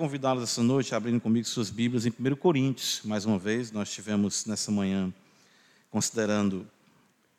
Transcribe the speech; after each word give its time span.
Convidá-los 0.00 0.44
essa 0.44 0.62
noite 0.62 0.94
a 0.94 0.96
abrirem 0.96 1.20
comigo 1.20 1.46
suas 1.46 1.68
Bíblias 1.68 2.06
em 2.06 2.08
1 2.08 2.34
Coríntios. 2.36 3.02
Mais 3.04 3.26
uma 3.26 3.38
vez, 3.38 3.70
nós 3.70 3.92
tivemos 3.92 4.46
nessa 4.46 4.72
manhã 4.72 5.12
considerando 5.90 6.66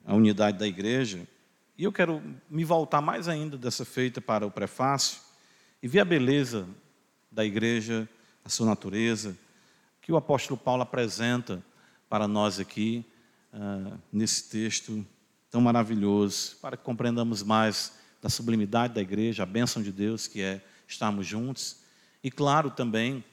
a 0.05 0.13
unidade 0.13 0.59
da 0.59 0.67
igreja. 0.67 1.27
E 1.75 1.83
eu 1.83 1.91
quero 1.91 2.21
me 2.47 2.63
voltar 2.63 3.01
mais 3.01 3.27
ainda 3.27 3.57
dessa 3.57 3.83
feita 3.83 4.21
para 4.21 4.45
o 4.45 4.51
prefácio 4.51 5.19
e 5.81 5.87
ver 5.87 6.01
a 6.01 6.05
beleza 6.05 6.67
da 7.31 7.43
igreja, 7.43 8.07
a 8.45 8.49
sua 8.49 8.67
natureza, 8.67 9.35
que 9.99 10.11
o 10.11 10.15
apóstolo 10.15 10.55
Paulo 10.55 10.83
apresenta 10.83 11.63
para 12.07 12.27
nós 12.27 12.59
aqui, 12.59 13.03
uh, 13.51 13.97
nesse 14.13 14.51
texto 14.51 15.03
tão 15.49 15.61
maravilhoso, 15.61 16.57
para 16.61 16.77
que 16.77 16.83
compreendamos 16.83 17.41
mais 17.41 17.93
da 18.21 18.29
sublimidade 18.29 18.93
da 18.93 19.01
igreja, 19.01 19.41
a 19.41 19.47
bênção 19.47 19.81
de 19.81 19.91
Deus 19.91 20.27
que 20.27 20.43
é 20.43 20.61
estarmos 20.87 21.25
juntos 21.25 21.80
e 22.23 22.29
claro 22.29 22.69
também, 22.71 23.23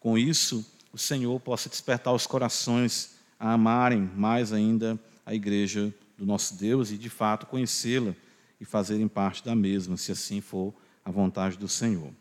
com 0.00 0.16
isso, 0.16 0.64
o 0.92 0.98
Senhor 0.98 1.38
possa 1.40 1.68
despertar 1.68 2.12
os 2.12 2.26
corações 2.26 3.16
a 3.38 3.52
amarem 3.52 4.00
mais 4.16 4.52
ainda 4.52 4.98
a 5.24 5.34
igreja 5.34 5.94
do 6.16 6.24
nosso 6.24 6.56
Deus 6.56 6.90
e, 6.90 6.98
de 6.98 7.10
fato, 7.10 7.46
conhecê-la 7.46 8.14
e 8.60 8.64
fazerem 8.64 9.06
parte 9.06 9.44
da 9.44 9.54
mesma, 9.54 9.96
se 9.96 10.10
assim 10.10 10.40
for 10.40 10.74
a 11.04 11.10
vontade 11.10 11.56
do 11.56 11.68
Senhor. 11.68 12.12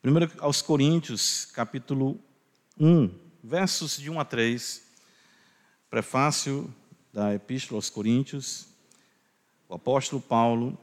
Primeiro 0.00 0.30
aos 0.38 0.60
Coríntios, 0.60 1.46
capítulo 1.46 2.20
1, 2.78 3.10
versos 3.42 3.96
de 3.96 4.10
1 4.10 4.20
a 4.20 4.24
3, 4.24 4.82
prefácio 5.88 6.72
da 7.12 7.34
Epístola 7.34 7.78
aos 7.78 7.88
Coríntios, 7.88 8.66
o 9.68 9.74
apóstolo 9.74 10.20
Paulo 10.20 10.78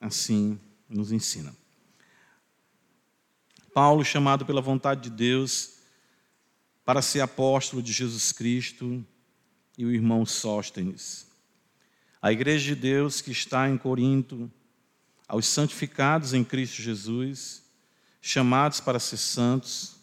assim 0.00 0.58
nos 0.88 1.12
ensina. 1.12 1.54
Paulo, 3.72 4.04
chamado 4.04 4.44
pela 4.44 4.60
vontade 4.60 5.02
de 5.02 5.10
Deus 5.10 5.78
para 6.84 7.02
ser 7.02 7.20
apóstolo 7.20 7.82
de 7.82 7.92
Jesus 7.92 8.32
Cristo, 8.32 9.04
e 9.80 9.84
o 9.86 9.90
irmão 9.90 10.26
Sóstenes. 10.26 11.26
A 12.20 12.30
igreja 12.30 12.74
de 12.74 12.78
Deus 12.78 13.22
que 13.22 13.30
está 13.30 13.66
em 13.66 13.78
Corinto, 13.78 14.50
aos 15.26 15.46
santificados 15.46 16.34
em 16.34 16.44
Cristo 16.44 16.82
Jesus, 16.82 17.62
chamados 18.20 18.78
para 18.78 18.98
ser 18.98 19.16
santos, 19.16 19.96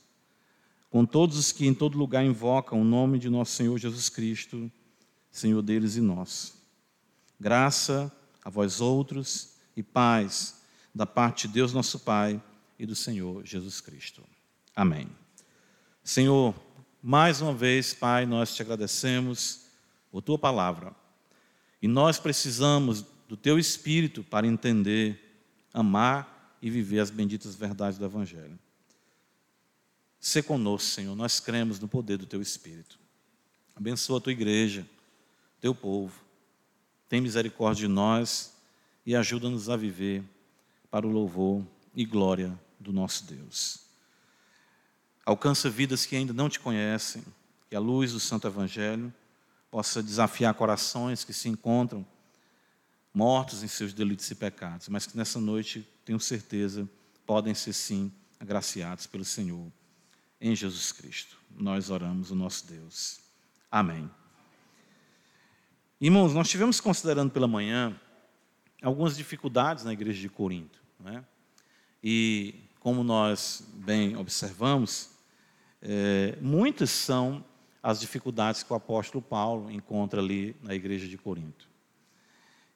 com 0.90 1.06
todos 1.06 1.38
os 1.38 1.52
que 1.52 1.68
em 1.68 1.76
todo 1.76 1.96
lugar 1.96 2.26
invocam 2.26 2.82
o 2.82 2.84
nome 2.84 3.20
de 3.20 3.30
nosso 3.30 3.52
Senhor 3.52 3.78
Jesus 3.78 4.10
Cristo, 4.10 4.72
Senhor 5.30 5.62
deles 5.62 5.96
e 5.96 6.02
nós. 6.02 6.56
Graça 7.40 8.12
a 8.44 8.50
vós 8.50 8.82
outros 8.82 9.58
e 9.76 9.84
paz 9.84 10.60
da 10.96 11.06
parte 11.06 11.48
de 11.48 11.54
Deus 11.54 11.72
nosso 11.72 12.00
Pai 12.00 12.42
e 12.80 12.86
do 12.86 12.96
Senhor 12.96 13.46
Jesus 13.46 13.82
Cristo. 13.82 14.24
Amém. 14.76 15.08
Senhor, 16.04 16.56
mais 17.02 17.42
uma 17.42 17.54
vez, 17.54 17.94
Pai, 17.94 18.26
nós 18.26 18.56
te 18.56 18.62
agradecemos 18.62 19.66
por 20.12 20.22
tua 20.22 20.38
palavra. 20.38 20.96
E 21.82 21.88
nós 21.88 22.20
precisamos 22.20 23.04
do 23.28 23.36
teu 23.36 23.60
espírito 23.60 24.24
para 24.24 24.48
entender, 24.48 25.42
amar 25.74 26.58
e 26.62 26.70
viver 26.70 27.00
as 27.00 27.10
benditas 27.10 27.56
verdades 27.56 27.98
do 27.98 28.06
evangelho. 28.06 28.58
Se 30.20 30.42
conosco, 30.42 30.90
Senhor, 30.90 31.16
nós 31.16 31.40
cremos 31.40 31.80
no 31.80 31.88
poder 31.88 32.18
do 32.18 32.26
teu 32.26 32.42
espírito. 32.42 33.00
Abençoa 33.76 34.18
a 34.18 34.22
tua 34.22 34.32
igreja, 34.32 34.88
teu 35.60 35.74
povo. 35.74 36.20
Tem 37.08 37.22
misericórdia 37.22 37.88
de 37.88 37.94
nós 37.94 38.54
e 39.06 39.16
ajuda-nos 39.16 39.70
a 39.70 39.78
viver 39.78 40.24
para 40.90 41.06
o 41.06 41.12
louvor 41.12 41.64
e 41.96 42.06
glória 42.06 42.58
do 42.80 42.92
nosso 42.94 43.26
Deus. 43.26 43.80
Alcança 45.26 45.70
vidas 45.70 46.06
que 46.06 46.16
ainda 46.16 46.34
não 46.34 46.50
te 46.50 46.60
conhecem, 46.60 47.24
que 47.70 47.76
a 47.76 47.80
luz 47.80 48.14
do 48.14 48.20
Santo 48.20 48.48
Evangelho 48.48 49.14
possa 49.70 50.02
desafiar 50.02 50.54
corações 50.54 51.24
que 51.24 51.34
se 51.34 51.50
encontram 51.50 52.06
mortos 53.14 53.64
em 53.64 53.68
seus 53.68 53.94
delitos 53.94 54.30
e 54.30 54.36
pecados, 54.36 54.88
mas 54.90 55.06
que 55.06 55.18
nessa 55.18 55.40
noite, 55.40 55.88
tenho 56.06 56.20
certeza, 56.20 56.88
podem 57.26 57.54
ser 57.54 57.74
sim 57.74 58.12
agraciados 58.40 59.08
pelo 59.08 59.26
Senhor. 59.26 59.72
Em 60.40 60.56
Jesus 60.56 60.92
Cristo, 60.92 61.38
nós 61.58 61.90
oramos 61.90 62.30
o 62.30 62.36
nosso 62.36 62.68
Deus. 62.68 63.20
Amém. 63.72 64.10
Irmãos, 66.00 66.32
nós 66.34 66.48
tivemos 66.48 66.80
considerando 66.80 67.32
pela 67.32 67.48
manhã 67.48 68.00
algumas 68.84 69.18
dificuldades 69.18 69.84
na 69.84 69.94
igreja 69.94 70.22
de 70.22 70.30
Corinto. 70.30 70.80
Não 71.00 71.12
é? 71.12 71.26
E 72.04 72.67
como 72.80 73.04
nós 73.04 73.68
bem 73.74 74.16
observamos, 74.16 75.10
é, 75.82 76.38
muitas 76.42 76.90
são 76.90 77.44
as 77.82 78.00
dificuldades 78.00 78.64
que 78.64 78.74
o 78.74 78.76
apóstolo 78.76 79.22
Paulo 79.22 79.72
encontra 79.72 80.20
ali 80.22 80.56
na 80.62 80.74
igreja 80.74 81.08
de 81.08 81.18
Corinto. 81.18 81.68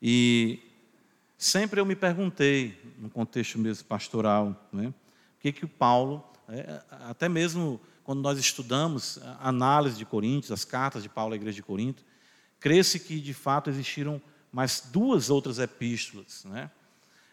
E 0.02 0.60
sempre 1.38 1.80
eu 1.80 1.86
me 1.86 1.96
perguntei, 1.96 2.80
no 2.98 3.10
contexto 3.10 3.60
mesmo 3.60 3.86
pastoral, 3.86 4.70
né, 4.72 4.88
o 4.88 4.94
que 5.40 5.52
que 5.52 5.66
o 5.66 5.70
Paulo, 5.70 6.24
é, 6.48 6.82
até 6.90 7.28
mesmo 7.28 7.80
quando 8.04 8.22
nós 8.22 8.40
estudamos 8.40 9.20
a 9.24 9.50
análise 9.50 9.98
de 9.98 10.06
Coríntios, 10.06 10.52
as 10.52 10.66
cartas 10.66 11.04
de 11.04 11.10
Paulo 11.10 11.34
à 11.34 11.36
igreja 11.36 11.56
de 11.56 11.64
Corinto, 11.64 12.04
cresce 12.60 13.00
que 13.00 13.20
de 13.20 13.34
fato 13.34 13.70
existiram 13.70 14.22
mais 14.52 14.90
duas 14.92 15.30
outras 15.30 15.60
epístolas, 15.60 16.44
né? 16.46 16.70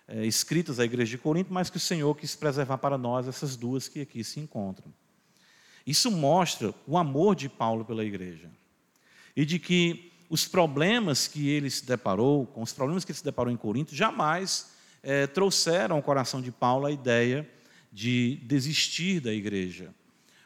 É, 0.09 0.25
escritas 0.25 0.81
à 0.81 0.85
igreja 0.85 1.11
de 1.11 1.19
Corinto, 1.19 1.53
mas 1.53 1.69
que 1.69 1.77
o 1.77 1.81
Senhor 1.81 2.15
quis 2.15 2.35
preservar 2.35 2.79
para 2.79 2.97
nós 2.97 3.29
essas 3.29 3.55
duas 3.55 3.87
que 3.87 4.01
aqui 4.01 4.25
se 4.25 4.41
encontram. 4.41 4.93
Isso 5.87 6.11
mostra 6.11 6.75
o 6.87 6.97
amor 6.97 7.37
de 7.37 7.49
Paulo 7.49 7.85
pela 7.85 8.05
igreja 8.05 8.51
e 9.37 9.45
de 9.45 9.59
que 9.59 10.13
os 10.31 10.47
problemas 10.47 11.27
que 11.27 11.49
ele 11.49 11.71
se 11.71 11.85
deparou, 11.87 12.47
com 12.47 12.63
os 12.63 12.73
problemas 12.73 13.05
que 13.05 13.13
ele 13.13 13.19
se 13.19 13.25
deparou 13.25 13.53
em 13.53 13.57
Corinto, 13.57 13.95
jamais 13.95 14.73
é, 15.03 15.27
trouxeram 15.27 15.97
ao 15.97 16.03
coração 16.03 16.43
de 16.43 16.51
Paulo 16.51 16.87
a 16.87 16.91
ideia 16.91 17.49
de 17.93 18.37
desistir 18.45 19.21
da 19.21 19.33
igreja 19.33 19.95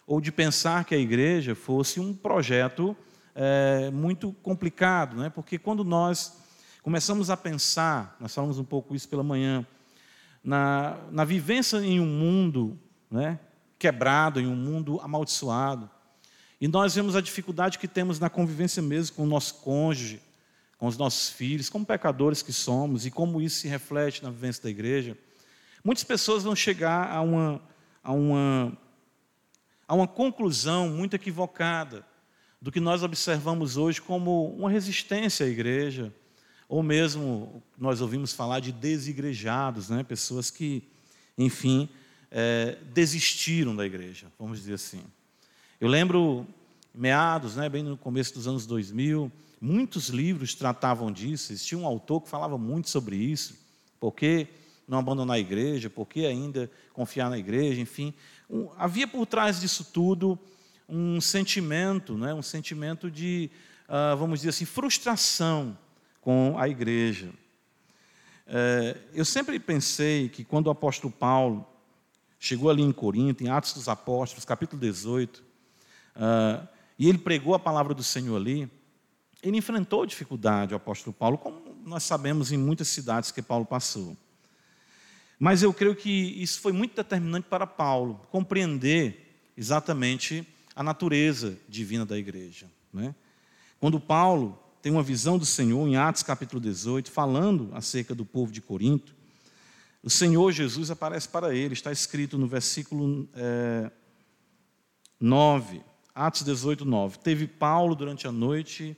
ou 0.07 0.21
de 0.21 0.31
pensar 0.31 0.85
que 0.85 0.95
a 0.95 0.99
igreja 0.99 1.55
fosse 1.55 1.99
um 1.99 2.13
projeto 2.15 2.97
é, 3.35 3.91
muito 3.91 4.33
complicado, 4.43 5.17
né? 5.17 5.31
porque 5.31 5.59
quando 5.59 5.85
nós 5.85 6.42
começamos 6.83 7.31
a 7.31 7.37
pensar, 7.37 8.17
nós 8.19 8.35
falamos 8.35 8.59
um 8.59 8.65
pouco 8.65 8.95
isso 8.95 9.09
pela 9.09 9.23
manhã, 9.23 9.65
na, 10.43 10.99
na 11.13 11.25
vivência 11.25 11.77
em 11.79 12.01
um 12.01 12.07
mundo 12.07 12.77
né, 13.09 13.39
quebrado, 13.79 14.41
em 14.41 14.47
um 14.47 14.57
mundo 14.57 15.01
amaldiçoado. 15.01 15.89
E 16.61 16.67
nós 16.67 16.95
vemos 16.95 17.15
a 17.15 17.21
dificuldade 17.21 17.79
que 17.79 17.87
temos 17.87 18.19
na 18.19 18.29
convivência 18.29 18.83
mesmo 18.83 19.17
com 19.17 19.23
o 19.23 19.27
nosso 19.27 19.55
cônjuge, 19.57 20.21
com 20.77 20.89
os 20.89 20.97
nossos 20.97 21.31
filhos, 21.31 21.71
como 21.71 21.87
pecadores 21.87 22.43
que 22.43 22.53
somos, 22.53 23.07
e 23.07 23.11
como 23.11 23.41
isso 23.41 23.61
se 23.61 23.69
reflete 23.69 24.23
na 24.23 24.31
vivência 24.31 24.65
da 24.65 24.71
igreja. 24.71 25.17
Muitas 25.85 26.03
pessoas 26.03 26.43
vão 26.43 26.57
chegar 26.57 27.11
a 27.13 27.21
uma, 27.21 27.63
a 28.03 28.13
uma, 28.13 28.79
a 29.87 29.95
uma 29.95 30.09
conclusão 30.09 30.89
muito 30.89 31.15
equivocada 31.15 32.05
do 32.61 32.73
que 32.73 32.81
nós 32.81 33.05
observamos 33.05 33.77
hoje 33.77 34.01
como 34.01 34.47
uma 34.55 34.71
resistência 34.71 35.47
à 35.47 35.49
igreja, 35.49 36.13
ou 36.73 36.83
mesmo 36.83 37.63
nós 37.77 38.01
ouvimos 38.01 38.33
falar 38.33 38.59
de 38.59 38.73
desigrejados, 38.73 39.91
né? 39.91 40.03
pessoas 40.03 40.51
que, 40.51 40.83
enfim, 41.37 41.87
é, 42.31 42.79
desistiram 42.95 43.77
da 43.77 43.85
igreja, 43.85 44.29
vamos 44.39 44.61
dizer 44.61 44.73
assim. 44.73 45.03
Eu 45.79 45.87
lembro, 45.87 46.47
meados, 46.95 47.57
né, 47.57 47.69
bem 47.69 47.83
no 47.83 47.95
começo 47.95 48.33
dos 48.33 48.49
anos 48.49 48.65
2000, 48.65 49.31
muitos 49.61 50.09
livros 50.09 50.55
tratavam 50.55 51.13
disso, 51.13 51.53
existia 51.53 51.77
um 51.77 51.85
autor 51.85 52.23
que 52.23 52.31
falava 52.31 52.57
muito 52.57 52.89
sobre 52.89 53.17
isso, 53.17 53.55
por 54.01 54.13
que 54.13 54.47
não 54.89 54.99
abandonar 54.99 55.37
a 55.37 55.41
igreja, 55.41 55.91
por 55.91 56.07
que 56.07 56.25
ainda 56.25 56.71
confiar 56.95 57.29
na 57.29 57.37
igreja, 57.37 57.83
enfim. 57.83 58.15
Um, 58.49 58.71
havia 58.79 59.07
por 59.07 59.27
trás 59.27 59.61
disso 59.61 59.85
tudo 59.93 60.39
um 60.89 61.21
sentimento, 61.21 62.17
né, 62.17 62.33
um 62.33 62.41
sentimento 62.41 63.11
de, 63.11 63.51
uh, 63.87 64.17
vamos 64.17 64.39
dizer 64.39 64.49
assim, 64.49 64.65
frustração 64.65 65.77
com 66.23 66.55
a 66.57 66.69
igreja. 66.69 67.29
É, 68.47 68.97
eu 69.13 69.25
sempre 69.25 69.59
pensei 69.59 70.29
que 70.29 70.45
quando 70.45 70.69
o 70.69 70.71
apóstolo 70.71 71.13
Paulo 71.13 71.67
chegou 72.39 72.71
ali 72.71 72.83
em 72.83 72.93
Corinto, 72.93 73.45
em 73.45 73.49
Atos 73.49 73.75
dos 73.75 73.89
Apóstolos, 73.89 74.45
capítulo 74.45 74.81
18, 74.81 75.37
uh, 75.37 75.43
ah, 76.17 76.69
e 76.99 77.09
ele 77.09 77.19
pregou 77.19 77.55
a 77.55 77.59
palavra 77.59 77.95
do 77.95 78.03
Senhor 78.03 78.37
ali, 78.37 78.71
ele 79.43 79.57
enfrentou 79.57 80.07
dificuldade, 80.07 80.73
o 80.73 80.77
apóstolo 80.77 81.13
Paulo, 81.13 81.39
como 81.39 81.61
nós 81.85 82.05
sabemos 82.05 82.53
em 82.53 82.57
muitas 82.57 82.89
cidades 82.89 83.31
que 83.31 83.43
Paulo 83.43 83.65
passou. 83.65 84.17
Mas 85.39 85.63
eu 85.63 85.75
creio 85.75 85.97
que 85.97 86.11
isso 86.11 86.61
foi 86.61 86.73
muito 86.73 86.95
determinante 86.95 87.49
para 87.49 87.67
Paulo, 87.67 88.21
compreender 88.31 89.43
exatamente 89.57 90.47
a 90.75 90.83
natureza 90.83 91.59
divina 91.69 92.07
da 92.07 92.17
igreja. 92.17 92.67
Né? 92.93 93.15
Quando 93.81 93.99
Paulo 93.99 94.62
tem 94.83 94.91
uma 94.91 95.03
visão 95.03 95.39
do 95.39 95.47
Senhor 95.47 95.87
em 95.87 95.97
Atos 95.97 96.25
capítulo 96.25 96.61
18, 96.61 97.09
falando 97.09 97.71
acerca 97.73 98.17
do 98.17 98.25
povo 98.25 98.51
de 98.53 98.61
Corinto. 98.61 99.15
o 100.03 100.11
Senhor 100.11 100.51
Jesus 100.51 100.91
aparece 100.91 101.29
para 101.29 101.55
ele, 101.55 101.73
está 101.73 101.93
escrito 101.93 102.37
no 102.37 102.49
versículo 102.49 103.29
é, 103.33 103.89
9, 105.21 105.81
Atos 106.13 106.43
18, 106.43 106.85
9. 106.85 107.19
Teve 107.21 107.47
Paulo 107.47 107.95
durante 107.95 108.27
a 108.27 108.33
noite 108.33 108.97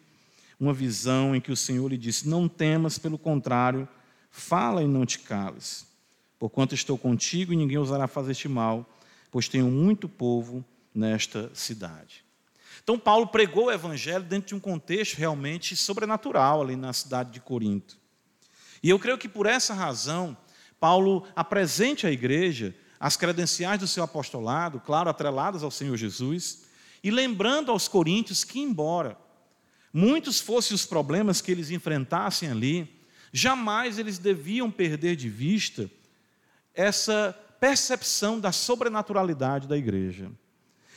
uma 0.58 0.72
visão 0.72 1.36
em 1.36 1.40
que 1.40 1.52
o 1.52 1.56
Senhor 1.56 1.86
lhe 1.86 1.98
disse: 1.98 2.26
Não 2.26 2.48
temas, 2.48 2.98
pelo 2.98 3.18
contrário, 3.18 3.86
fala 4.30 4.82
e 4.82 4.88
não 4.88 5.04
te 5.04 5.18
cales, 5.18 5.86
porquanto 6.38 6.74
estou 6.74 6.96
contigo 6.96 7.52
e 7.52 7.56
ninguém 7.56 7.76
ousará 7.76 8.08
fazer-te 8.08 8.48
mal, 8.48 8.88
pois 9.30 9.48
tenho 9.48 9.70
muito 9.70 10.08
povo 10.08 10.64
nesta 10.94 11.50
cidade. 11.54 12.23
Então, 12.84 12.98
Paulo 12.98 13.26
pregou 13.26 13.64
o 13.64 13.72
evangelho 13.72 14.22
dentro 14.22 14.48
de 14.48 14.54
um 14.54 14.60
contexto 14.60 15.16
realmente 15.16 15.74
sobrenatural 15.74 16.60
ali 16.60 16.76
na 16.76 16.92
cidade 16.92 17.32
de 17.32 17.40
Corinto. 17.40 17.98
E 18.82 18.90
eu 18.90 18.98
creio 18.98 19.16
que 19.16 19.28
por 19.28 19.46
essa 19.46 19.72
razão, 19.72 20.36
Paulo 20.78 21.26
apresente 21.34 22.06
à 22.06 22.10
igreja 22.10 22.76
as 23.00 23.16
credenciais 23.16 23.80
do 23.80 23.86
seu 23.86 24.04
apostolado, 24.04 24.80
claro, 24.80 25.08
atreladas 25.08 25.62
ao 25.62 25.70
Senhor 25.70 25.96
Jesus, 25.96 26.64
e 27.02 27.10
lembrando 27.10 27.72
aos 27.72 27.88
coríntios 27.88 28.44
que, 28.44 28.60
embora 28.60 29.16
muitos 29.90 30.40
fossem 30.40 30.74
os 30.74 30.84
problemas 30.84 31.40
que 31.40 31.50
eles 31.50 31.70
enfrentassem 31.70 32.50
ali, 32.50 33.00
jamais 33.32 33.98
eles 33.98 34.18
deviam 34.18 34.70
perder 34.70 35.16
de 35.16 35.30
vista 35.30 35.90
essa 36.74 37.34
percepção 37.58 38.38
da 38.38 38.52
sobrenaturalidade 38.52 39.66
da 39.66 39.76
igreja. 39.76 40.30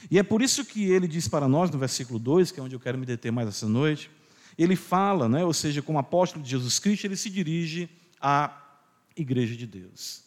E 0.10 0.20
é 0.20 0.24
por 0.24 0.42
isso 0.42 0.64
que 0.64 0.90
ele 0.92 1.08
diz 1.08 1.28
para 1.28 1.48
nós, 1.48 1.70
no 1.70 1.78
versículo 1.78 2.20
2, 2.20 2.52
que 2.52 2.60
é 2.60 2.64
onde 2.64 2.76
eu 2.76 2.80
quero 2.80 2.98
me 2.98 3.06
deter 3.06 3.32
mais 3.32 3.48
essa 3.48 3.68
noite, 3.68 4.10
ele 4.58 4.76
fala, 4.76 5.30
né, 5.30 5.46
ou 5.46 5.54
seja, 5.54 5.82
como 5.82 6.00
apóstolo 6.00 6.44
de 6.44 6.50
Jesus 6.50 6.80
Cristo, 6.80 7.06
ele 7.06 7.16
se 7.16 7.30
dirige 7.30 7.90
à 8.20 8.80
igreja 9.16 9.56
de 9.56 9.68
Deus. 9.68 10.24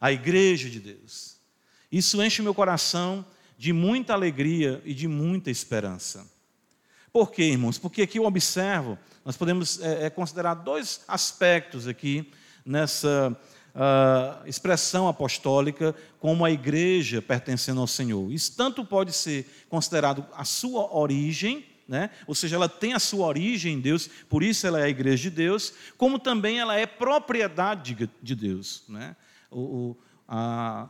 A 0.00 0.12
igreja 0.12 0.68
de 0.68 0.80
Deus. 0.80 1.36
Isso 1.90 2.22
enche 2.22 2.40
o 2.40 2.44
meu 2.44 2.54
coração 2.54 3.24
de 3.56 3.72
muita 3.72 4.14
alegria 4.14 4.82
e 4.84 4.94
de 4.94 5.06
muita 5.06 5.50
esperança. 5.50 6.26
Por 7.12 7.30
quê, 7.30 7.44
irmãos? 7.44 7.78
Porque 7.78 8.02
aqui 8.02 8.18
eu 8.18 8.24
observo, 8.24 8.98
nós 9.24 9.36
podemos 9.36 9.80
é, 9.80 10.06
é, 10.06 10.10
considerar 10.10 10.54
dois 10.54 11.04
aspectos 11.06 11.86
aqui 11.86 12.32
nessa 12.64 13.38
uh, 13.74 14.46
expressão 14.46 15.08
apostólica 15.08 15.94
como 16.18 16.44
a 16.44 16.50
igreja 16.50 17.20
pertencendo 17.20 17.80
ao 17.80 17.86
Senhor. 17.86 18.30
Isso 18.32 18.56
tanto 18.56 18.84
pode 18.84 19.12
ser 19.12 19.46
considerado 19.68 20.26
a 20.34 20.44
sua 20.44 20.94
origem, 20.94 21.66
né? 21.88 22.10
ou 22.26 22.34
seja, 22.34 22.56
ela 22.56 22.68
tem 22.68 22.92
a 22.92 22.98
sua 22.98 23.26
origem 23.26 23.74
em 23.74 23.80
Deus, 23.80 24.08
por 24.28 24.42
isso 24.42 24.66
ela 24.66 24.80
é 24.80 24.84
a 24.84 24.88
igreja 24.88 25.24
de 25.24 25.30
Deus, 25.30 25.72
como 25.96 26.18
também 26.18 26.58
ela 26.58 26.76
é 26.76 26.86
propriedade 26.86 28.08
de 28.22 28.34
Deus. 28.34 28.84
Né? 28.88 29.16
O, 29.50 29.96
a, 30.28 30.88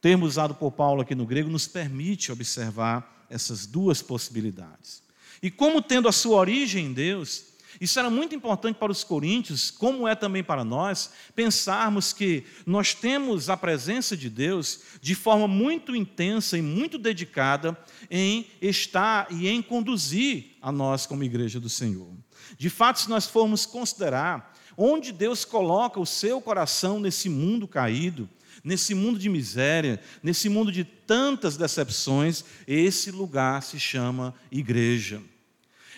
termo 0.00 0.24
usado 0.26 0.54
por 0.54 0.72
Paulo 0.72 1.02
aqui 1.02 1.14
no 1.14 1.26
grego 1.26 1.50
nos 1.50 1.66
permite 1.66 2.32
observar 2.32 3.26
essas 3.28 3.66
duas 3.66 4.00
possibilidades. 4.00 5.02
E 5.42 5.50
como 5.50 5.82
tendo 5.82 6.08
a 6.08 6.12
sua 6.12 6.38
origem 6.38 6.86
em 6.86 6.92
Deus, 6.92 7.47
isso 7.80 7.98
era 7.98 8.10
muito 8.10 8.34
importante 8.34 8.76
para 8.76 8.90
os 8.90 9.04
coríntios, 9.04 9.70
como 9.70 10.08
é 10.08 10.14
também 10.14 10.42
para 10.42 10.64
nós, 10.64 11.10
pensarmos 11.34 12.12
que 12.12 12.44
nós 12.66 12.94
temos 12.94 13.48
a 13.50 13.56
presença 13.56 14.16
de 14.16 14.30
Deus 14.30 14.80
de 15.00 15.14
forma 15.14 15.46
muito 15.46 15.94
intensa 15.94 16.56
e 16.56 16.62
muito 16.62 16.98
dedicada 16.98 17.76
em 18.10 18.46
estar 18.60 19.28
e 19.30 19.48
em 19.48 19.62
conduzir 19.62 20.56
a 20.60 20.72
nós 20.72 21.06
como 21.06 21.24
igreja 21.24 21.60
do 21.60 21.68
Senhor. 21.68 22.10
De 22.56 22.70
fato, 22.70 23.00
se 23.00 23.10
nós 23.10 23.26
formos 23.26 23.66
considerar 23.66 24.54
onde 24.76 25.12
Deus 25.12 25.44
coloca 25.44 26.00
o 26.00 26.06
seu 26.06 26.40
coração 26.40 27.00
nesse 27.00 27.28
mundo 27.28 27.66
caído, 27.68 28.28
nesse 28.62 28.94
mundo 28.94 29.18
de 29.18 29.28
miséria, 29.28 30.00
nesse 30.22 30.48
mundo 30.48 30.72
de 30.72 30.84
tantas 30.84 31.56
decepções, 31.56 32.44
esse 32.66 33.10
lugar 33.10 33.62
se 33.62 33.78
chama 33.78 34.34
igreja. 34.50 35.20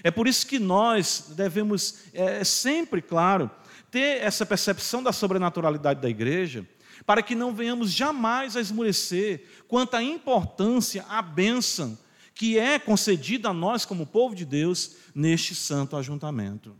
É 0.03 0.11
por 0.11 0.27
isso 0.27 0.47
que 0.47 0.59
nós 0.59 1.33
devemos 1.37 1.97
é, 2.13 2.43
sempre, 2.45 3.03
claro, 3.03 3.51
ter 3.91 4.23
essa 4.23 4.47
percepção 4.47 5.03
da 5.03 5.13
sobrenaturalidade 5.13 6.01
da 6.01 6.09
igreja, 6.09 6.67
para 7.05 7.23
que 7.23 7.35
não 7.35 7.55
venhamos 7.55 7.93
jamais 7.93 8.57
a 8.57 8.61
esmorecer 8.61 9.45
quanto 9.67 9.95
à 9.95 10.03
importância, 10.03 11.05
à 11.09 11.21
bênção 11.23 11.99
que 12.41 12.59
é 12.59 12.79
concedida 12.79 13.51
a 13.51 13.53
nós, 13.53 13.85
como 13.85 14.07
povo 14.07 14.35
de 14.35 14.47
Deus, 14.47 14.93
neste 15.15 15.55
santo 15.55 15.95
ajuntamento. 15.95 16.75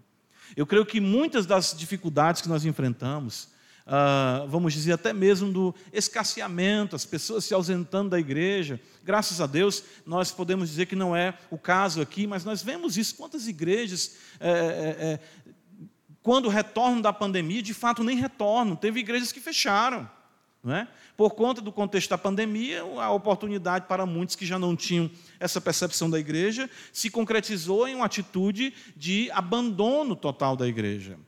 Eu 0.57 0.67
creio 0.67 0.87
que 0.87 1.01
muitas 1.01 1.45
das 1.45 1.75
dificuldades 1.77 2.41
que 2.41 2.49
nós 2.49 2.65
enfrentamos, 2.65 3.49
ah, 3.93 4.45
vamos 4.47 4.73
dizer, 4.73 4.93
até 4.93 5.13
mesmo 5.13 5.53
do 5.53 5.75
escasseamento, 5.93 6.95
as 6.95 7.05
pessoas 7.05 7.45
se 7.45 7.53
ausentando 7.53 8.11
da 8.11 8.21
igreja. 8.21 8.81
Graças 9.03 9.41
a 9.41 9.49
Deus, 9.49 9.83
nós 10.07 10.31
podemos 10.31 10.69
dizer 10.69 10.87
que 10.87 10.95
não 10.95 11.17
é 11.17 11.37
o 11.51 11.59
caso 11.59 12.01
aqui, 12.01 12.25
mas 12.25 12.45
nós 12.45 12.63
vemos 12.63 12.97
isso. 12.97 13.17
Quantas 13.17 13.49
igrejas, 13.49 14.15
é, 14.39 14.49
é, 14.49 15.21
quando 16.23 16.49
retornam 16.49 17.01
da 17.01 17.13
pandemia, 17.13 17.61
de 17.61 17.75
fato 17.75 18.05
nem 18.05 18.17
retornam. 18.17 18.77
Teve 18.77 19.01
igrejas 19.01 19.33
que 19.33 19.41
fecharam. 19.41 20.09
É? 20.65 20.87
Por 21.17 21.31
conta 21.31 21.61
do 21.61 21.73
contexto 21.73 22.11
da 22.11 22.19
pandemia, 22.19 22.83
a 22.83 23.11
oportunidade 23.11 23.87
para 23.89 24.07
muitos 24.07 24.37
que 24.37 24.47
já 24.47 24.59
não 24.59 24.77
tinham 24.77 25.11
essa 25.41 25.61
percepção 25.61 26.09
da 26.09 26.21
igreja 26.21 26.71
se 26.93 27.11
concretizou 27.11 27.89
em 27.89 27.97
uma 27.97 28.05
atitude 28.05 28.73
de 28.95 29.29
abandono 29.33 30.15
total 30.15 30.55
da 30.55 30.69
igreja. 30.69 31.19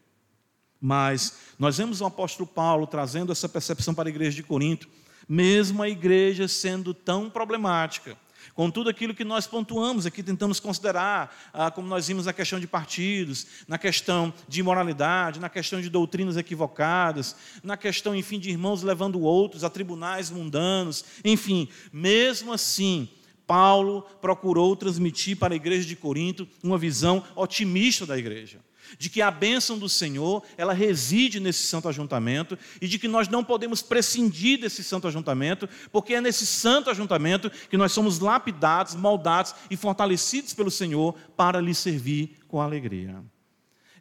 Mas 0.84 1.34
nós 1.56 1.78
vemos 1.78 2.00
o 2.00 2.04
apóstolo 2.04 2.44
Paulo 2.44 2.88
trazendo 2.88 3.30
essa 3.30 3.48
percepção 3.48 3.94
para 3.94 4.08
a 4.08 4.10
igreja 4.10 4.34
de 4.34 4.42
Corinto, 4.42 4.88
mesmo 5.28 5.80
a 5.80 5.88
igreja 5.88 6.48
sendo 6.48 6.92
tão 6.92 7.30
problemática, 7.30 8.18
com 8.52 8.68
tudo 8.68 8.90
aquilo 8.90 9.14
que 9.14 9.22
nós 9.22 9.46
pontuamos 9.46 10.04
aqui, 10.04 10.24
tentamos 10.24 10.58
considerar, 10.58 11.32
ah, 11.52 11.70
como 11.70 11.86
nós 11.86 12.08
vimos 12.08 12.26
na 12.26 12.32
questão 12.32 12.58
de 12.58 12.66
partidos, 12.66 13.46
na 13.68 13.78
questão 13.78 14.34
de 14.48 14.58
imoralidade, 14.58 15.38
na 15.38 15.48
questão 15.48 15.80
de 15.80 15.88
doutrinas 15.88 16.36
equivocadas, 16.36 17.36
na 17.62 17.76
questão, 17.76 18.16
enfim, 18.16 18.40
de 18.40 18.50
irmãos 18.50 18.82
levando 18.82 19.20
outros 19.20 19.62
a 19.62 19.70
tribunais 19.70 20.30
mundanos, 20.30 21.04
enfim, 21.24 21.68
mesmo 21.92 22.52
assim, 22.52 23.08
Paulo 23.46 24.02
procurou 24.20 24.74
transmitir 24.74 25.36
para 25.36 25.54
a 25.54 25.56
igreja 25.56 25.86
de 25.86 25.94
Corinto 25.94 26.48
uma 26.60 26.76
visão 26.76 27.22
otimista 27.36 28.04
da 28.04 28.18
igreja 28.18 28.58
de 28.98 29.10
que 29.10 29.22
a 29.22 29.30
bênção 29.30 29.78
do 29.78 29.88
Senhor, 29.88 30.42
ela 30.56 30.72
reside 30.72 31.40
nesse 31.40 31.64
santo 31.64 31.88
ajuntamento 31.88 32.58
e 32.80 32.88
de 32.88 32.98
que 32.98 33.08
nós 33.08 33.28
não 33.28 33.44
podemos 33.44 33.82
prescindir 33.82 34.60
desse 34.60 34.82
santo 34.82 35.08
ajuntamento, 35.08 35.68
porque 35.90 36.14
é 36.14 36.20
nesse 36.20 36.46
santo 36.46 36.90
ajuntamento 36.90 37.50
que 37.50 37.76
nós 37.76 37.92
somos 37.92 38.18
lapidados, 38.18 38.94
moldados 38.94 39.54
e 39.70 39.76
fortalecidos 39.76 40.54
pelo 40.54 40.70
Senhor 40.70 41.14
para 41.36 41.60
lhe 41.60 41.74
servir 41.74 42.36
com 42.48 42.60
alegria. 42.60 43.22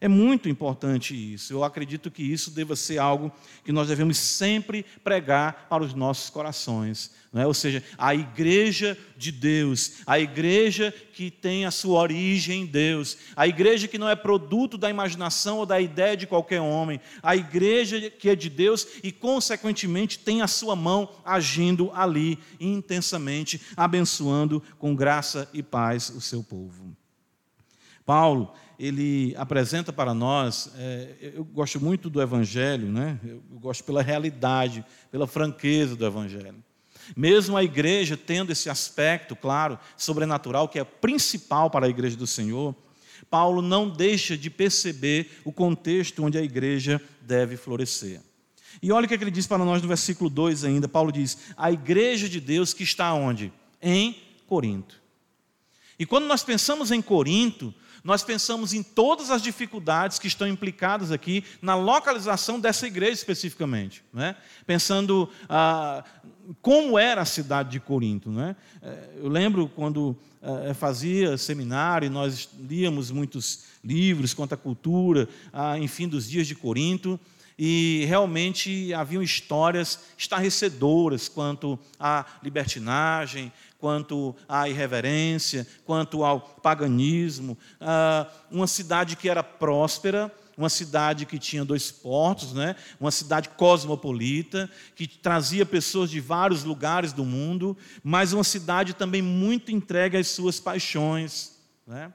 É 0.03 0.07
muito 0.07 0.49
importante 0.49 1.13
isso. 1.13 1.53
Eu 1.53 1.63
acredito 1.63 2.09
que 2.09 2.23
isso 2.23 2.49
deva 2.49 2.75
ser 2.75 2.97
algo 2.97 3.31
que 3.63 3.71
nós 3.71 3.87
devemos 3.87 4.17
sempre 4.17 4.83
pregar 5.03 5.67
para 5.69 5.83
os 5.83 5.93
nossos 5.93 6.27
corações. 6.27 7.11
É? 7.35 7.45
Ou 7.45 7.53
seja, 7.53 7.83
a 7.99 8.15
igreja 8.15 8.97
de 9.15 9.31
Deus, 9.31 10.01
a 10.07 10.19
igreja 10.19 10.91
que 11.13 11.29
tem 11.29 11.65
a 11.65 11.71
sua 11.71 12.01
origem 12.01 12.63
em 12.63 12.65
Deus, 12.65 13.15
a 13.35 13.47
igreja 13.47 13.87
que 13.87 13.99
não 13.99 14.09
é 14.09 14.15
produto 14.15 14.75
da 14.75 14.89
imaginação 14.89 15.59
ou 15.59 15.67
da 15.67 15.79
ideia 15.79 16.17
de 16.17 16.25
qualquer 16.25 16.61
homem, 16.61 16.99
a 17.21 17.35
igreja 17.35 18.09
que 18.09 18.27
é 18.27 18.35
de 18.35 18.49
Deus 18.49 18.87
e, 19.03 19.11
consequentemente, 19.11 20.17
tem 20.17 20.41
a 20.41 20.47
sua 20.47 20.75
mão 20.75 21.11
agindo 21.23 21.91
ali 21.93 22.39
intensamente, 22.59 23.61
abençoando 23.77 24.63
com 24.79 24.95
graça 24.95 25.47
e 25.53 25.61
paz 25.61 26.09
o 26.09 26.19
seu 26.19 26.43
povo. 26.43 27.00
Paulo, 28.11 28.51
ele 28.77 29.33
apresenta 29.37 29.93
para 29.93 30.13
nós, 30.13 30.69
é, 30.75 31.31
eu 31.33 31.45
gosto 31.45 31.79
muito 31.79 32.09
do 32.09 32.21
Evangelho, 32.21 32.91
né? 32.91 33.17
eu 33.23 33.41
gosto 33.53 33.85
pela 33.85 34.01
realidade, 34.01 34.83
pela 35.09 35.25
franqueza 35.25 35.95
do 35.95 36.05
Evangelho. 36.05 36.61
Mesmo 37.15 37.55
a 37.55 37.63
igreja 37.63 38.17
tendo 38.17 38.51
esse 38.51 38.69
aspecto, 38.69 39.33
claro, 39.33 39.79
sobrenatural, 39.95 40.67
que 40.67 40.77
é 40.77 40.83
principal 40.83 41.69
para 41.69 41.85
a 41.85 41.89
igreja 41.89 42.17
do 42.17 42.27
Senhor, 42.27 42.75
Paulo 43.29 43.61
não 43.61 43.89
deixa 43.89 44.37
de 44.37 44.49
perceber 44.49 45.39
o 45.45 45.53
contexto 45.53 46.21
onde 46.21 46.37
a 46.37 46.43
igreja 46.43 47.01
deve 47.21 47.55
florescer. 47.55 48.19
E 48.83 48.91
olha 48.91 49.05
o 49.05 49.07
que 49.07 49.13
ele 49.13 49.31
diz 49.31 49.47
para 49.47 49.63
nós 49.63 49.81
no 49.81 49.87
versículo 49.87 50.29
2 50.29 50.65
ainda. 50.65 50.89
Paulo 50.89 51.13
diz: 51.13 51.37
A 51.55 51.71
igreja 51.71 52.27
de 52.27 52.41
Deus 52.41 52.73
que 52.73 52.83
está 52.83 53.13
onde? 53.13 53.53
Em 53.81 54.17
Corinto. 54.47 54.99
E 55.97 56.05
quando 56.05 56.25
nós 56.25 56.43
pensamos 56.43 56.91
em 56.91 57.01
Corinto, 57.01 57.73
nós 58.03 58.23
pensamos 58.23 58.73
em 58.73 58.81
todas 58.81 59.29
as 59.29 59.41
dificuldades 59.41 60.17
que 60.17 60.27
estão 60.27 60.47
implicadas 60.47 61.11
aqui 61.11 61.43
na 61.61 61.75
localização 61.75 62.59
dessa 62.59 62.87
igreja 62.87 63.13
especificamente. 63.13 64.03
Né? 64.11 64.35
Pensando 64.65 65.29
ah, 65.47 66.03
como 66.61 66.97
era 66.97 67.21
a 67.21 67.25
cidade 67.25 67.69
de 67.69 67.79
Corinto. 67.79 68.29
Né? 68.31 68.55
Eu 69.17 69.29
lembro 69.29 69.67
quando 69.67 70.17
ah, 70.41 70.73
fazia 70.73 71.37
seminário, 71.37 72.09
nós 72.09 72.49
líamos 72.59 73.11
muitos 73.11 73.65
livros 73.83 74.33
quanto 74.33 74.53
à 74.53 74.57
cultura, 74.57 75.29
ah, 75.53 75.77
enfim, 75.77 76.07
dos 76.07 76.27
dias 76.27 76.47
de 76.47 76.55
Corinto. 76.55 77.19
e 77.59 78.05
realmente 78.07 78.91
haviam 78.91 79.21
histórias 79.21 79.99
estarrecedoras 80.17 81.29
quanto 81.29 81.77
à 81.99 82.25
libertinagem, 82.41 83.51
quanto 83.81 84.35
à 84.47 84.69
irreverência, 84.69 85.67
quanto 85.83 86.23
ao 86.23 86.39
paganismo. 86.39 87.57
Ah, 87.81 88.29
uma 88.51 88.67
cidade 88.67 89.15
que 89.15 89.27
era 89.27 89.41
próspera, 89.43 90.31
uma 90.55 90.69
cidade 90.69 91.25
que 91.25 91.39
tinha 91.39 91.65
dois 91.65 91.89
portos, 91.91 92.53
né? 92.53 92.75
uma 92.99 93.09
cidade 93.09 93.49
cosmopolita, 93.49 94.69
que 94.95 95.07
trazia 95.07 95.65
pessoas 95.65 96.11
de 96.11 96.19
vários 96.19 96.63
lugares 96.63 97.11
do 97.11 97.25
mundo, 97.25 97.75
mas 98.03 98.31
uma 98.31 98.43
cidade 98.43 98.93
também 98.93 99.21
muito 99.21 99.71
entregue 99.71 100.15
às 100.15 100.27
suas 100.27 100.59
paixões. 100.59 101.57
Né? 101.87 102.13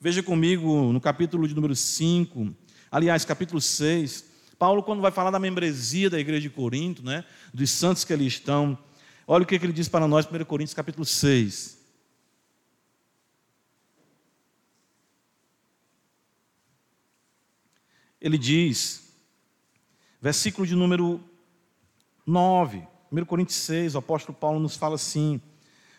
Veja 0.00 0.22
comigo 0.22 0.90
no 0.90 1.00
capítulo 1.00 1.46
de 1.46 1.54
número 1.54 1.76
5, 1.76 2.54
aliás, 2.90 3.26
capítulo 3.26 3.60
6, 3.60 4.24
Paulo, 4.58 4.82
quando 4.82 5.02
vai 5.02 5.12
falar 5.12 5.30
da 5.30 5.38
membresia 5.38 6.08
da 6.08 6.18
igreja 6.18 6.40
de 6.40 6.50
Corinto, 6.50 7.04
né, 7.04 7.24
dos 7.52 7.70
santos 7.70 8.04
que 8.04 8.12
ali 8.12 8.26
estão, 8.26 8.76
olha 9.28 9.44
o 9.44 9.46
que 9.46 9.54
ele 9.54 9.72
diz 9.72 9.88
para 9.88 10.08
nós, 10.08 10.26
1 10.26 10.44
Coríntios 10.46 10.74
capítulo 10.74 11.04
6. 11.04 11.76
Ele 18.20 18.38
diz, 18.38 19.12
versículo 20.20 20.66
de 20.66 20.74
número 20.74 21.22
9, 22.26 22.84
1 23.12 23.24
Coríntios 23.26 23.58
6, 23.58 23.94
o 23.94 23.98
apóstolo 23.98 24.36
Paulo 24.36 24.58
nos 24.58 24.76
fala 24.76 24.96
assim: 24.96 25.40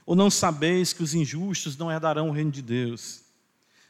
Ou 0.05 0.15
não 0.15 0.29
sabeis 0.29 0.91
que 0.91 1.03
os 1.03 1.13
injustos 1.13 1.77
não 1.77 1.91
herdarão 1.91 2.29
o 2.29 2.33
reino 2.33 2.51
de 2.51 2.61
Deus? 2.61 3.21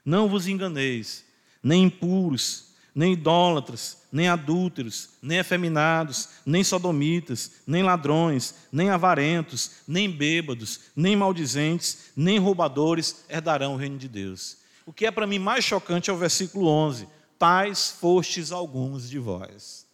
Não 0.06 0.30
vos 0.30 0.48
enganeis, 0.48 1.26
nem 1.64 1.84
impuros, 1.86 2.69
nem 2.94 3.14
idólatras, 3.14 3.98
nem 4.12 4.28
adúlteros, 4.28 5.10
nem 5.22 5.38
efeminados, 5.38 6.30
nem 6.46 6.64
sodomitas, 6.64 7.52
nem 7.66 7.84
ladrões, 7.84 8.56
nem 8.72 8.90
avarentos, 8.90 9.72
nem 9.88 10.10
bêbados, 10.10 10.80
nem 10.96 11.16
maldizentes, 11.16 12.12
nem 12.16 12.40
roubadores 12.40 13.24
herdarão 13.30 13.74
o 13.74 13.78
reino 13.78 13.98
de 13.98 14.08
Deus. 14.08 14.58
O 14.86 14.94
que 14.94 15.06
é 15.06 15.12
para 15.12 15.28
mim 15.28 15.40
mais 15.40 15.64
chocante 15.64 16.10
é 16.10 16.14
o 16.14 16.18
versículo 16.18 16.68
11: 16.68 17.08
Tais 17.38 17.92
fostes 17.92 18.52
alguns 18.52 19.10
de 19.10 19.20
vós. 19.20 19.89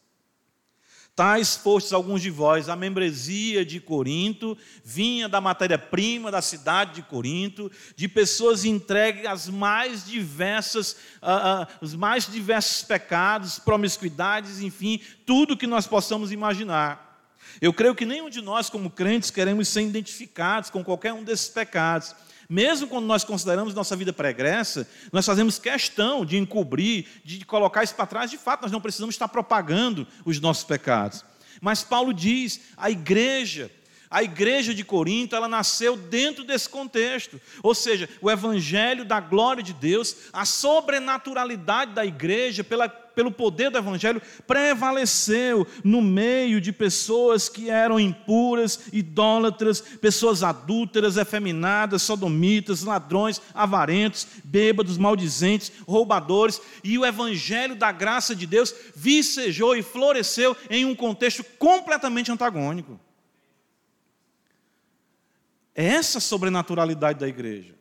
Tais 1.15 1.55
fostes 1.55 1.93
alguns 1.93 2.21
de 2.21 2.29
vós, 2.29 2.67
a 2.67 2.75
membresia 2.75 3.65
de 3.65 3.79
Corinto 3.79 4.57
vinha 4.83 5.29
da 5.29 5.39
matéria-prima 5.39 6.29
da 6.29 6.41
cidade 6.41 6.95
de 6.95 7.03
Corinto, 7.03 7.71
de 7.95 8.09
pessoas 8.09 8.65
entregues 8.65 9.25
às 9.25 9.47
mais 9.47 10.05
diversas, 10.05 10.97
uh, 11.23 11.65
os 11.79 11.95
mais 11.95 12.29
diversos 12.29 12.83
pecados, 12.83 13.57
promiscuidades, 13.57 14.59
enfim, 14.59 14.99
tudo 15.25 15.55
que 15.55 15.65
nós 15.65 15.87
possamos 15.87 16.33
imaginar. 16.33 17.05
Eu 17.61 17.71
creio 17.71 17.95
que 17.95 18.05
nenhum 18.05 18.29
de 18.29 18.41
nós, 18.41 18.69
como 18.69 18.89
crentes, 18.89 19.31
queremos 19.31 19.69
ser 19.69 19.83
identificados 19.83 20.69
com 20.69 20.83
qualquer 20.83 21.13
um 21.13 21.23
desses 21.23 21.47
pecados. 21.47 22.13
Mesmo 22.49 22.87
quando 22.87 23.05
nós 23.05 23.23
consideramos 23.23 23.73
nossa 23.73 23.95
vida 23.95 24.13
pregressa, 24.13 24.87
nós 25.11 25.25
fazemos 25.25 25.59
questão 25.59 26.25
de 26.25 26.37
encobrir, 26.37 27.07
de 27.23 27.45
colocar 27.45 27.83
isso 27.83 27.95
para 27.95 28.05
trás. 28.05 28.31
De 28.31 28.37
fato, 28.37 28.63
nós 28.63 28.71
não 28.71 28.81
precisamos 28.81 29.15
estar 29.15 29.27
propagando 29.27 30.07
os 30.23 30.39
nossos 30.39 30.63
pecados. 30.63 31.23
Mas 31.61 31.83
Paulo 31.83 32.13
diz: 32.13 32.61
a 32.77 32.89
igreja, 32.89 33.71
a 34.09 34.23
igreja 34.23 34.73
de 34.73 34.83
Corinto, 34.83 35.35
ela 35.35 35.47
nasceu 35.47 35.97
dentro 35.97 36.43
desse 36.43 36.69
contexto. 36.69 37.39
Ou 37.63 37.73
seja, 37.73 38.09
o 38.21 38.29
evangelho 38.29 39.03
da 39.05 39.19
glória 39.19 39.63
de 39.63 39.73
Deus, 39.73 40.15
a 40.31 40.45
sobrenaturalidade 40.45 41.93
da 41.93 42.05
igreja 42.05 42.63
pela 42.63 43.04
pelo 43.15 43.31
poder 43.31 43.71
do 43.71 43.77
Evangelho, 43.77 44.21
prevaleceu 44.45 45.65
no 45.83 46.01
meio 46.01 46.59
de 46.59 46.71
pessoas 46.71 47.47
que 47.47 47.69
eram 47.69 47.99
impuras, 47.99 48.81
idólatras, 48.91 49.79
pessoas 49.79 50.43
adúlteras, 50.43 51.17
efeminadas, 51.17 52.01
sodomitas, 52.01 52.83
ladrões, 52.83 53.41
avarentos, 53.53 54.27
bêbados, 54.43 54.97
maldizentes, 54.97 55.71
roubadores, 55.87 56.61
e 56.83 56.97
o 56.97 57.05
Evangelho 57.05 57.75
da 57.75 57.91
graça 57.91 58.35
de 58.35 58.45
Deus 58.45 58.75
vicejou 58.95 59.75
e 59.75 59.81
floresceu 59.81 60.55
em 60.69 60.85
um 60.85 60.93
contexto 60.93 61.43
completamente 61.57 62.31
antagônico. 62.31 62.99
É 65.73 65.85
essa 65.85 66.19
a 66.19 66.21
sobrenaturalidade 66.21 67.19
da 67.19 67.27
igreja. 67.27 67.75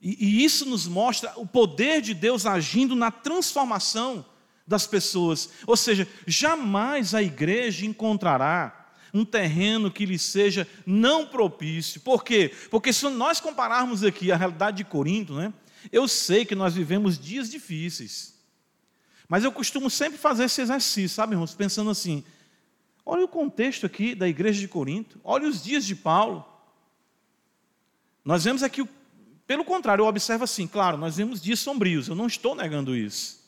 E, 0.00 0.16
e, 0.20 0.44
isso 0.44 0.66
nos 0.66 0.86
mostra 0.86 1.32
o 1.36 1.46
poder 1.46 2.02
de 2.02 2.12
Deus 2.12 2.44
agindo 2.44 2.94
na 2.94 3.10
transformação 3.10 4.24
das 4.66 4.86
pessoas. 4.86 5.50
Ou 5.66 5.76
seja, 5.76 6.08
jamais 6.26 7.14
a 7.14 7.22
igreja 7.22 7.86
encontrará 7.86 8.84
um 9.12 9.24
terreno 9.24 9.90
que 9.90 10.04
lhe 10.04 10.18
seja 10.18 10.66
não 10.84 11.26
propício. 11.26 12.00
Por 12.00 12.24
quê? 12.24 12.52
Porque 12.70 12.92
se 12.92 13.08
nós 13.08 13.38
compararmos 13.38 14.02
aqui 14.02 14.32
a 14.32 14.36
realidade 14.36 14.78
de 14.78 14.84
Corinto, 14.84 15.34
né, 15.34 15.52
eu 15.92 16.08
sei 16.08 16.44
que 16.44 16.54
nós 16.54 16.74
vivemos 16.74 17.18
dias 17.18 17.48
difíceis. 17.48 18.34
Mas 19.28 19.44
eu 19.44 19.52
costumo 19.52 19.88
sempre 19.88 20.18
fazer 20.18 20.44
esse 20.44 20.60
exercício, 20.60 21.14
sabe, 21.14 21.34
irmãos? 21.34 21.54
Pensando 21.54 21.90
assim: 21.90 22.24
olha 23.06 23.24
o 23.24 23.28
contexto 23.28 23.86
aqui 23.86 24.14
da 24.14 24.28
igreja 24.28 24.60
de 24.60 24.68
Corinto, 24.68 25.20
olha 25.22 25.48
os 25.48 25.62
dias 25.62 25.84
de 25.84 25.94
Paulo. 25.94 26.44
Nós 28.24 28.44
vemos 28.44 28.62
aqui, 28.62 28.86
pelo 29.46 29.64
contrário, 29.64 30.02
eu 30.02 30.06
observo 30.06 30.44
assim, 30.44 30.66
claro, 30.66 30.96
nós 30.96 31.16
vemos 31.16 31.40
dias 31.40 31.60
sombrios, 31.60 32.08
eu 32.08 32.14
não 32.14 32.26
estou 32.26 32.54
negando 32.54 32.96
isso. 32.96 33.43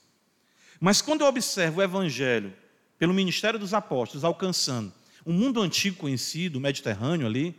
Mas 0.81 1.01
quando 1.01 1.23
eu 1.23 1.27
observo 1.27 1.81
o 1.81 1.83
Evangelho, 1.83 2.53
pelo 2.99 3.15
ministério 3.15 3.59
dos 3.59 3.75
apóstolos, 3.75 4.25
alcançando 4.25 4.93
o 5.25 5.33
mundo 5.33 5.61
antigo 5.61 5.97
conhecido, 5.97 6.57
o 6.57 6.61
Mediterrâneo 6.61 7.27
ali, 7.27 7.55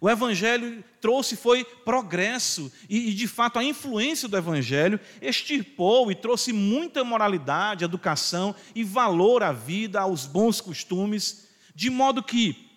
o 0.00 0.10
Evangelho 0.10 0.84
trouxe 1.00 1.36
foi 1.36 1.64
progresso, 1.64 2.70
e, 2.88 3.14
de 3.14 3.26
fato 3.26 3.58
a 3.58 3.64
influência 3.64 4.28
do 4.28 4.36
Evangelho 4.36 5.00
extirpou 5.22 6.10
e 6.10 6.14
trouxe 6.14 6.52
muita 6.52 7.02
moralidade, 7.04 7.84
educação 7.84 8.54
e 8.74 8.84
valor 8.84 9.42
à 9.42 9.52
vida, 9.52 10.00
aos 10.00 10.26
bons 10.26 10.60
costumes, 10.60 11.48
de 11.74 11.88
modo 11.88 12.22
que, 12.22 12.68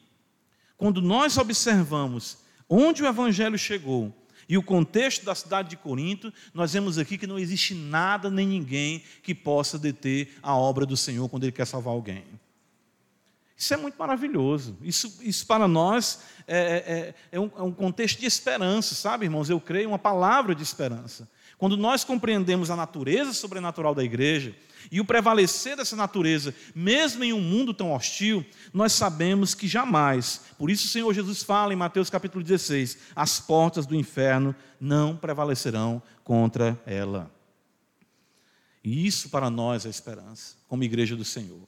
quando 0.77 1.01
nós 1.01 1.37
observamos 1.37 2.37
onde 2.69 3.03
o 3.03 3.07
Evangelho 3.07 3.57
chegou, 3.57 4.15
e 4.49 4.57
o 4.57 4.63
contexto 4.63 5.23
da 5.23 5.35
cidade 5.35 5.69
de 5.69 5.77
Corinto, 5.77 6.33
nós 6.55 6.73
vemos 6.73 6.97
aqui 6.97 7.19
que 7.19 7.27
não 7.27 7.37
existe 7.37 7.75
nada 7.75 8.31
nem 8.31 8.47
ninguém 8.47 9.03
que 9.21 9.35
possa 9.35 9.77
deter 9.77 10.33
a 10.41 10.55
obra 10.55 10.87
do 10.87 10.97
Senhor 10.97 11.29
quando 11.29 11.43
Ele 11.43 11.51
quer 11.51 11.67
salvar 11.67 11.93
alguém. 11.93 12.23
Isso 13.55 13.71
é 13.75 13.77
muito 13.77 13.95
maravilhoso. 13.95 14.75
Isso, 14.81 15.19
isso 15.21 15.45
para 15.45 15.67
nós 15.67 16.21
é, 16.47 16.57
é, 16.57 16.93
é, 16.93 17.15
é 17.33 17.39
um, 17.39 17.51
é 17.57 17.61
um 17.61 17.71
contexto 17.71 18.19
de 18.19 18.25
esperança, 18.25 18.95
sabe, 18.95 19.25
irmãos? 19.25 19.51
Eu 19.51 19.59
creio, 19.59 19.89
uma 19.89 19.99
palavra 19.99 20.55
de 20.55 20.63
esperança. 20.63 21.29
Quando 21.55 21.77
nós 21.77 22.03
compreendemos 22.03 22.71
a 22.71 22.75
natureza 22.75 23.33
sobrenatural 23.33 23.93
da 23.93 24.03
igreja 24.03 24.55
e 24.91 24.99
o 24.99 25.05
prevalecer 25.05 25.75
dessa 25.75 25.95
natureza, 25.95 26.53
mesmo 26.73 27.23
em 27.23 27.33
um 27.33 27.41
mundo 27.41 27.73
tão 27.73 27.91
hostil, 27.91 28.45
nós 28.73 28.93
sabemos 28.93 29.53
que 29.53 29.67
jamais, 29.67 30.41
por 30.57 30.69
isso 30.69 30.85
o 30.85 30.89
Senhor 30.89 31.13
Jesus 31.13 31.43
fala 31.43 31.73
em 31.73 31.75
Mateus 31.75 32.09
capítulo 32.09 32.43
16: 32.43 32.97
as 33.15 33.39
portas 33.39 33.85
do 33.85 33.95
inferno 33.95 34.55
não 34.79 35.15
prevalecerão 35.15 36.01
contra 36.23 36.79
ela. 36.85 37.31
E 38.83 39.05
isso 39.05 39.29
para 39.29 39.49
nós 39.49 39.85
é 39.85 39.89
esperança, 39.89 40.55
como 40.67 40.83
igreja 40.83 41.15
do 41.15 41.25
Senhor. 41.25 41.67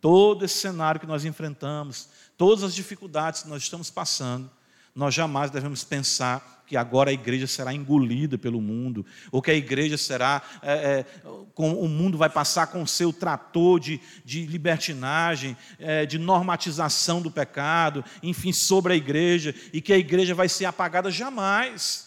Todo 0.00 0.44
esse 0.44 0.58
cenário 0.58 1.00
que 1.00 1.06
nós 1.06 1.24
enfrentamos, 1.24 2.08
todas 2.36 2.64
as 2.64 2.74
dificuldades 2.74 3.42
que 3.42 3.48
nós 3.48 3.62
estamos 3.62 3.90
passando, 3.90 4.50
nós 4.94 5.14
jamais 5.14 5.50
devemos 5.50 5.84
pensar 5.84 6.55
que 6.66 6.76
agora 6.76 7.10
a 7.10 7.12
igreja 7.12 7.46
será 7.46 7.72
engolida 7.72 8.36
pelo 8.36 8.60
mundo, 8.60 9.06
ou 9.30 9.40
que 9.40 9.50
a 9.50 9.54
igreja 9.54 9.96
será, 9.96 10.42
é, 10.62 10.72
é, 10.72 11.06
com, 11.54 11.72
o 11.74 11.88
mundo 11.88 12.18
vai 12.18 12.28
passar 12.28 12.66
com 12.66 12.82
o 12.82 12.88
seu 12.88 13.12
trator 13.12 13.78
de, 13.78 14.00
de 14.24 14.44
libertinagem, 14.46 15.56
é, 15.78 16.04
de 16.04 16.18
normatização 16.18 17.22
do 17.22 17.30
pecado, 17.30 18.04
enfim, 18.22 18.52
sobre 18.52 18.94
a 18.94 18.96
igreja, 18.96 19.54
e 19.72 19.80
que 19.80 19.92
a 19.92 19.98
igreja 19.98 20.34
vai 20.34 20.48
ser 20.48 20.64
apagada 20.64 21.10
jamais. 21.10 22.06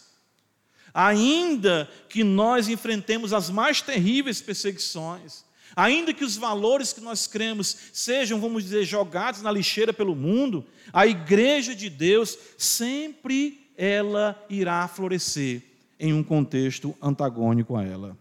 Ainda 0.93 1.89
que 2.09 2.23
nós 2.23 2.67
enfrentemos 2.67 3.31
as 3.31 3.49
mais 3.49 3.81
terríveis 3.81 4.41
perseguições, 4.41 5.43
Ainda 5.75 6.13
que 6.13 6.23
os 6.23 6.35
valores 6.35 6.91
que 6.91 6.99
nós 6.99 7.27
cremos 7.27 7.77
sejam, 7.93 8.39
vamos 8.39 8.63
dizer, 8.63 8.83
jogados 8.85 9.41
na 9.41 9.51
lixeira 9.51 9.93
pelo 9.93 10.15
mundo, 10.15 10.65
a 10.91 11.05
igreja 11.05 11.75
de 11.75 11.89
Deus 11.89 12.37
sempre 12.57 13.58
ela 13.79 14.37
irá 14.49 14.85
florescer 14.89 15.63
em 15.97 16.13
um 16.13 16.21
contexto 16.21 16.93
antagônico 17.01 17.77
a 17.77 17.83
ela. 17.85 18.17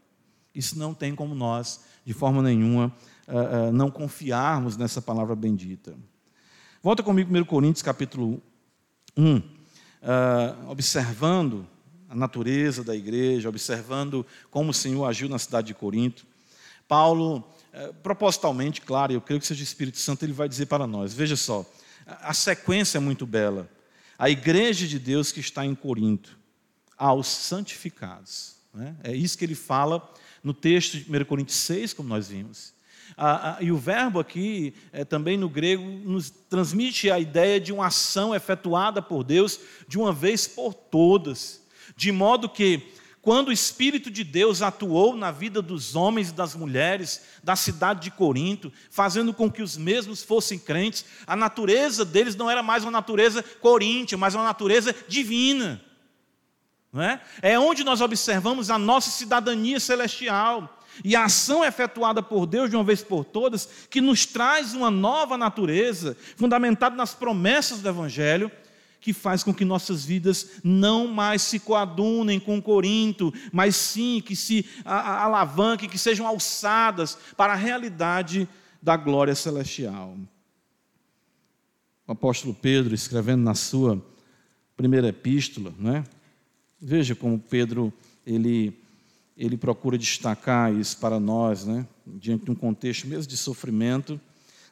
Isso 0.55 0.79
não 0.79 0.95
tem 0.95 1.17
como 1.17 1.35
nós, 1.35 1.85
de 2.05 2.13
forma 2.13 2.41
nenhuma, 2.41 2.95
uh, 3.27 3.69
uh, 3.69 3.73
não 3.73 3.91
confiarmos 3.91 4.77
nessa 4.77 5.03
palavra 5.03 5.35
bendita. 5.35 5.97
Volta 6.81 7.03
comigo 7.03 7.37
1 7.37 7.45
Coríntios 7.45 7.83
capítulo 7.83 8.41
1, 9.17 9.37
uh, 9.37 9.43
observando 10.71 11.67
a 12.09 12.15
natureza 12.15 12.85
da 12.85 12.95
igreja, 12.95 13.49
observando 13.49 14.25
como 14.53 14.71
o 14.71 14.75
Senhor 14.75 15.05
agiu 15.07 15.29
na 15.29 15.41
cidade 15.41 15.67
de 15.67 15.75
Corinto. 15.75 16.25
Paulo 16.87 17.45
é, 17.71 17.93
propositalmente, 18.03 18.81
claro, 18.81 19.13
eu 19.13 19.21
creio 19.21 19.39
que 19.39 19.47
seja 19.47 19.61
o 19.61 19.63
Espírito 19.63 19.99
Santo, 19.99 20.25
ele 20.25 20.33
vai 20.33 20.49
dizer 20.49 20.67
para 20.67 20.87
nós. 20.87 21.13
Veja 21.13 21.37
só, 21.37 21.67
a 22.07 22.33
sequência 22.33 22.97
é 22.97 23.01
muito 23.01 23.27
bela. 23.27 23.69
A 24.19 24.29
igreja 24.29 24.87
de 24.87 24.99
Deus 24.99 25.31
que 25.31 25.41
está 25.41 25.65
em 25.65 25.75
Corinto, 25.75 26.37
aos 26.97 27.29
santificados. 27.29 28.57
Né? 28.75 28.97
É 29.05 29.15
isso 29.15 29.39
que 29.39 29.45
ele 29.45 29.55
fala 29.55 30.13
no 30.43 30.53
texto 30.53 30.99
de 30.99 31.05
1 31.09 31.25
Coríntios 31.25 31.59
6, 31.59 31.93
como 31.93 32.09
nós 32.09 32.29
vimos. 32.29 32.75
Ah, 33.17 33.57
ah, 33.57 33.63
e 33.63 33.73
o 33.73 33.77
verbo 33.77 34.21
aqui, 34.21 34.75
é, 34.93 35.05
também 35.05 35.37
no 35.37 35.49
grego, 35.49 35.83
nos 35.83 36.31
transmite 36.31 37.11
a 37.11 37.19
ideia 37.19 37.61
de 37.61 37.73
uma 37.73 37.87
ação 37.87 38.35
efetuada 38.35 39.01
por 39.01 39.25
Deus 39.25 39.61
de 39.87 39.99
uma 39.99 40.13
vez 40.13 40.47
por 40.47 40.75
todas, 40.75 41.63
de 41.97 42.13
modo 42.13 42.49
que, 42.49 42.93
quando 43.29 43.49
o 43.49 43.53
Espírito 43.53 44.11
de 44.11 44.25
Deus 44.25 44.63
atuou 44.63 45.15
na 45.15 45.31
vida 45.31 45.61
dos 45.61 45.95
homens 45.95 46.31
e 46.31 46.33
das 46.33 46.55
mulheres 46.55 47.21
da 47.45 47.55
cidade 47.55 48.01
de 48.01 48.11
Corinto, 48.11 48.73
fazendo 48.91 49.35
com 49.35 49.53
que 49.53 49.61
os 49.61 49.77
mesmos 49.77 50.23
fossem 50.23 50.59
crentes, 50.59 51.05
a 51.27 51.37
natureza 51.37 52.07
deles 52.07 52.35
não 52.35 52.51
era 52.51 52.63
mais 52.63 52.85
uma 52.85 52.91
natureza 52.91 53.45
coríntia, 53.61 54.17
mas 54.17 54.35
uma 54.35 54.45
natureza 54.45 54.97
divina. 55.07 55.79
Não 56.91 57.03
é? 57.03 57.21
é 57.43 57.59
onde 57.59 57.85
nós 57.85 58.01
observamos 58.01 58.71
a 58.71 58.79
nossa 58.79 59.11
cidadania 59.11 59.79
celestial 59.79 60.81
e 61.05 61.15
a 61.15 61.25
ação 61.25 61.63
efetuada 61.63 62.23
por 62.23 62.47
Deus 62.47 62.71
de 62.71 62.77
uma 62.77 62.85
vez 62.85 63.03
por 63.03 63.27
todas, 63.27 63.69
que 63.91 64.01
nos 64.01 64.25
traz 64.25 64.73
uma 64.73 64.91
nova 64.91 65.37
natureza, 65.37 66.17
fundamentada 66.35 66.97
nas 66.97 67.15
promessas 67.15 67.83
do 67.83 67.91
Evangelho, 67.91 68.51
que 69.09 69.13
faz 69.15 69.43
com 69.43 69.55
que 69.55 69.65
nossas 69.65 70.05
vidas 70.05 70.61
não 70.63 71.09
mais 71.09 71.41
se 71.41 71.59
coadunem 71.59 72.39
com 72.39 72.61
Corinto, 72.61 73.33
mas 73.51 73.75
sim 73.75 74.21
que 74.21 74.37
se 74.37 74.67
alavanquem, 74.85 75.89
que 75.89 75.97
sejam 75.97 76.27
alçadas 76.27 77.17
para 77.35 77.55
a 77.55 77.57
realidade 77.57 78.47
da 78.83 78.99
glória 78.99 79.35
celestial. 79.35 80.15
O 82.07 82.13
apóstolo 82.13 82.53
Pedro, 82.53 82.95
escrevendo 82.95 83.43
na 83.43 83.55
sua 83.55 84.05
primeira 84.77 85.09
epístola, 85.09 85.73
né? 85.79 86.05
veja 86.79 87.15
como 87.15 87.39
Pedro 87.39 87.91
ele 88.27 88.79
ele 89.39 89.57
procura 89.57 89.97
destacar 89.97 90.75
isso 90.75 90.99
para 90.99 91.19
nós, 91.19 91.65
né? 91.65 91.87
diante 92.05 92.45
de 92.45 92.51
um 92.51 92.55
contexto 92.55 93.07
mesmo 93.07 93.27
de 93.27 93.39
sofrimento, 93.39 94.21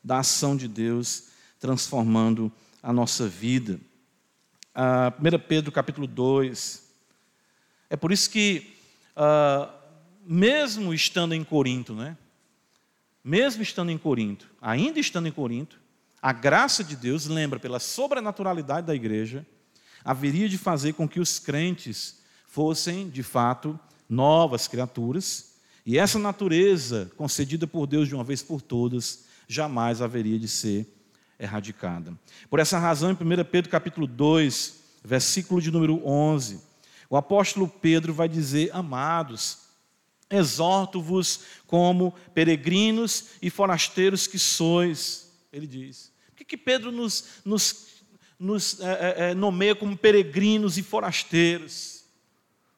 da 0.05 0.19
ação 0.19 0.55
de 0.55 0.69
Deus 0.69 1.28
transformando 1.59 2.52
a 2.83 2.93
nossa 2.93 3.26
vida. 3.26 3.81
Ah, 4.78 5.11
1 5.18 5.38
Pedro 5.49 5.73
capítulo 5.73 6.06
2. 6.06 6.87
É 7.88 7.97
por 7.97 8.12
isso 8.12 8.28
que, 8.28 8.76
ah, 9.16 9.75
mesmo 10.26 10.92
estando 10.92 11.35
em 11.35 11.42
Corinto, 11.42 11.95
né? 11.95 12.14
mesmo 13.25 13.62
estando 13.62 13.90
em 13.90 13.97
Corinto, 13.97 14.47
ainda 14.61 15.00
estando 15.00 15.28
em 15.28 15.33
Corinto, 15.33 15.80
a 16.21 16.30
graça 16.30 16.85
de 16.85 16.95
Deus, 16.95 17.25
lembra, 17.25 17.59
pela 17.59 17.80
sobrenaturalidade 17.80 18.87
da 18.87 18.95
igreja, 18.95 19.47
haveria 20.04 20.47
de 20.47 20.59
fazer 20.59 20.92
com 20.92 21.09
que 21.09 21.21
os 21.21 21.38
crentes 21.38 22.21
fossem, 22.47 23.09
de 23.09 23.23
fato, 23.23 23.80
novas 24.06 24.68
criaturas, 24.68 25.54
e 25.87 25.99
essa 25.99 26.18
natureza 26.18 27.11
concedida 27.16 27.66
por 27.66 27.87
Deus 27.87 28.09
de 28.09 28.14
uma 28.14 28.25
vez 28.25 28.42
por 28.42 28.61
todas 28.61 29.25
jamais 29.49 30.02
haveria 30.02 30.38
de 30.38 30.49
ser 30.49 30.87
erradicada. 31.38 32.16
Por 32.49 32.59
essa 32.59 32.78
razão, 32.78 33.11
em 33.11 33.14
1 33.14 33.45
Pedro 33.45 33.71
capítulo 33.71 34.07
2, 34.07 34.81
versículo 35.05 35.61
de 35.61 35.71
número 35.71 36.07
11, 36.07 36.61
o 37.09 37.16
apóstolo 37.16 37.69
Pedro 37.69 38.12
vai 38.12 38.28
dizer: 38.28 38.71
Amados, 38.73 39.59
exorto-vos 40.31 41.40
como 41.66 42.14
peregrinos 42.35 43.31
e 43.40 43.50
forasteiros 43.50 44.26
que 44.26 44.38
sois. 44.38 45.31
Ele 45.52 45.66
diz. 45.66 46.12
Por 46.28 46.37
que, 46.37 46.45
que 46.45 46.57
Pedro 46.57 46.90
nos, 46.90 47.40
nos, 47.45 47.87
nos 48.38 48.81
é, 48.81 49.31
é, 49.31 49.35
nomeia 49.35 49.75
como 49.75 49.97
peregrinos 49.97 50.76
e 50.76 50.83
forasteiros? 50.83 52.05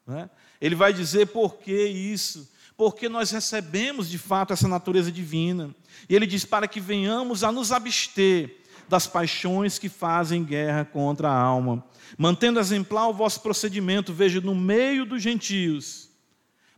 É? 0.09 0.29
Ele 0.61 0.75
vai 0.75 0.93
dizer 0.93 1.27
por 1.27 1.57
que 1.59 1.87
isso? 1.87 2.51
Porque 2.79 3.09
nós 3.09 3.33
recebemos 3.33 4.09
de 4.09 4.17
fato 4.17 4.53
essa 4.53 4.69
natureza 4.69 5.11
divina. 5.11 5.75
E 6.09 6.15
ele 6.15 6.29
diz 6.29 6.45
para 6.45 6.69
que 6.69 6.79
venhamos 6.79 7.43
a 7.43 7.51
nos 7.51 7.73
abster 7.73 8.57
das 8.89 9.05
paixões 9.05 9.81
que 9.81 9.89
fazem 9.89 10.45
guerra 10.45 10.85
contra 10.85 11.29
a 11.29 11.37
alma, 11.37 11.85
mantendo 12.17 12.61
exemplar 12.61 13.09
o 13.09 13.13
vosso 13.13 13.41
procedimento, 13.43 14.15
veja, 14.15 14.41
no 14.41 14.55
meio 14.55 15.05
dos 15.05 15.21
gentios, 15.21 16.09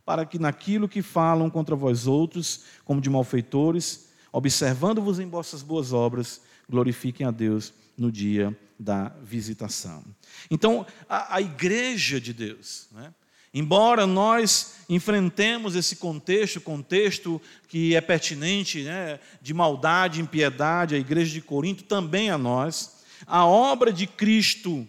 para 0.03 0.25
que 0.25 0.39
naquilo 0.39 0.89
que 0.89 1.03
falam 1.03 1.51
contra 1.51 1.75
vós 1.75 2.07
outros, 2.07 2.63
como 2.83 2.99
de 2.99 3.09
malfeitores, 3.09 4.09
observando-vos 4.31 5.19
em 5.19 5.29
vossas 5.29 5.61
boas 5.61 5.93
obras, 5.93 6.41
glorifiquem 6.67 7.27
a 7.27 7.31
Deus 7.31 7.71
no 7.95 8.11
dia 8.11 8.57
da 8.77 9.09
visitação. 9.21 10.03
Então, 10.49 10.83
a, 11.07 11.35
a 11.35 11.41
igreja 11.41 12.19
de 12.19 12.33
Deus, 12.33 12.87
né? 12.91 13.13
Embora 13.53 14.07
nós 14.07 14.75
enfrentemos 14.87 15.75
esse 15.75 15.97
contexto, 15.97 16.61
contexto 16.61 17.41
que 17.67 17.95
é 17.95 18.01
pertinente, 18.01 18.83
né, 18.83 19.19
de 19.41 19.53
maldade, 19.53 20.21
impiedade, 20.21 20.95
a 20.95 20.99
igreja 20.99 21.33
de 21.33 21.41
Corinto, 21.41 21.83
também 21.83 22.29
a 22.29 22.37
nós, 22.37 23.01
a 23.27 23.45
obra 23.45 23.91
de 23.91 24.07
Cristo, 24.07 24.87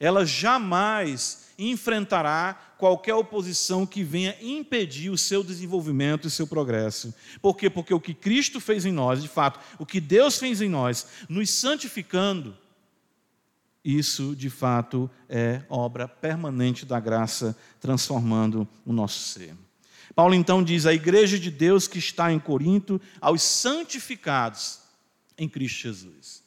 ela 0.00 0.24
jamais 0.24 1.48
enfrentará 1.58 2.74
qualquer 2.78 3.14
oposição 3.14 3.84
que 3.84 4.04
venha 4.04 4.36
impedir 4.40 5.10
o 5.10 5.18
seu 5.18 5.42
desenvolvimento 5.42 6.28
e 6.28 6.30
seu 6.30 6.46
progresso. 6.46 7.12
Por 7.42 7.56
quê? 7.56 7.68
Porque 7.68 7.92
o 7.92 8.00
que 8.00 8.14
Cristo 8.14 8.60
fez 8.60 8.86
em 8.86 8.92
nós, 8.92 9.20
de 9.20 9.28
fato, 9.28 9.58
o 9.78 9.84
que 9.84 10.00
Deus 10.00 10.38
fez 10.38 10.62
em 10.62 10.68
nós, 10.68 11.06
nos 11.28 11.50
santificando, 11.50 12.56
isso 13.84 14.34
de 14.34 14.50
fato 14.50 15.10
é 15.28 15.62
obra 15.68 16.06
permanente 16.06 16.84
da 16.84 17.00
graça 17.00 17.56
transformando 17.80 18.66
o 18.84 18.92
nosso 18.92 19.20
ser. 19.20 19.54
Paulo 20.14 20.34
então 20.34 20.62
diz: 20.62 20.84
a 20.84 20.92
igreja 20.92 21.38
de 21.38 21.50
Deus 21.50 21.86
que 21.86 21.98
está 21.98 22.32
em 22.32 22.38
Corinto, 22.38 23.00
aos 23.20 23.42
santificados 23.42 24.80
em 25.36 25.48
Cristo 25.48 25.82
Jesus. 25.82 26.42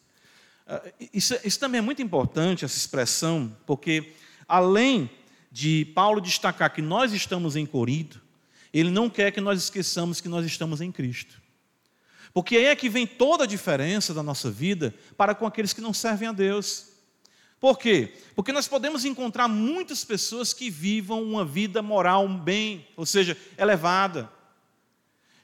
Ah, 0.68 0.82
isso, 1.14 1.36
isso 1.44 1.60
também 1.60 1.80
é 1.80 1.82
muito 1.82 2.02
importante, 2.02 2.66
essa 2.66 2.78
expressão, 2.78 3.56
porque 3.66 4.14
além 4.48 5.10
de 5.52 5.86
Paulo 5.96 6.22
destacar 6.22 6.74
que 6.74 6.82
nós 6.82 7.14
estamos 7.14 7.56
em 7.56 7.66
Corinto, 7.66 8.22
ele 8.74 8.90
não 8.90 9.10
quer 9.10 9.32
que 9.32 9.42
nós 9.42 9.64
esqueçamos 9.64 10.22
que 10.22 10.30
nós 10.30 10.46
estamos 10.46 10.80
em 10.80 10.92
Cristo. 10.92 11.42
Porque 12.34 12.56
aí 12.56 12.66
é 12.66 12.76
que 12.76 12.90
vem 12.90 13.06
toda 13.06 13.44
a 13.44 13.48
diferença 13.48 14.14
da 14.14 14.24
nossa 14.24 14.50
vida 14.50 14.94
para 15.18 15.36
com 15.36 15.46
aqueles 15.46 15.74
que 15.74 15.82
não 15.82 15.94
servem 15.94 16.30
a 16.30 16.32
Deus. 16.32 16.91
Por 17.62 17.78
quê? 17.78 18.12
Porque 18.36 18.52
nós 18.52 18.68
podemos 18.68 19.06
encontrar 19.06 19.48
muitas 19.48 20.04
pessoas 20.04 20.52
que 20.52 20.68
vivam 20.68 21.22
uma 21.24 21.46
vida 21.46 21.80
moral 21.80 22.28
bem, 22.28 22.88
ou 22.98 23.06
seja, 23.06 23.38
elevada. 23.56 24.32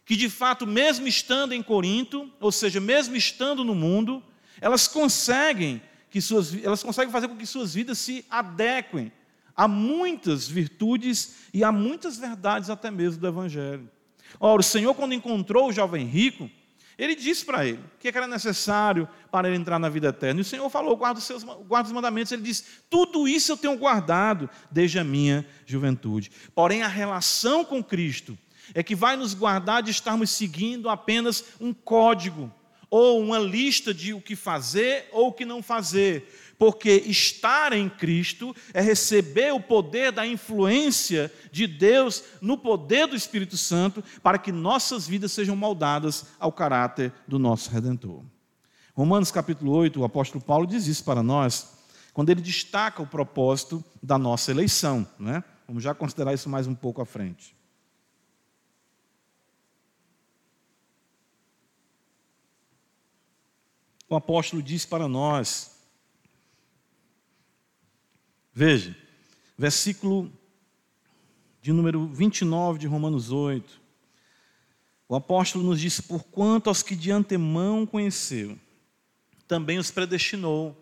Que 0.03 0.15
de 0.15 0.27
fato, 0.27 0.65
mesmo 0.65 1.08
estando 1.08 1.53
em 1.53 1.62
Corinto, 1.62 2.27
ou 2.39 2.51
seja, 2.51 2.80
mesmo 2.80 3.15
estando 3.15 3.63
no 3.63 3.75
mundo, 3.75 4.23
elas 4.60 4.88
conseguem 4.88 5.80
que 6.10 6.19
suas, 6.19 6.56
elas 6.63 6.82
conseguem 6.82 7.12
fazer 7.12 7.27
com 7.27 7.38
que 7.38 7.45
suas 7.45 7.75
vidas 7.75 7.99
se 7.99 8.25
adequem 8.32 9.12
a 9.56 9.67
muitas 9.67 10.47
virtudes 10.47 11.36
e 11.53 11.63
a 11.63 11.71
muitas 11.71 12.17
verdades 12.17 12.71
até 12.71 12.89
mesmo 12.89 13.21
do 13.21 13.27
Evangelho. 13.27 13.88
Ora, 14.39 14.62
o 14.62 14.63
Senhor, 14.63 14.95
quando 14.95 15.13
encontrou 15.13 15.69
o 15.69 15.73
jovem 15.73 16.08
rico, 16.08 16.49
ele 16.97 17.15
disse 17.15 17.45
para 17.45 17.65
ele 17.65 17.77
o 17.77 17.99
que 17.99 18.07
era 18.07 18.27
necessário 18.27 19.07
para 19.31 19.47
ele 19.47 19.57
entrar 19.57 19.77
na 19.77 19.88
vida 19.88 20.07
eterna. 20.07 20.39
E 20.39 20.41
o 20.41 20.45
Senhor 20.45 20.67
falou: 20.69 20.97
guarda 20.97 21.19
os, 21.19 21.25
seus, 21.25 21.43
guarda 21.43 21.88
os 21.88 21.93
mandamentos. 21.93 22.31
Ele 22.31 22.41
disse: 22.41 22.63
tudo 22.89 23.27
isso 23.27 23.51
eu 23.51 23.57
tenho 23.57 23.77
guardado 23.77 24.49
desde 24.71 24.97
a 24.97 25.03
minha 25.03 25.45
juventude. 25.65 26.31
Porém, 26.55 26.81
a 26.81 26.88
relação 26.88 27.63
com 27.63 27.83
Cristo 27.83 28.38
é 28.73 28.81
que 28.81 28.95
vai 28.95 29.15
nos 29.15 29.33
guardar 29.33 29.83
de 29.83 29.91
estarmos 29.91 30.31
seguindo 30.31 30.89
apenas 30.89 31.43
um 31.62 31.73
código 31.73 32.51
ou 32.89 33.21
uma 33.21 33.38
lista 33.38 33.93
de 33.93 34.13
o 34.13 34.21
que 34.21 34.36
fazer 34.36 35.07
ou 35.12 35.27
o 35.27 35.33
que 35.33 35.45
não 35.45 35.62
fazer 35.62 36.46
porque 36.57 37.03
estar 37.05 37.71
em 37.73 37.87
Cristo 37.87 38.55
é 38.73 38.81
receber 38.81 39.53
o 39.53 39.59
poder 39.59 40.11
da 40.11 40.25
influência 40.25 41.31
de 41.51 41.67
Deus 41.67 42.23
no 42.41 42.57
poder 42.57 43.07
do 43.07 43.15
Espírito 43.15 43.55
Santo 43.55 44.03
para 44.23 44.37
que 44.37 44.51
nossas 44.51 45.07
vidas 45.07 45.31
sejam 45.31 45.55
moldadas 45.55 46.25
ao 46.39 46.51
caráter 46.51 47.13
do 47.27 47.37
nosso 47.37 47.69
Redentor. 47.69 48.23
Romanos 48.95 49.29
capítulo 49.29 49.71
8, 49.73 49.99
o 49.99 50.03
apóstolo 50.03 50.43
Paulo 50.43 50.65
diz 50.65 50.87
isso 50.87 51.03
para 51.03 51.21
nós, 51.21 51.77
quando 52.13 52.31
ele 52.31 52.41
destaca 52.41 53.01
o 53.01 53.07
propósito 53.07 53.83
da 54.01 54.17
nossa 54.17 54.49
eleição. 54.49 55.07
Né? 55.19 55.43
Vamos 55.67 55.83
já 55.83 55.93
considerar 55.93 56.33
isso 56.33 56.49
mais 56.49 56.65
um 56.65 56.73
pouco 56.73 56.99
à 56.99 57.05
frente. 57.05 57.55
O 64.09 64.15
apóstolo 64.15 64.63
diz 64.63 64.85
para 64.85 65.07
nós 65.07 65.76
Veja, 68.59 68.97
versículo 69.55 70.31
de 71.61 71.71
número 71.71 72.07
29 72.07 72.79
de 72.79 72.87
Romanos 72.87 73.31
8. 73.31 73.79
O 75.07 75.15
apóstolo 75.15 75.63
nos 75.63 75.79
disse: 75.79 76.01
Porquanto 76.01 76.67
aos 76.67 76.81
que 76.81 76.95
de 76.95 77.11
antemão 77.11 77.85
conheceu, 77.85 78.57
também 79.47 79.77
os 79.77 79.91
predestinou, 79.91 80.75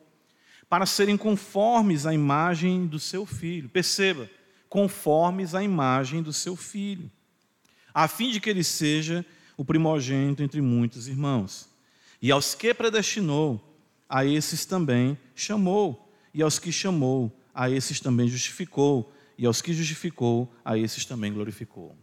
para 0.70 0.86
serem 0.86 1.18
conformes 1.18 2.06
à 2.06 2.14
imagem 2.14 2.88
do 2.88 2.98
seu 2.98 3.26
filho. 3.26 3.68
Perceba, 3.68 4.30
conformes 4.70 5.54
à 5.54 5.62
imagem 5.62 6.24
do 6.24 6.32
seu 6.32 6.56
filho, 6.56 7.12
a 7.94 8.08
fim 8.08 8.32
de 8.32 8.40
que 8.40 8.50
ele 8.50 8.64
seja 8.64 9.26
o 9.58 9.66
primogênito 9.66 10.42
entre 10.42 10.62
muitos 10.62 11.10
irmãos. 11.10 11.68
E 12.22 12.32
aos 12.32 12.56
que 12.56 12.74
predestinou, 12.74 13.62
a 14.08 14.24
esses 14.24 14.66
também 14.66 15.18
chamou, 15.36 16.10
e 16.34 16.42
aos 16.42 16.58
que 16.58 16.72
chamou, 16.72 17.38
a 17.56 17.70
esses 17.70 18.02
também 18.02 18.28
justificou, 18.28 19.14
e 19.38 19.46
aos 19.46 19.62
que 19.62 19.74
justificou, 19.74 20.54
a 20.64 20.78
esses 20.78 21.06
também 21.06 21.34
glorificou. 21.34 21.98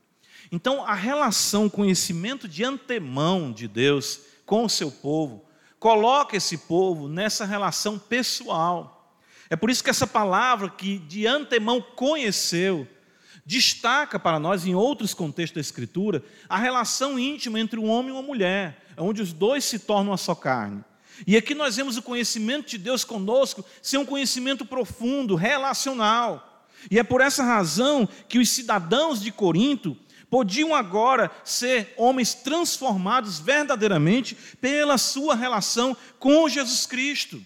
Então, 0.50 0.84
a 0.84 0.94
relação, 0.94 1.68
conhecimento 1.68 2.48
de 2.48 2.64
antemão 2.64 3.52
de 3.52 3.68
Deus 3.68 4.20
com 4.46 4.64
o 4.64 4.68
seu 4.68 4.90
povo, 4.90 5.44
coloca 5.78 6.36
esse 6.36 6.56
povo 6.58 7.08
nessa 7.08 7.44
relação 7.44 7.98
pessoal. 7.98 9.16
É 9.50 9.56
por 9.56 9.70
isso 9.70 9.84
que 9.84 9.90
essa 9.90 10.06
palavra 10.06 10.70
que 10.70 10.98
de 10.98 11.26
antemão 11.26 11.80
conheceu, 11.80 12.88
destaca 13.44 14.18
para 14.18 14.38
nós, 14.38 14.66
em 14.66 14.74
outros 14.74 15.12
contextos 15.12 15.56
da 15.56 15.60
Escritura, 15.60 16.24
a 16.48 16.56
relação 16.56 17.18
íntima 17.18 17.60
entre 17.60 17.78
um 17.78 17.88
homem 17.88 18.08
e 18.08 18.12
uma 18.12 18.22
mulher, 18.22 18.86
onde 18.96 19.20
os 19.20 19.32
dois 19.32 19.64
se 19.64 19.78
tornam 19.78 20.12
uma 20.12 20.16
só 20.16 20.34
carne. 20.34 20.82
E 21.26 21.36
aqui 21.36 21.54
nós 21.54 21.76
vemos 21.76 21.96
o 21.96 22.02
conhecimento 22.02 22.70
de 22.70 22.78
Deus 22.78 23.04
conosco 23.04 23.64
ser 23.80 23.98
um 23.98 24.06
conhecimento 24.06 24.64
profundo, 24.64 25.34
relacional. 25.34 26.66
E 26.90 26.98
é 26.98 27.02
por 27.02 27.20
essa 27.20 27.44
razão 27.44 28.08
que 28.28 28.38
os 28.38 28.48
cidadãos 28.48 29.20
de 29.20 29.30
Corinto 29.30 29.96
podiam 30.28 30.74
agora 30.74 31.30
ser 31.44 31.92
homens 31.96 32.34
transformados 32.34 33.38
verdadeiramente 33.38 34.34
pela 34.60 34.96
sua 34.96 35.34
relação 35.34 35.96
com 36.18 36.48
Jesus 36.48 36.86
Cristo. 36.86 37.44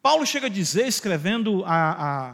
Paulo 0.00 0.26
chega 0.26 0.46
a 0.46 0.50
dizer, 0.50 0.86
escrevendo 0.86 1.64
a, 1.64 1.74
a, 1.74 2.30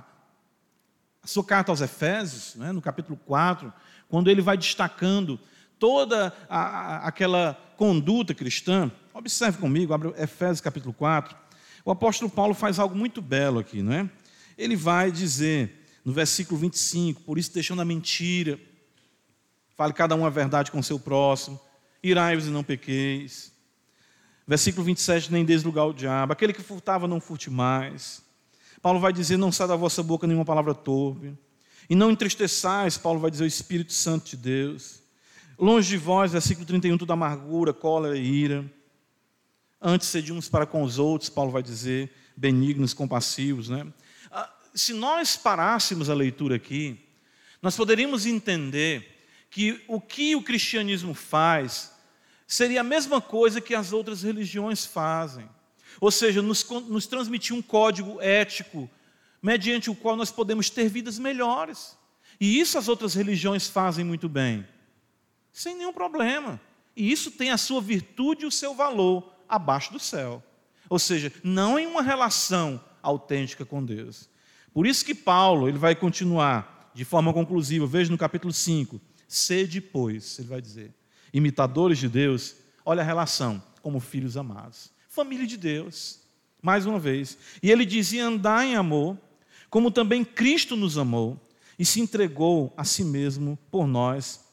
a 1.23 1.27
sua 1.27 1.45
carta 1.45 1.73
aos 1.73 1.81
Efésios, 1.81 2.55
né, 2.55 2.73
no 2.73 2.81
capítulo 2.81 3.19
4, 3.27 3.73
quando 4.09 4.31
ele 4.31 4.41
vai 4.41 4.57
destacando 4.57 5.39
toda 5.81 6.33
a, 6.49 7.09
aquela 7.09 7.59
conduta 7.77 8.35
cristã, 8.35 8.93
observe 9.15 9.59
comigo, 9.59 9.95
abre 9.95 10.13
Efésios 10.19 10.61
capítulo 10.61 10.93
4. 10.93 11.35
O 11.85 11.91
apóstolo 11.91 12.31
Paulo 12.31 12.55
faz 12.55 12.79
algo 12.79 12.95
muito 12.95 13.23
belo 13.23 13.59
aqui, 13.59 13.83
não 13.83 13.95
é? 13.95 14.09
Ele 14.57 14.77
vai 14.77 15.11
dizer 15.11 15.89
no 16.05 16.13
versículo 16.13 16.61
25: 16.61 17.23
Por 17.23 17.39
isso, 17.39 17.53
deixando 17.53 17.81
a 17.81 17.85
mentira, 17.85 18.61
fale 19.75 19.95
cada 19.95 20.15
um 20.15 20.27
a 20.27 20.31
verdade 20.31 20.71
com 20.71 20.83
seu 20.83 21.01
próximo, 21.01 21.59
irai-vos 22.03 22.47
e 22.47 22.51
não 22.51 22.63
pequeis. 22.63 23.51
Versículo 24.47 24.85
27, 24.85 25.33
nem 25.33 25.45
deslugar 25.45 25.87
o 25.87 25.95
diabo, 25.95 26.33
aquele 26.33 26.53
que 26.53 26.63
furtava, 26.63 27.09
não 27.09 27.21
furte 27.21 27.49
mais. 27.49 28.23
Paulo 28.83 29.01
vai 29.01 29.15
dizer: 29.15 29.39
Não 29.39 29.51
sai 29.51 29.67
da 29.67 29.77
vossa 29.77 30.03
boca 30.03 30.27
nenhuma 30.27 30.45
palavra 30.45 30.75
torpe, 30.75 31.33
e 31.89 31.95
não 31.95 32.11
entristeçais, 32.11 32.99
Paulo 32.99 33.19
vai 33.19 33.31
dizer, 33.31 33.45
o 33.45 33.47
Espírito 33.47 33.95
Santo 33.95 34.31
de 34.31 34.37
Deus. 34.37 35.00
Longe 35.61 35.91
de 35.91 35.97
vós, 35.99 36.33
versículo 36.33 36.67
31, 36.67 36.97
toda 36.97 37.13
amargura, 37.13 37.75
cólera 37.75 38.17
e 38.17 38.25
ira. 38.25 38.65
Antes 39.81 40.09
sede 40.09 40.33
uns 40.33 40.49
para 40.49 40.65
com 40.65 40.83
os 40.83 40.99
outros, 40.99 41.29
Paulo 41.29 41.53
vai 41.53 41.63
dizer, 41.63 42.11
benignos, 42.35 42.95
compassivos, 42.95 43.69
né? 43.69 43.87
se 44.75 44.93
nós 44.93 45.37
parássemos 45.37 46.09
a 46.09 46.15
leitura 46.15 46.57
aqui, 46.57 46.99
nós 47.61 47.77
poderíamos 47.77 48.25
entender 48.27 49.19
que 49.51 49.83
o 49.89 50.01
que 50.01 50.35
o 50.37 50.43
cristianismo 50.43 51.13
faz 51.13 51.93
seria 52.47 52.81
a 52.81 52.85
mesma 52.85 53.21
coisa 53.21 53.61
que 53.61 53.75
as 53.75 53.93
outras 53.93 54.23
religiões 54.23 54.87
fazem. 54.87 55.49
Ou 56.01 56.11
seja, 56.11 56.41
nos, 56.41 56.67
nos 56.89 57.07
transmitir 57.07 57.55
um 57.55 57.61
código 57.61 58.21
ético, 58.21 58.89
mediante 59.43 59.91
o 59.91 59.95
qual 59.95 60.17
nós 60.17 60.31
podemos 60.31 60.71
ter 60.71 60.89
vidas 60.89 61.19
melhores. 61.19 61.97
E 62.41 62.59
isso 62.59 62.79
as 62.79 62.89
outras 62.89 63.15
religiões 63.15 63.69
fazem 63.69 64.05
muito 64.05 64.29
bem, 64.29 64.67
sem 65.53 65.77
nenhum 65.77 65.93
problema. 65.93 66.61
E 66.97 67.11
isso 67.11 67.31
tem 67.31 67.51
a 67.51 67.57
sua 67.57 67.81
virtude 67.81 68.45
e 68.45 68.47
o 68.47 68.51
seu 68.51 68.75
valor 68.75 69.33
abaixo 69.49 69.93
do 69.93 69.99
céu. 69.99 70.43
Ou 70.89 70.99
seja, 70.99 71.33
não 71.43 71.79
em 71.79 71.87
uma 71.87 72.03
relação 72.03 72.83
autêntica 73.03 73.65
com 73.65 73.85
Deus. 73.85 74.29
Por 74.73 74.87
isso 74.87 75.05
que 75.05 75.15
Paulo, 75.15 75.69
ele 75.69 75.79
vai 75.79 75.95
continuar 75.95 76.91
de 76.95 77.05
forma 77.05 77.33
conclusiva, 77.33 77.87
veja 77.87 78.11
no 78.11 78.19
capítulo 78.19 78.53
5, 78.53 79.01
sede, 79.27 79.81
pois, 79.81 80.39
ele 80.39 80.49
vai 80.49 80.61
dizer, 80.61 80.93
imitadores 81.33 81.99
de 81.99 82.09
Deus, 82.09 82.57
olha 82.85 83.03
a 83.03 83.05
relação, 83.05 83.63
como 83.81 84.01
filhos 84.01 84.37
amados. 84.37 84.91
Família 85.09 85.47
de 85.47 85.57
Deus, 85.57 86.21
mais 86.61 86.87
uma 86.87 86.99
vez. 86.99 87.39
E 87.63 87.71
ele 87.71 87.85
dizia 87.85 88.27
andar 88.27 88.65
em 88.65 88.77
amor, 88.77 89.17
como 89.69 89.91
também 89.91 90.25
Cristo 90.25 90.77
nos 90.77 90.99
amou 90.99 91.41
e 91.79 91.85
se 91.85 92.01
entregou 92.01 92.73
a 92.77 92.85
si 92.85 93.05
mesmo 93.05 93.59
por 93.71 93.87
nós, 93.87 94.45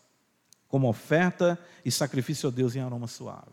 como 0.68 0.90
oferta 0.90 1.60
e 1.84 1.92
sacrifício 1.92 2.50
a 2.50 2.52
Deus 2.52 2.76
em 2.76 2.82
aroma 2.82 3.08
suave. 3.08 3.52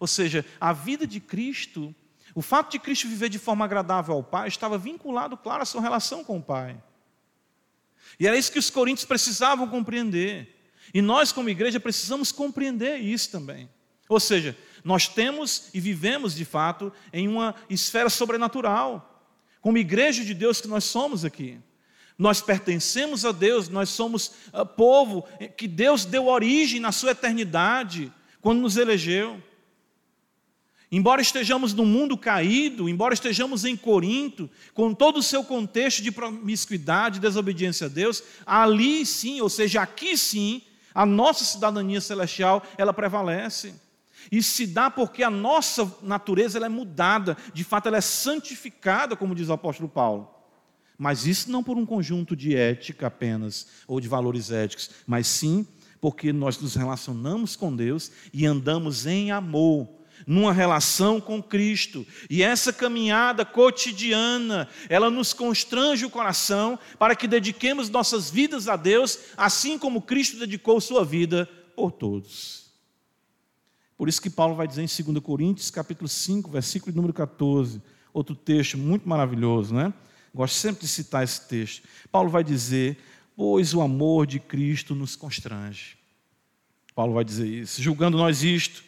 Ou 0.00 0.06
seja, 0.06 0.44
a 0.60 0.72
vida 0.72 1.06
de 1.06 1.20
Cristo 1.20 1.94
o 2.34 2.42
fato 2.42 2.72
de 2.72 2.78
Cristo 2.80 3.08
viver 3.08 3.28
de 3.28 3.38
forma 3.38 3.64
agradável 3.64 4.14
ao 4.14 4.22
Pai 4.22 4.48
estava 4.48 4.76
vinculado, 4.76 5.36
claro, 5.36 5.62
à 5.62 5.64
sua 5.64 5.80
relação 5.80 6.24
com 6.24 6.38
o 6.38 6.42
Pai. 6.42 6.82
E 8.18 8.26
era 8.26 8.36
isso 8.36 8.50
que 8.50 8.58
os 8.58 8.70
coríntios 8.70 9.06
precisavam 9.06 9.68
compreender. 9.68 10.50
E 10.92 11.00
nós, 11.00 11.30
como 11.30 11.48
igreja, 11.48 11.78
precisamos 11.78 12.32
compreender 12.32 12.98
isso 12.98 13.30
também. 13.30 13.68
Ou 14.08 14.18
seja, 14.18 14.56
nós 14.82 15.06
temos 15.08 15.70
e 15.72 15.80
vivemos, 15.80 16.34
de 16.34 16.44
fato, 16.44 16.92
em 17.12 17.28
uma 17.28 17.54
esfera 17.70 18.10
sobrenatural. 18.10 19.22
Como 19.60 19.78
igreja 19.78 20.24
de 20.24 20.34
Deus 20.34 20.60
que 20.60 20.68
nós 20.68 20.84
somos 20.84 21.24
aqui. 21.24 21.58
Nós 22.18 22.40
pertencemos 22.40 23.24
a 23.24 23.32
Deus, 23.32 23.68
nós 23.68 23.88
somos 23.88 24.32
uh, 24.52 24.64
povo 24.64 25.26
que 25.56 25.66
Deus 25.66 26.04
deu 26.04 26.28
origem 26.28 26.78
na 26.78 26.92
sua 26.92 27.10
eternidade, 27.10 28.12
quando 28.40 28.60
nos 28.60 28.76
elegeu. 28.76 29.42
Embora 30.92 31.20
estejamos 31.20 31.74
num 31.74 31.84
mundo 31.84 32.16
caído, 32.16 32.88
embora 32.88 33.14
estejamos 33.14 33.64
em 33.64 33.76
Corinto, 33.76 34.48
com 34.72 34.94
todo 34.94 35.16
o 35.16 35.22
seu 35.22 35.42
contexto 35.42 36.02
de 36.02 36.12
promiscuidade, 36.12 37.18
desobediência 37.18 37.86
a 37.86 37.90
Deus, 37.90 38.22
ali 38.46 39.04
sim, 39.04 39.40
ou 39.40 39.48
seja, 39.48 39.82
aqui 39.82 40.16
sim, 40.16 40.62
a 40.94 41.04
nossa 41.04 41.44
cidadania 41.44 42.00
celestial, 42.00 42.62
ela 42.78 42.92
prevalece. 42.92 43.74
Isso 44.30 44.54
se 44.54 44.66
dá 44.66 44.88
porque 44.88 45.22
a 45.22 45.30
nossa 45.30 45.90
natureza 46.00 46.58
ela 46.58 46.66
é 46.66 46.68
mudada, 46.68 47.36
de 47.52 47.64
fato 47.64 47.88
ela 47.88 47.96
é 47.96 48.00
santificada, 48.00 49.16
como 49.16 49.34
diz 49.34 49.48
o 49.48 49.52
apóstolo 49.52 49.88
Paulo. 49.88 50.33
Mas 50.98 51.26
isso 51.26 51.50
não 51.50 51.62
por 51.62 51.76
um 51.76 51.86
conjunto 51.86 52.36
de 52.36 52.54
ética 52.54 53.08
apenas, 53.08 53.66
ou 53.86 54.00
de 54.00 54.08
valores 54.08 54.50
éticos, 54.50 54.90
mas 55.06 55.26
sim 55.26 55.66
porque 56.00 56.32
nós 56.32 56.58
nos 56.58 56.74
relacionamos 56.74 57.56
com 57.56 57.74
Deus 57.74 58.12
e 58.32 58.44
andamos 58.44 59.06
em 59.06 59.30
amor 59.30 59.88
numa 60.26 60.52
relação 60.52 61.20
com 61.20 61.42
Cristo. 61.42 62.06
E 62.30 62.42
essa 62.42 62.72
caminhada 62.72 63.44
cotidiana, 63.44 64.68
ela 64.88 65.10
nos 65.10 65.32
constrange 65.32 66.04
o 66.04 66.10
coração 66.10 66.78
para 66.98 67.16
que 67.16 67.26
dediquemos 67.26 67.90
nossas 67.90 68.30
vidas 68.30 68.68
a 68.68 68.76
Deus, 68.76 69.18
assim 69.36 69.78
como 69.78 70.02
Cristo 70.02 70.38
dedicou 70.38 70.80
sua 70.80 71.04
vida 71.04 71.48
por 71.74 71.90
todos. 71.90 72.64
Por 73.96 74.08
isso 74.08 74.20
que 74.20 74.30
Paulo 74.30 74.54
vai 74.54 74.66
dizer 74.66 74.82
em 74.82 75.04
2 75.12 75.22
Coríntios, 75.22 75.70
capítulo 75.70 76.08
5, 76.08 76.50
versículo 76.50 76.94
número 76.94 77.12
14, 77.12 77.80
outro 78.12 78.34
texto 78.34 78.76
muito 78.76 79.08
maravilhoso, 79.08 79.74
né? 79.74 79.92
Gosto 80.34 80.54
sempre 80.54 80.82
de 80.82 80.88
citar 80.88 81.22
esse 81.22 81.42
texto. 81.48 81.86
Paulo 82.10 82.28
vai 82.28 82.42
dizer: 82.42 82.98
"Pois 83.36 83.72
o 83.72 83.80
amor 83.80 84.26
de 84.26 84.40
Cristo 84.40 84.94
nos 84.94 85.14
constrange". 85.14 85.96
Paulo 86.94 87.14
vai 87.14 87.24
dizer 87.24 87.46
isso, 87.46 87.82
julgando 87.82 88.16
nós 88.16 88.42
isto, 88.42 88.84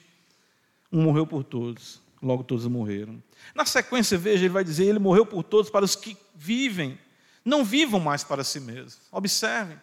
um 0.93 1.03
morreu 1.03 1.27
por 1.27 1.43
todos, 1.43 2.01
logo 2.23 2.45
todos 2.45 2.67
morreram. 2.67 3.23
Na 3.55 3.65
sequência, 3.65 4.17
veja, 4.17 4.45
ele 4.45 4.53
vai 4.53 4.65
dizer: 4.65 4.85
Ele 4.85 4.99
morreu 4.99 5.27
por 5.27 5.43
todos 5.43 5.71
para 5.71 5.85
os 5.85 5.95
que 5.95 6.17
vivem. 6.35 6.99
Não 7.45 7.65
vivam 7.65 8.01
mais 8.01 8.25
para 8.25 8.43
si 8.43 8.59
mesmos. 8.59 8.99
Observem. 9.13 9.79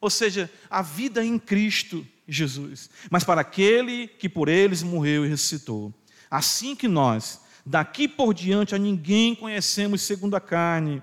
Ou 0.00 0.10
seja, 0.10 0.50
a 0.68 0.82
vida 0.82 1.24
em 1.24 1.38
Cristo 1.38 2.06
Jesus, 2.26 2.90
mas 3.10 3.24
para 3.24 3.40
aquele 3.40 4.08
que 4.08 4.28
por 4.28 4.48
eles 4.48 4.82
morreu 4.82 5.24
e 5.24 5.28
ressuscitou. 5.28 5.92
Assim 6.30 6.74
que 6.74 6.88
nós, 6.88 7.40
daqui 7.64 8.08
por 8.08 8.34
diante, 8.34 8.74
a 8.74 8.78
ninguém 8.78 9.34
conhecemos 9.34 10.02
segundo 10.02 10.34
a 10.34 10.40
carne. 10.40 11.02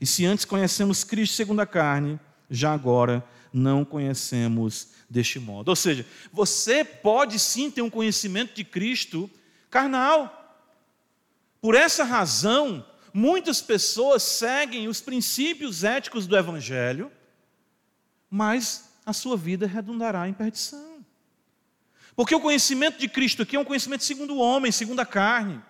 E 0.00 0.06
se 0.06 0.24
antes 0.26 0.44
conhecemos 0.44 1.04
Cristo 1.04 1.34
segundo 1.34 1.60
a 1.60 1.66
carne, 1.66 2.18
já 2.50 2.72
agora 2.72 3.24
não 3.52 3.84
conhecemos 3.84 4.88
deste 5.08 5.38
modo. 5.38 5.68
Ou 5.68 5.76
seja, 5.76 6.04
você 6.32 6.84
pode 6.84 7.38
sim 7.38 7.70
ter 7.70 7.82
um 7.82 7.90
conhecimento 7.90 8.54
de 8.54 8.64
Cristo 8.64 9.30
carnal. 9.70 10.64
Por 11.60 11.74
essa 11.74 12.04
razão, 12.04 12.84
muitas 13.12 13.60
pessoas 13.60 14.22
seguem 14.22 14.88
os 14.88 15.00
princípios 15.00 15.84
éticos 15.84 16.26
do 16.26 16.36
Evangelho, 16.36 17.10
mas 18.30 18.90
a 19.04 19.12
sua 19.12 19.36
vida 19.36 19.66
redundará 19.66 20.28
em 20.28 20.32
perdição. 20.32 20.95
Porque 22.16 22.34
o 22.34 22.40
conhecimento 22.40 22.98
de 22.98 23.08
Cristo 23.08 23.42
aqui 23.42 23.54
é 23.54 23.60
um 23.60 23.64
conhecimento 23.64 24.02
segundo 24.02 24.34
o 24.34 24.38
homem, 24.38 24.72
segundo 24.72 25.00
a 25.00 25.06
carne. 25.06 25.60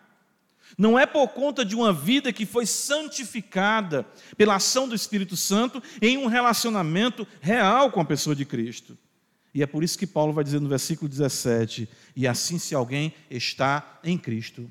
Não 0.78 0.98
é 0.98 1.04
por 1.04 1.28
conta 1.28 1.64
de 1.64 1.74
uma 1.74 1.92
vida 1.92 2.32
que 2.32 2.46
foi 2.46 2.64
santificada 2.64 4.06
pela 4.37 4.54
ação 4.54 4.88
do 4.88 4.94
Espírito 4.94 5.37
Santo 5.37 5.82
em 6.00 6.16
um 6.16 6.26
relacionamento 6.26 7.26
real 7.40 7.90
com 7.90 8.00
a 8.00 8.04
pessoa 8.04 8.37
de 8.37 8.44
Cristo. 8.44 8.96
E 9.52 9.62
é 9.62 9.66
por 9.66 9.82
isso 9.82 9.98
que 9.98 10.06
Paulo 10.06 10.32
vai 10.32 10.44
dizer 10.44 10.61
no 10.61 10.68
versículo 10.68 11.09
17: 11.09 11.88
E 12.14 12.28
assim, 12.28 12.59
se 12.59 12.74
alguém 12.74 13.14
está 13.30 13.98
em 14.04 14.18
Cristo, 14.18 14.70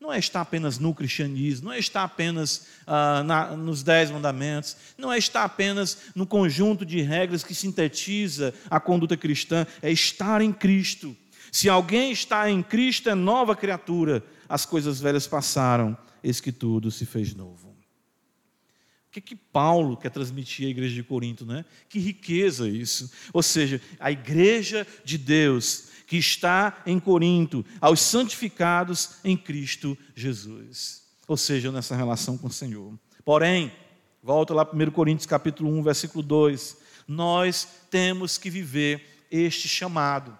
não 0.00 0.10
é 0.10 0.18
estar 0.18 0.40
apenas 0.40 0.78
no 0.78 0.94
cristianismo, 0.94 1.66
não 1.66 1.72
é 1.72 1.78
estar 1.78 2.02
apenas 2.02 2.66
ah, 2.86 3.22
na, 3.22 3.54
nos 3.54 3.82
dez 3.82 4.10
mandamentos, 4.10 4.74
não 4.96 5.12
é 5.12 5.18
estar 5.18 5.44
apenas 5.44 5.98
no 6.14 6.26
conjunto 6.26 6.86
de 6.86 7.02
regras 7.02 7.44
que 7.44 7.54
sintetiza 7.54 8.54
a 8.70 8.80
conduta 8.80 9.14
cristã, 9.14 9.66
é 9.82 9.92
estar 9.92 10.40
em 10.40 10.52
Cristo. 10.52 11.14
Se 11.52 11.68
alguém 11.68 12.12
está 12.12 12.50
em 12.50 12.62
Cristo, 12.62 13.10
é 13.10 13.14
nova 13.14 13.54
criatura, 13.54 14.24
as 14.48 14.64
coisas 14.64 15.00
velhas 15.00 15.26
passaram, 15.26 15.96
eis 16.24 16.40
que 16.40 16.50
tudo 16.50 16.90
se 16.90 17.04
fez 17.04 17.34
novo. 17.34 17.68
O 17.68 19.12
que, 19.12 19.20
que 19.20 19.36
Paulo 19.36 19.96
quer 19.96 20.10
transmitir 20.10 20.68
à 20.68 20.70
igreja 20.70 20.94
de 20.94 21.02
Corinto, 21.02 21.44
né? 21.44 21.64
Que 21.88 21.98
riqueza 21.98 22.68
isso. 22.68 23.10
Ou 23.32 23.42
seja, 23.42 23.82
a 23.98 24.12
igreja 24.12 24.86
de 25.04 25.18
Deus 25.18 25.89
que 26.10 26.16
está 26.16 26.82
em 26.84 26.98
Corinto, 26.98 27.64
aos 27.80 28.00
santificados 28.00 29.18
em 29.22 29.36
Cristo 29.36 29.96
Jesus. 30.12 31.04
Ou 31.28 31.36
seja, 31.36 31.70
nessa 31.70 31.94
relação 31.94 32.36
com 32.36 32.48
o 32.48 32.52
Senhor. 32.52 32.98
Porém, 33.24 33.72
volta 34.20 34.52
lá 34.52 34.68
1 34.68 34.90
Coríntios 34.90 35.24
capítulo 35.24 35.70
1, 35.70 35.84
versículo 35.84 36.20
2. 36.24 36.78
Nós 37.06 37.64
temos 37.88 38.38
que 38.38 38.50
viver 38.50 39.24
este 39.30 39.68
chamado. 39.68 40.36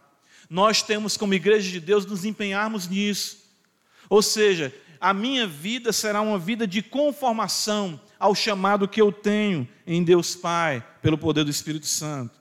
Nós 0.51 0.83
temos, 0.83 1.17
como 1.17 1.35
igreja 1.35 1.71
de 1.71 1.79
Deus, 1.79 2.05
nos 2.05 2.25
empenharmos 2.25 2.89
nisso. 2.89 3.39
Ou 4.09 4.23
seja, 4.23 4.75
a 5.01 5.15
minha 5.15 5.47
vida 5.47 5.93
será 5.93 6.21
uma 6.21 6.37
vida 6.37 6.67
de 6.67 6.83
conformação 6.83 8.01
ao 8.19 8.35
chamado 8.35 8.89
que 8.89 9.01
eu 9.01 9.13
tenho 9.13 9.69
em 9.87 10.03
Deus 10.03 10.35
Pai, 10.35 10.85
pelo 11.01 11.17
poder 11.17 11.45
do 11.45 11.51
Espírito 11.53 11.87
Santo. 11.87 12.41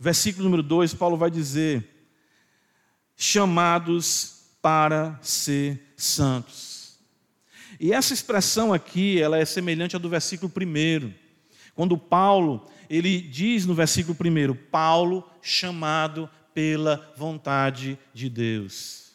Versículo 0.00 0.44
número 0.44 0.62
2, 0.62 0.94
Paulo 0.94 1.18
vai 1.18 1.30
dizer: 1.30 1.95
chamados 3.16 4.44
para 4.60 5.18
ser 5.22 5.92
santos. 5.96 6.98
E 7.78 7.92
essa 7.92 8.14
expressão 8.14 8.72
aqui, 8.72 9.20
ela 9.20 9.38
é 9.38 9.44
semelhante 9.44 9.96
à 9.96 9.98
do 9.98 10.08
versículo 10.08 10.52
1. 10.54 11.12
Quando 11.74 11.98
Paulo, 11.98 12.68
ele 12.88 13.20
diz 13.20 13.66
no 13.66 13.74
versículo 13.74 14.16
1, 14.18 14.54
Paulo 14.70 15.28
chamado 15.42 16.28
pela 16.54 17.12
vontade 17.16 17.98
de 18.14 18.30
Deus. 18.30 19.12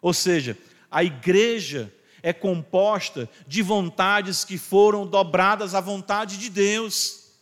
Ou 0.00 0.14
seja, 0.14 0.56
a 0.90 1.04
igreja 1.04 1.92
é 2.22 2.32
composta 2.32 3.28
de 3.46 3.62
vontades 3.62 4.44
que 4.44 4.58
foram 4.58 5.06
dobradas 5.06 5.74
à 5.74 5.80
vontade 5.80 6.38
de 6.38 6.50
Deus. 6.50 7.32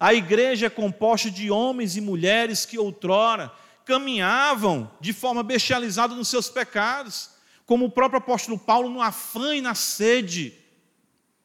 A 0.00 0.14
igreja 0.14 0.66
é 0.66 0.70
composta 0.70 1.30
de 1.30 1.50
homens 1.50 1.96
e 1.96 2.00
mulheres 2.00 2.64
que 2.64 2.78
outrora 2.78 3.52
caminhavam 3.86 4.90
de 5.00 5.12
forma 5.12 5.44
bestializada 5.44 6.14
nos 6.14 6.28
seus 6.28 6.50
pecados, 6.50 7.30
como 7.64 7.86
o 7.86 7.90
próprio 7.90 8.18
apóstolo 8.18 8.58
Paulo, 8.58 8.90
no 8.90 9.00
afã 9.00 9.54
e 9.54 9.60
na 9.60 9.74
sede 9.74 10.52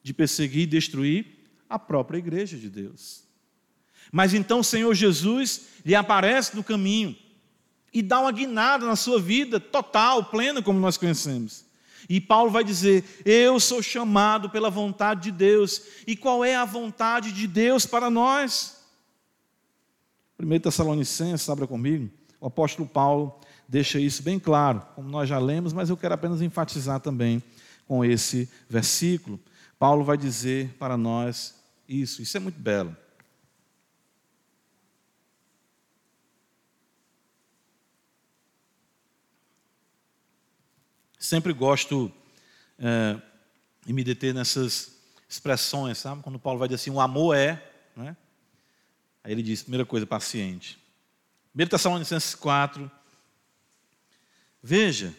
de 0.04 0.14
perseguir 0.14 0.64
e 0.64 0.66
destruir 0.66 1.26
a 1.70 1.78
própria 1.78 2.18
igreja 2.18 2.58
de 2.58 2.70
Deus. 2.70 3.24
Mas 4.12 4.34
então 4.34 4.60
o 4.60 4.64
Senhor 4.64 4.94
Jesus 4.94 5.68
lhe 5.86 5.96
aparece 5.96 6.56
no 6.56 6.64
caminho 6.64 7.16
e 7.94 8.02
dá 8.02 8.20
uma 8.20 8.32
guinada 8.32 8.86
na 8.86 8.96
sua 8.96 9.22
vida 9.22 9.60
total, 9.60 10.26
plena, 10.26 10.62
como 10.62 10.80
nós 10.80 10.98
conhecemos. 10.98 11.64
E 12.10 12.20
Paulo 12.20 12.50
vai 12.50 12.64
dizer: 12.64 13.04
Eu 13.24 13.60
sou 13.60 13.84
chamado 13.84 14.50
pela 14.50 14.70
vontade 14.70 15.24
de 15.24 15.32
Deus. 15.32 15.82
E 16.08 16.16
qual 16.16 16.44
é 16.44 16.56
a 16.56 16.66
vontade 16.66 17.32
de 17.32 17.46
Deus 17.46 17.86
para 17.86 18.10
nós? 18.10 18.82
1 20.40 20.60
Tessalonicenses, 20.60 21.48
abra 21.48 21.68
comigo. 21.68 22.10
O 22.42 22.48
apóstolo 22.48 22.90
Paulo 22.90 23.40
deixa 23.68 24.00
isso 24.00 24.24
bem 24.24 24.40
claro, 24.40 24.82
como 24.96 25.08
nós 25.08 25.30
já 25.30 25.38
lemos, 25.38 25.72
mas 25.72 25.92
eu 25.92 25.96
quero 25.96 26.16
apenas 26.16 26.42
enfatizar 26.42 27.00
também 27.00 27.42
com 27.88 28.04
esse 28.04 28.50
versículo. 28.68 29.40
Paulo 29.78 30.04
vai 30.04 30.18
dizer 30.18 30.74
para 30.80 30.98
nós 30.98 31.64
isso, 31.88 32.22
isso 32.22 32.36
é 32.36 32.40
muito 32.40 32.60
belo. 32.60 32.98
Sempre 41.20 41.54
gosto 41.54 42.12
é, 42.80 43.22
de 43.86 43.94
me 43.94 44.04
deter 44.04 44.34
nessas 44.34 44.98
expressões, 45.30 46.00
sabe? 46.00 46.24
Quando 46.24 46.40
Paulo 46.40 46.58
vai 46.58 46.68
dizer 46.68 46.82
assim, 46.82 46.90
o 46.90 47.00
amor 47.00 47.38
é, 47.38 47.72
né? 47.96 48.18
Aí 49.24 49.32
ele 49.32 49.44
diz, 49.44 49.62
primeira 49.62 49.86
coisa, 49.86 50.08
paciente. 50.08 50.81
1 51.54 51.68
Tessalonicenses 51.68 52.34
4. 52.36 52.90
Veja. 54.64 55.14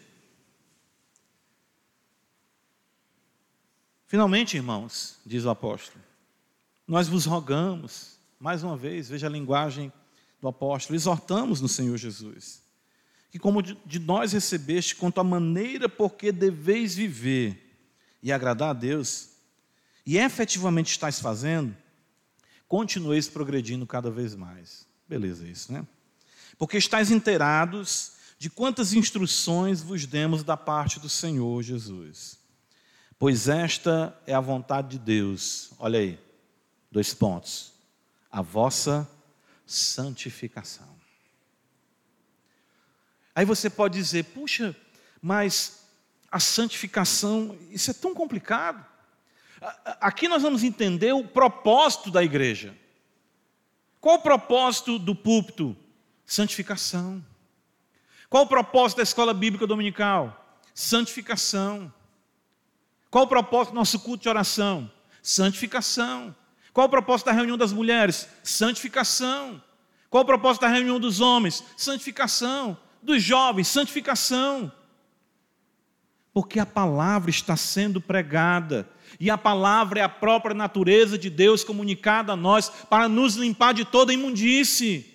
Finalmente, 4.07 4.57
irmãos, 4.57 5.19
diz 5.25 5.43
o 5.43 5.49
apóstolo, 5.49 6.03
nós 6.87 7.07
vos 7.07 7.25
rogamos, 7.25 8.19
mais 8.39 8.63
uma 8.63 8.77
vez, 8.77 9.09
veja 9.09 9.25
a 9.25 9.29
linguagem 9.29 9.91
do 10.39 10.47
apóstolo, 10.47 10.95
exortamos 10.95 11.61
no 11.61 11.67
Senhor 11.67 11.97
Jesus, 11.97 12.61
que 13.31 13.39
como 13.39 13.61
de 13.63 13.99
nós 13.99 14.33
recebeste, 14.33 14.95
quanto 14.95 15.19
à 15.19 15.23
maneira 15.23 15.89
por 15.89 16.13
que 16.13 16.31
deveis 16.31 16.93
viver 16.93 17.75
e 18.21 18.31
agradar 18.31 18.69
a 18.69 18.73
Deus, 18.73 19.29
e 20.05 20.17
efetivamente 20.17 20.91
estáis 20.91 21.19
fazendo, 21.19 21.75
continueis 22.67 23.27
progredindo 23.27 23.87
cada 23.87 24.11
vez 24.11 24.35
mais. 24.35 24.87
Beleza 25.07 25.47
isso, 25.47 25.73
né? 25.73 25.87
Porque 26.63 26.77
estáis 26.77 27.11
inteirados 27.11 28.13
de 28.37 28.49
quantas 28.49 28.93
instruções 28.93 29.81
vos 29.81 30.05
demos 30.05 30.45
da 30.45 30.55
parte 30.55 30.97
do 30.97 31.09
Senhor 31.09 31.61
Jesus. 31.61 32.39
Pois 33.19 33.49
esta 33.49 34.17
é 34.25 34.33
a 34.33 34.39
vontade 34.39 34.91
de 34.91 34.99
Deus. 34.99 35.71
Olha 35.77 35.99
aí, 35.99 36.17
dois 36.89 37.13
pontos. 37.13 37.73
A 38.31 38.41
vossa 38.41 39.05
santificação. 39.67 40.87
Aí 43.35 43.43
você 43.43 43.69
pode 43.69 43.95
dizer, 43.95 44.23
puxa, 44.23 44.73
mas 45.21 45.85
a 46.31 46.39
santificação, 46.39 47.57
isso 47.71 47.91
é 47.91 47.93
tão 47.93 48.13
complicado. 48.13 48.85
Aqui 49.99 50.29
nós 50.29 50.41
vamos 50.41 50.63
entender 50.63 51.11
o 51.11 51.27
propósito 51.27 52.09
da 52.09 52.23
igreja. 52.23 52.73
Qual 53.99 54.15
o 54.15 54.21
propósito 54.21 54.97
do 54.97 55.13
púlpito? 55.13 55.75
Santificação. 56.25 57.23
Qual 58.29 58.43
o 58.43 58.47
propósito 58.47 58.97
da 58.97 59.03
escola 59.03 59.33
bíblica 59.33 59.67
dominical? 59.67 60.59
Santificação. 60.73 61.93
Qual 63.09 63.25
o 63.25 63.27
propósito 63.27 63.73
do 63.73 63.75
nosso 63.75 63.99
culto 63.99 64.23
de 64.23 64.29
oração? 64.29 64.91
Santificação. 65.21 66.35
Qual 66.73 66.87
o 66.87 66.89
propósito 66.89 67.27
da 67.27 67.31
reunião 67.31 67.57
das 67.57 67.71
mulheres? 67.71 68.27
Santificação. 68.43 69.61
Qual 70.09 70.23
o 70.23 70.25
propósito 70.25 70.63
da 70.63 70.67
reunião 70.67 70.99
dos 70.99 71.21
homens? 71.21 71.63
Santificação. 71.77 72.75
Dos 73.03 73.21
jovens? 73.21 73.67
Santificação. 73.67 74.71
Porque 76.33 76.59
a 76.59 76.65
palavra 76.65 77.29
está 77.29 77.55
sendo 77.55 78.01
pregada, 78.01 78.89
e 79.19 79.29
a 79.29 79.37
palavra 79.37 79.99
é 79.99 80.03
a 80.03 80.09
própria 80.09 80.55
natureza 80.55 81.15
de 81.15 81.29
Deus 81.29 81.63
comunicada 81.63 82.33
a 82.33 82.35
nós 82.35 82.69
para 82.89 83.07
nos 83.07 83.35
limpar 83.35 83.75
de 83.75 83.85
toda 83.85 84.11
imundície. 84.11 85.12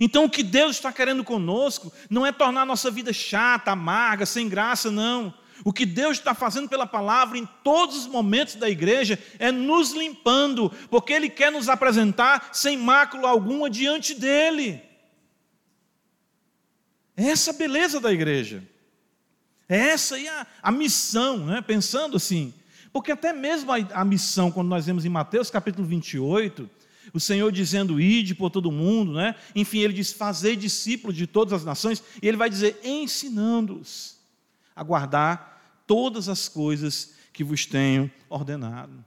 Então, 0.00 0.24
o 0.24 0.30
que 0.30 0.42
Deus 0.42 0.76
está 0.76 0.92
querendo 0.92 1.24
conosco 1.24 1.92
não 2.08 2.24
é 2.24 2.32
tornar 2.32 2.62
a 2.62 2.66
nossa 2.66 2.90
vida 2.90 3.12
chata, 3.12 3.72
amarga, 3.72 4.24
sem 4.24 4.48
graça, 4.48 4.90
não. 4.90 5.34
O 5.64 5.72
que 5.72 5.84
Deus 5.84 6.18
está 6.18 6.34
fazendo 6.34 6.68
pela 6.68 6.86
palavra 6.86 7.36
em 7.36 7.46
todos 7.64 7.96
os 7.96 8.06
momentos 8.06 8.54
da 8.54 8.70
igreja 8.70 9.18
é 9.38 9.50
nos 9.50 9.92
limpando, 9.92 10.70
porque 10.88 11.12
Ele 11.12 11.28
quer 11.28 11.50
nos 11.50 11.68
apresentar 11.68 12.50
sem 12.52 12.76
mácula 12.76 13.28
alguma 13.28 13.68
diante 13.68 14.14
dEle. 14.14 14.80
É 17.16 17.24
essa 17.30 17.50
a 17.50 17.54
beleza 17.54 17.98
da 17.98 18.12
igreja. 18.12 18.62
É 19.68 19.76
essa 19.88 20.14
aí 20.14 20.28
a, 20.28 20.46
a 20.62 20.70
missão, 20.70 21.38
né? 21.46 21.60
pensando 21.60 22.16
assim. 22.16 22.54
Porque 22.92 23.10
até 23.10 23.32
mesmo 23.32 23.72
a, 23.72 23.76
a 23.92 24.04
missão, 24.04 24.50
quando 24.50 24.68
nós 24.68 24.86
vemos 24.86 25.04
em 25.04 25.08
Mateus 25.08 25.50
capítulo 25.50 25.86
28, 25.86 26.70
o 27.18 27.20
Senhor 27.20 27.52
dizendo, 27.52 28.00
ide 28.00 28.34
por 28.34 28.50
todo 28.50 28.72
mundo, 28.72 29.12
né? 29.12 29.34
Enfim, 29.54 29.80
ele 29.80 29.92
diz, 29.92 30.12
fazer 30.12 30.56
discípulos 30.56 31.16
de 31.16 31.26
todas 31.26 31.52
as 31.52 31.64
nações, 31.64 32.02
e 32.22 32.26
ele 32.26 32.36
vai 32.36 32.48
dizer, 32.48 32.80
ensinando-os 32.82 34.18
a 34.74 34.82
guardar 34.82 35.82
todas 35.86 36.28
as 36.28 36.48
coisas 36.48 37.14
que 37.32 37.44
vos 37.44 37.66
tenho 37.66 38.10
ordenado. 38.28 39.04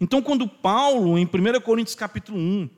Então, 0.00 0.22
quando 0.22 0.48
Paulo, 0.48 1.18
em 1.18 1.24
1 1.24 1.60
Coríntios 1.60 1.94
capítulo 1.94 2.38
1, 2.38 2.70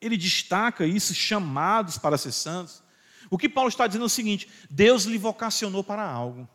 ele 0.00 0.16
destaca 0.16 0.86
isso, 0.86 1.14
chamados 1.14 1.98
para 1.98 2.16
ser 2.16 2.32
santos, 2.32 2.82
o 3.30 3.36
que 3.36 3.48
Paulo 3.48 3.68
está 3.68 3.86
dizendo 3.86 4.04
é 4.04 4.06
o 4.06 4.10
seguinte: 4.10 4.48
Deus 4.70 5.04
lhe 5.04 5.18
vocacionou 5.18 5.84
para 5.84 6.02
algo. 6.02 6.48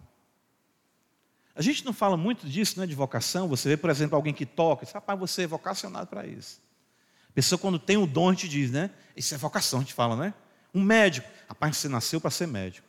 A 1.56 1.62
gente 1.62 1.86
não 1.86 1.94
fala 1.94 2.18
muito 2.18 2.48
disso, 2.48 2.80
né, 2.80 2.88
de 2.88 2.96
vocação. 2.96 3.48
Você 3.48 3.70
vê, 3.70 3.78
por 3.78 3.90
exemplo, 3.90 4.16
alguém 4.16 4.34
que 4.34 4.46
toca, 4.46 4.86
diz, 4.86 4.94
rapaz, 4.94 5.20
você 5.20 5.44
é 5.44 5.48
vocacionado 5.48 6.08
para 6.08 6.26
isso. 6.26 6.60
Pessoa, 7.34 7.58
quando 7.58 7.80
tem 7.80 7.98
o 7.98 8.06
dom, 8.06 8.30
a 8.30 8.34
gente 8.34 8.48
diz, 8.48 8.72
né? 8.72 8.92
Isso 9.16 9.34
é 9.34 9.38
vocação, 9.38 9.80
a 9.80 9.82
gente 9.82 9.94
fala, 9.94 10.16
né? 10.16 10.34
Um 10.74 10.82
médico, 10.82 11.28
rapaz, 11.48 11.78
você 11.78 11.88
nasceu 11.88 12.20
para 12.20 12.32
ser 12.32 12.48
médico. 12.48 12.88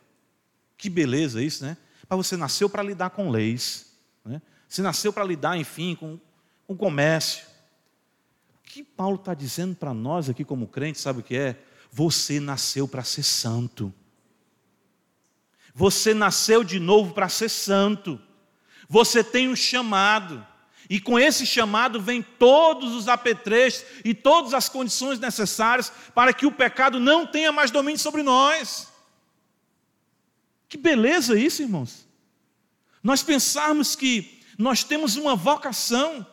Que 0.77 0.89
beleza 0.89 1.41
isso, 1.41 1.63
né? 1.63 1.77
Mas 2.07 2.17
você 2.17 2.37
nasceu 2.37 2.69
para 2.69 2.83
lidar 2.83 3.11
com 3.11 3.29
leis. 3.29 3.93
Né? 4.23 4.41
Você 4.67 4.81
nasceu 4.81 5.11
para 5.13 5.23
lidar, 5.23 5.57
enfim, 5.57 5.95
com, 5.95 6.19
com 6.67 6.75
comércio. 6.75 7.45
O 8.55 8.63
que 8.63 8.83
Paulo 8.83 9.15
está 9.15 9.33
dizendo 9.33 9.75
para 9.75 9.93
nós 9.93 10.29
aqui 10.29 10.43
como 10.43 10.67
crente, 10.67 10.99
sabe 10.99 11.19
o 11.19 11.23
que 11.23 11.35
é? 11.35 11.57
Você 11.91 12.39
nasceu 12.39 12.87
para 12.87 13.03
ser 13.03 13.23
santo. 13.23 13.93
Você 15.73 16.13
nasceu 16.13 16.63
de 16.63 16.79
novo 16.79 17.13
para 17.13 17.29
ser 17.29 17.49
santo. 17.49 18.19
Você 18.87 19.23
tem 19.23 19.49
um 19.49 19.55
chamado. 19.55 20.45
E 20.89 20.99
com 20.99 21.17
esse 21.17 21.45
chamado 21.45 21.99
vem 21.99 22.21
todos 22.21 22.93
os 22.93 23.07
apetrechos 23.07 23.83
e 24.03 24.13
todas 24.13 24.53
as 24.53 24.69
condições 24.69 25.19
necessárias 25.19 25.91
para 26.13 26.33
que 26.33 26.45
o 26.45 26.51
pecado 26.51 26.99
não 26.99 27.25
tenha 27.25 27.51
mais 27.51 27.71
domínio 27.71 27.99
sobre 27.99 28.21
nós. 28.21 28.91
Que 30.67 30.77
beleza 30.77 31.39
isso, 31.39 31.61
irmãos. 31.61 32.07
Nós 33.01 33.23
pensarmos 33.23 33.95
que 33.95 34.41
nós 34.57 34.83
temos 34.83 35.15
uma 35.15 35.35
vocação 35.35 36.25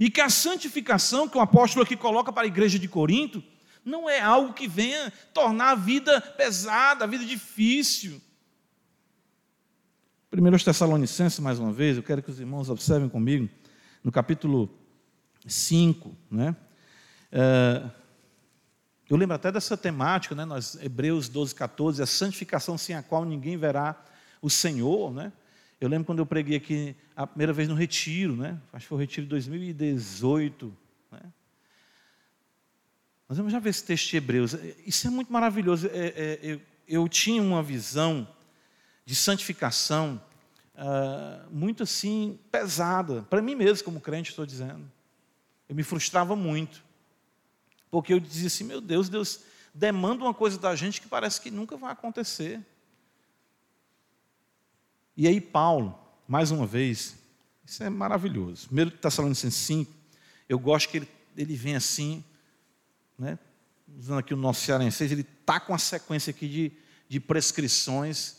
e 0.00 0.10
que 0.10 0.20
a 0.20 0.28
santificação 0.28 1.28
que 1.28 1.38
o 1.38 1.40
apóstolo 1.40 1.82
aqui 1.82 1.96
coloca 1.96 2.32
para 2.32 2.44
a 2.44 2.46
igreja 2.46 2.78
de 2.78 2.88
Corinto 2.88 3.42
não 3.84 4.08
é 4.08 4.20
algo 4.20 4.52
que 4.52 4.68
venha 4.68 5.12
tornar 5.32 5.70
a 5.70 5.74
vida 5.74 6.20
pesada, 6.20 7.04
a 7.04 7.08
vida 7.08 7.24
difícil. 7.24 8.20
Primeiro 10.30 10.62
Tessalonicenses, 10.62 11.38
mais 11.38 11.58
uma 11.58 11.72
vez, 11.72 11.96
eu 11.96 12.02
quero 12.02 12.22
que 12.22 12.30
os 12.30 12.38
irmãos 12.38 12.68
observem 12.68 13.08
comigo, 13.08 13.48
no 14.02 14.12
capítulo 14.12 14.70
5, 15.46 16.16
né? 16.30 16.56
É, 17.30 17.90
eu 19.08 19.16
lembro 19.16 19.34
até 19.34 19.50
dessa 19.50 19.76
temática, 19.76 20.34
né? 20.34 20.44
Nós, 20.44 20.76
Hebreus 20.82 21.28
12, 21.28 21.54
14, 21.54 22.02
a 22.02 22.06
santificação 22.06 22.76
sem 22.76 22.94
a 22.94 23.02
qual 23.02 23.24
ninguém 23.24 23.56
verá 23.56 23.96
o 24.42 24.50
Senhor, 24.50 25.12
né? 25.12 25.32
Eu 25.80 25.88
lembro 25.88 26.04
quando 26.04 26.18
eu 26.18 26.26
preguei 26.26 26.56
aqui 26.56 26.96
a 27.16 27.26
primeira 27.26 27.52
vez 27.52 27.68
no 27.68 27.74
retiro, 27.74 28.36
né? 28.36 28.60
Acho 28.72 28.84
que 28.84 28.88
foi 28.88 28.98
o 28.98 29.00
retiro 29.00 29.26
de 29.26 29.30
2018, 29.30 30.76
né? 31.12 31.20
Nós 33.28 33.38
vamos 33.38 33.52
já 33.52 33.58
ver 33.58 33.70
esse 33.70 33.84
texto 33.84 34.10
de 34.10 34.16
Hebreus. 34.16 34.56
Isso 34.86 35.06
é 35.06 35.10
muito 35.10 35.32
maravilhoso. 35.32 35.88
É, 35.88 36.08
é, 36.08 36.38
eu, 36.42 36.60
eu, 36.86 37.08
tinha 37.08 37.42
uma 37.42 37.62
visão 37.62 38.28
de 39.06 39.14
santificação 39.14 40.20
uh, 40.78 41.50
muito 41.50 41.82
assim 41.82 42.38
pesada 42.50 43.22
para 43.22 43.42
mim 43.42 43.54
mesmo, 43.54 43.84
como 43.84 44.00
crente, 44.00 44.30
estou 44.30 44.46
dizendo. 44.46 44.90
Eu 45.68 45.74
me 45.74 45.82
frustrava 45.82 46.34
muito, 46.34 46.82
porque 47.90 48.14
eu 48.14 48.20
dizia 48.20 48.46
assim: 48.46 48.64
meu 48.64 48.80
Deus, 48.80 49.08
Deus 49.08 49.40
demanda 49.74 50.24
uma 50.24 50.32
coisa 50.32 50.58
da 50.58 50.74
gente 50.74 51.00
que 51.00 51.08
parece 51.08 51.40
que 51.40 51.50
nunca 51.50 51.76
vai 51.76 51.92
acontecer. 51.92 52.60
E 55.16 55.26
aí, 55.26 55.40
Paulo, 55.40 55.98
mais 56.28 56.50
uma 56.50 56.66
vez, 56.66 57.16
isso 57.66 57.82
é 57.82 57.90
maravilhoso. 57.90 58.68
1 58.70 58.90
Tessalonicenses 58.98 59.60
5, 59.60 59.92
eu 60.48 60.58
gosto 60.58 60.88
que 60.88 60.98
ele, 60.98 61.08
ele 61.36 61.56
vem 61.56 61.74
assim, 61.74 62.24
né, 63.18 63.38
usando 63.98 64.20
aqui 64.20 64.32
o 64.32 64.36
nosso 64.36 64.60
cearense, 64.60 65.02
ele 65.04 65.22
está 65.22 65.58
com 65.58 65.74
a 65.74 65.78
sequência 65.78 66.30
aqui 66.30 66.48
de, 66.48 66.72
de 67.08 67.18
prescrições 67.18 68.37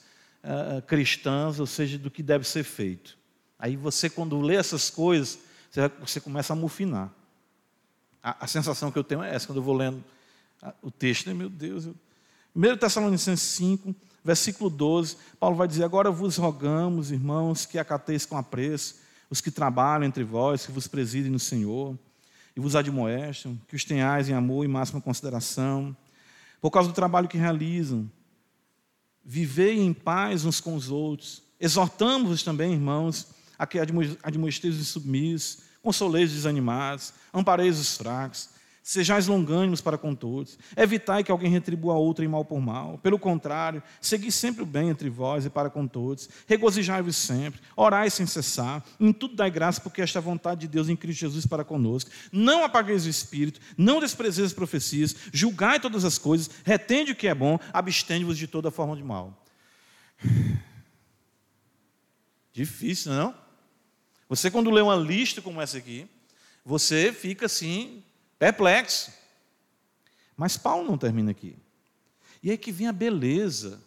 uh, 0.49 0.81
cristãs, 0.81 1.59
ou 1.59 1.67
seja, 1.67 1.97
do 1.97 2.09
que 2.09 2.23
deve 2.23 2.47
ser 2.47 2.63
feito. 2.63 3.17
Aí 3.57 3.75
você, 3.75 4.09
quando 4.09 4.41
lê 4.41 4.55
essas 4.55 4.89
coisas, 4.89 5.39
você, 5.69 5.87
você 5.99 6.19
começa 6.19 6.53
a 6.53 6.55
mufinar. 6.55 7.13
A, 8.21 8.45
a, 8.45 8.47
sensação 8.47 8.91
que 8.91 8.97
eu 8.97 9.03
tenho 9.03 9.23
é 9.23 9.33
essa, 9.33 9.45
quando 9.47 9.57
eu 9.57 9.63
vou 9.63 9.75
lendo 9.75 10.03
o 10.81 10.89
texto, 10.89 11.27
né, 11.27 11.33
meu 11.33 11.49
Deus. 11.49 11.85
Eu... 11.85 11.95
1 12.55 12.77
Tessalonicenses 12.77 13.47
5, 13.49 13.95
versículo 14.23 14.69
12, 14.69 15.17
Paulo 15.39 15.55
vai 15.55 15.67
dizer: 15.67 15.83
Agora 15.83 16.11
vos 16.11 16.37
rogamos, 16.37 17.11
irmãos, 17.11 17.65
que 17.65 17.77
acateis 17.77 18.25
com 18.25 18.37
apreço 18.37 18.95
os 19.29 19.41
que 19.41 19.51
trabalham 19.51 20.05
entre 20.05 20.23
vós, 20.23 20.65
que 20.65 20.71
vos 20.71 20.87
presidem 20.87 21.31
no 21.31 21.39
Senhor 21.39 21.97
e 22.55 22.59
vos 22.59 22.75
admoestam, 22.75 23.59
que 23.67 23.75
os 23.75 23.85
tenhais 23.85 24.27
em 24.27 24.33
amor 24.33 24.65
e 24.65 24.67
máxima 24.67 24.99
consideração, 24.99 25.95
por 26.59 26.71
causa 26.71 26.89
do 26.89 26.95
trabalho 26.95 27.27
que 27.27 27.37
realizam. 27.37 28.09
Vivei 29.23 29.79
em 29.79 29.93
paz 29.93 30.45
uns 30.45 30.59
com 30.59 30.75
os 30.75 30.89
outros. 30.89 31.43
Exortamos-vos 31.59 32.43
também, 32.43 32.73
irmãos, 32.73 33.27
a 33.57 33.67
que 33.67 33.77
admoesteis 34.23 34.79
os 34.79 34.87
submissos, 34.87 35.59
consoleis 35.81 36.29
os 36.29 36.37
desanimados, 36.37 37.13
ampareis 37.33 37.77
os 37.77 37.97
fracos, 37.97 38.49
Sejais 38.81 39.27
longânimos 39.27 39.81
para 39.81 39.97
com 39.97 40.15
todos. 40.15 40.57
Evitai 40.75 41.23
que 41.23 41.31
alguém 41.31 41.51
retribua 41.51 41.93
a 41.93 41.97
outro 41.97 42.23
em 42.23 42.27
mal 42.27 42.43
por 42.43 42.59
mal. 42.59 42.97
Pelo 42.97 43.19
contrário, 43.19 43.83
segui 44.01 44.31
sempre 44.31 44.63
o 44.63 44.65
bem 44.65 44.89
entre 44.89 45.09
vós 45.09 45.45
e 45.45 45.49
para 45.49 45.69
com 45.69 45.85
todos. 45.85 46.29
Regozijai-vos 46.47 47.15
sempre. 47.15 47.61
Orai 47.75 48.09
sem 48.09 48.25
cessar. 48.25 48.83
Em 48.99 49.11
tudo 49.13 49.35
dai 49.35 49.51
graça, 49.51 49.81
porque 49.81 50.01
esta 50.01 50.17
é 50.17 50.21
a 50.21 50.23
vontade 50.23 50.61
de 50.61 50.67
Deus 50.67 50.89
em 50.89 50.95
Cristo 50.95 51.19
Jesus 51.19 51.45
para 51.45 51.63
conosco. 51.63 52.09
Não 52.31 52.63
apagueis 52.63 53.05
o 53.05 53.09
espírito, 53.09 53.59
não 53.77 53.99
desprezeis 53.99 54.47
as 54.47 54.53
profecias. 54.53 55.15
Julgai 55.31 55.79
todas 55.79 56.03
as 56.03 56.17
coisas. 56.17 56.49
Retende 56.63 57.11
o 57.11 57.15
que 57.15 57.27
é 57.27 57.35
bom. 57.35 57.59
Abstende-vos 57.73 58.37
de 58.37 58.47
toda 58.47 58.71
forma 58.71 58.95
de 58.95 59.03
mal. 59.03 59.45
Difícil, 62.53 63.11
não? 63.13 63.35
Você, 64.27 64.49
quando 64.51 64.69
lê 64.69 64.81
uma 64.81 64.95
lista 64.95 65.41
como 65.41 65.61
essa 65.61 65.77
aqui, 65.77 66.07
você 66.63 67.11
fica 67.11 67.47
assim, 67.47 68.03
perplexo. 68.39 69.11
Mas 70.35 70.57
Paulo 70.57 70.87
não 70.87 70.97
termina 70.97 71.31
aqui. 71.31 71.55
E 72.41 72.51
é 72.51 72.57
que 72.57 72.71
vem 72.71 72.87
a 72.87 72.93
beleza 72.93 73.81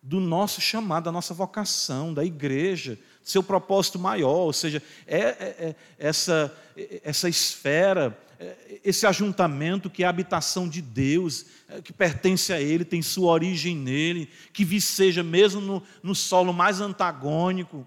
do 0.00 0.20
nosso 0.20 0.60
chamado, 0.60 1.04
da 1.04 1.12
nossa 1.12 1.34
vocação, 1.34 2.14
da 2.14 2.24
igreja, 2.24 2.98
seu 3.22 3.42
propósito 3.42 3.98
maior, 3.98 4.46
ou 4.46 4.52
seja, 4.52 4.82
é, 5.06 5.18
é, 5.18 5.56
é 5.58 5.74
essa, 5.98 6.56
essa 7.02 7.28
esfera, 7.28 8.16
é, 8.38 8.80
esse 8.84 9.06
ajuntamento 9.06 9.90
que 9.90 10.04
é 10.04 10.06
a 10.06 10.10
habitação 10.10 10.68
de 10.68 10.80
Deus, 10.80 11.46
é, 11.68 11.82
que 11.82 11.92
pertence 11.92 12.52
a 12.52 12.60
Ele, 12.60 12.84
tem 12.84 13.02
sua 13.02 13.32
origem 13.32 13.76
nele, 13.76 14.30
que 14.52 14.64
viceja 14.64 15.22
mesmo 15.22 15.60
no, 15.60 15.82
no 16.02 16.14
solo 16.14 16.52
mais 16.52 16.80
antagônico, 16.80 17.86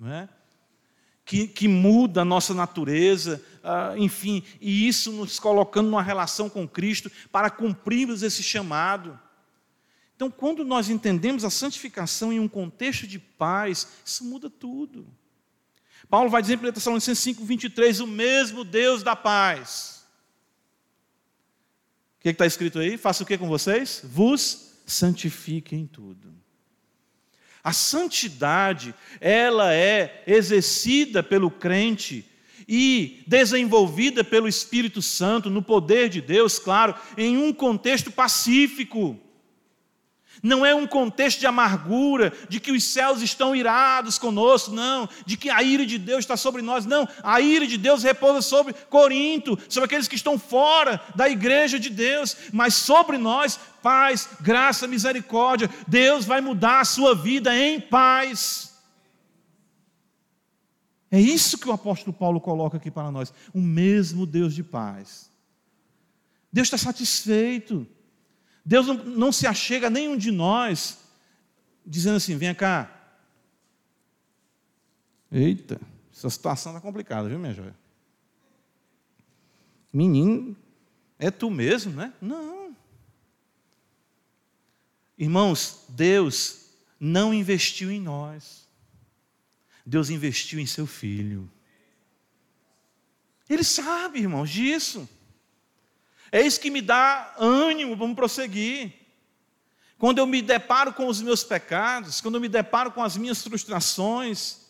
não 0.00 0.10
é? 0.10 0.28
Que, 1.26 1.48
que 1.48 1.66
muda 1.66 2.22
a 2.22 2.24
nossa 2.24 2.54
natureza, 2.54 3.42
uh, 3.64 3.98
enfim, 3.98 4.44
e 4.60 4.86
isso 4.86 5.10
nos 5.10 5.40
colocando 5.40 5.90
numa 5.90 6.02
relação 6.02 6.48
com 6.48 6.68
Cristo 6.68 7.10
para 7.32 7.50
cumprirmos 7.50 8.22
esse 8.22 8.44
chamado. 8.44 9.18
Então, 10.14 10.30
quando 10.30 10.64
nós 10.64 10.88
entendemos 10.88 11.44
a 11.44 11.50
santificação 11.50 12.32
em 12.32 12.38
um 12.38 12.46
contexto 12.46 13.08
de 13.08 13.18
paz, 13.18 13.88
isso 14.04 14.24
muda 14.24 14.48
tudo. 14.48 15.04
Paulo 16.08 16.30
vai 16.30 16.40
dizer 16.40 16.62
em 16.62 16.68
1 16.68 16.72
Tessalonicenses 16.72 17.18
5, 17.24 17.44
23, 17.44 18.00
o 18.00 18.06
mesmo 18.06 18.64
Deus 18.64 19.02
da 19.02 19.16
paz. 19.16 20.06
O 22.18 22.22
que 22.22 22.28
está 22.28 22.46
escrito 22.46 22.78
aí? 22.78 22.96
Faça 22.96 23.24
o 23.24 23.26
que 23.26 23.36
com 23.36 23.48
vocês? 23.48 24.00
Vos 24.04 24.74
santifiquem 24.86 25.88
tudo. 25.88 26.32
A 27.66 27.72
santidade, 27.72 28.94
ela 29.20 29.74
é 29.74 30.22
exercida 30.24 31.20
pelo 31.20 31.50
crente 31.50 32.24
e 32.68 33.24
desenvolvida 33.26 34.22
pelo 34.22 34.46
Espírito 34.46 35.02
Santo, 35.02 35.50
no 35.50 35.60
poder 35.60 36.08
de 36.08 36.20
Deus, 36.20 36.60
claro, 36.60 36.94
em 37.18 37.36
um 37.36 37.52
contexto 37.52 38.12
pacífico. 38.12 39.18
Não 40.42 40.64
é 40.64 40.74
um 40.74 40.86
contexto 40.86 41.40
de 41.40 41.46
amargura, 41.46 42.32
de 42.48 42.60
que 42.60 42.72
os 42.72 42.84
céus 42.84 43.22
estão 43.22 43.54
irados 43.54 44.18
conosco, 44.18 44.70
não, 44.70 45.08
de 45.24 45.36
que 45.36 45.50
a 45.50 45.62
ira 45.62 45.86
de 45.86 45.98
Deus 45.98 46.20
está 46.20 46.36
sobre 46.36 46.62
nós, 46.62 46.84
não. 46.84 47.08
A 47.22 47.40
ira 47.40 47.66
de 47.66 47.78
Deus 47.78 48.02
repousa 48.02 48.42
sobre 48.42 48.72
Corinto, 48.72 49.58
sobre 49.68 49.86
aqueles 49.86 50.08
que 50.08 50.14
estão 50.14 50.38
fora 50.38 51.00
da 51.14 51.28
igreja 51.28 51.78
de 51.78 51.90
Deus, 51.90 52.36
mas 52.52 52.74
sobre 52.74 53.18
nós, 53.18 53.58
paz, 53.82 54.28
graça, 54.40 54.86
misericórdia. 54.86 55.70
Deus 55.86 56.24
vai 56.24 56.40
mudar 56.40 56.80
a 56.80 56.84
sua 56.84 57.14
vida 57.14 57.56
em 57.56 57.80
paz. 57.80 58.74
É 61.10 61.20
isso 61.20 61.58
que 61.58 61.68
o 61.68 61.72
apóstolo 61.72 62.12
Paulo 62.12 62.40
coloca 62.40 62.76
aqui 62.76 62.90
para 62.90 63.10
nós, 63.10 63.32
o 63.54 63.60
mesmo 63.60 64.26
Deus 64.26 64.54
de 64.54 64.62
paz. 64.62 65.30
Deus 66.52 66.66
está 66.66 66.78
satisfeito. 66.78 67.86
Deus 68.66 68.88
não, 68.88 68.94
não 68.94 69.30
se 69.30 69.46
achega 69.46 69.86
a 69.86 69.90
nenhum 69.90 70.18
de 70.18 70.32
nós 70.32 70.98
dizendo 71.86 72.16
assim: 72.16 72.36
vem 72.36 72.52
cá. 72.52 72.92
Eita, 75.30 75.80
essa 76.12 76.28
situação 76.28 76.72
está 76.72 76.80
complicada, 76.80 77.28
viu, 77.28 77.38
minha 77.38 77.54
joia? 77.54 77.76
Menino, 79.92 80.56
é 81.16 81.30
tu 81.30 81.48
mesmo, 81.48 81.92
né? 81.92 82.12
Não. 82.20 82.76
Irmãos, 85.16 85.84
Deus 85.88 86.66
não 86.98 87.32
investiu 87.32 87.88
em 87.90 88.00
nós. 88.00 88.66
Deus 89.84 90.10
investiu 90.10 90.58
em 90.58 90.66
seu 90.66 90.88
filho. 90.88 91.48
Ele 93.48 93.62
sabe, 93.62 94.18
irmãos, 94.18 94.50
disso. 94.50 95.08
É 96.30 96.40
isso 96.40 96.60
que 96.60 96.70
me 96.70 96.80
dá 96.80 97.34
ânimo, 97.38 97.96
vamos 97.96 98.16
prosseguir. 98.16 98.92
Quando 99.98 100.18
eu 100.18 100.26
me 100.26 100.42
deparo 100.42 100.92
com 100.92 101.06
os 101.06 101.22
meus 101.22 101.42
pecados, 101.42 102.20
quando 102.20 102.34
eu 102.34 102.40
me 102.40 102.48
deparo 102.48 102.92
com 102.92 103.02
as 103.02 103.16
minhas 103.16 103.42
frustrações, 103.42 104.66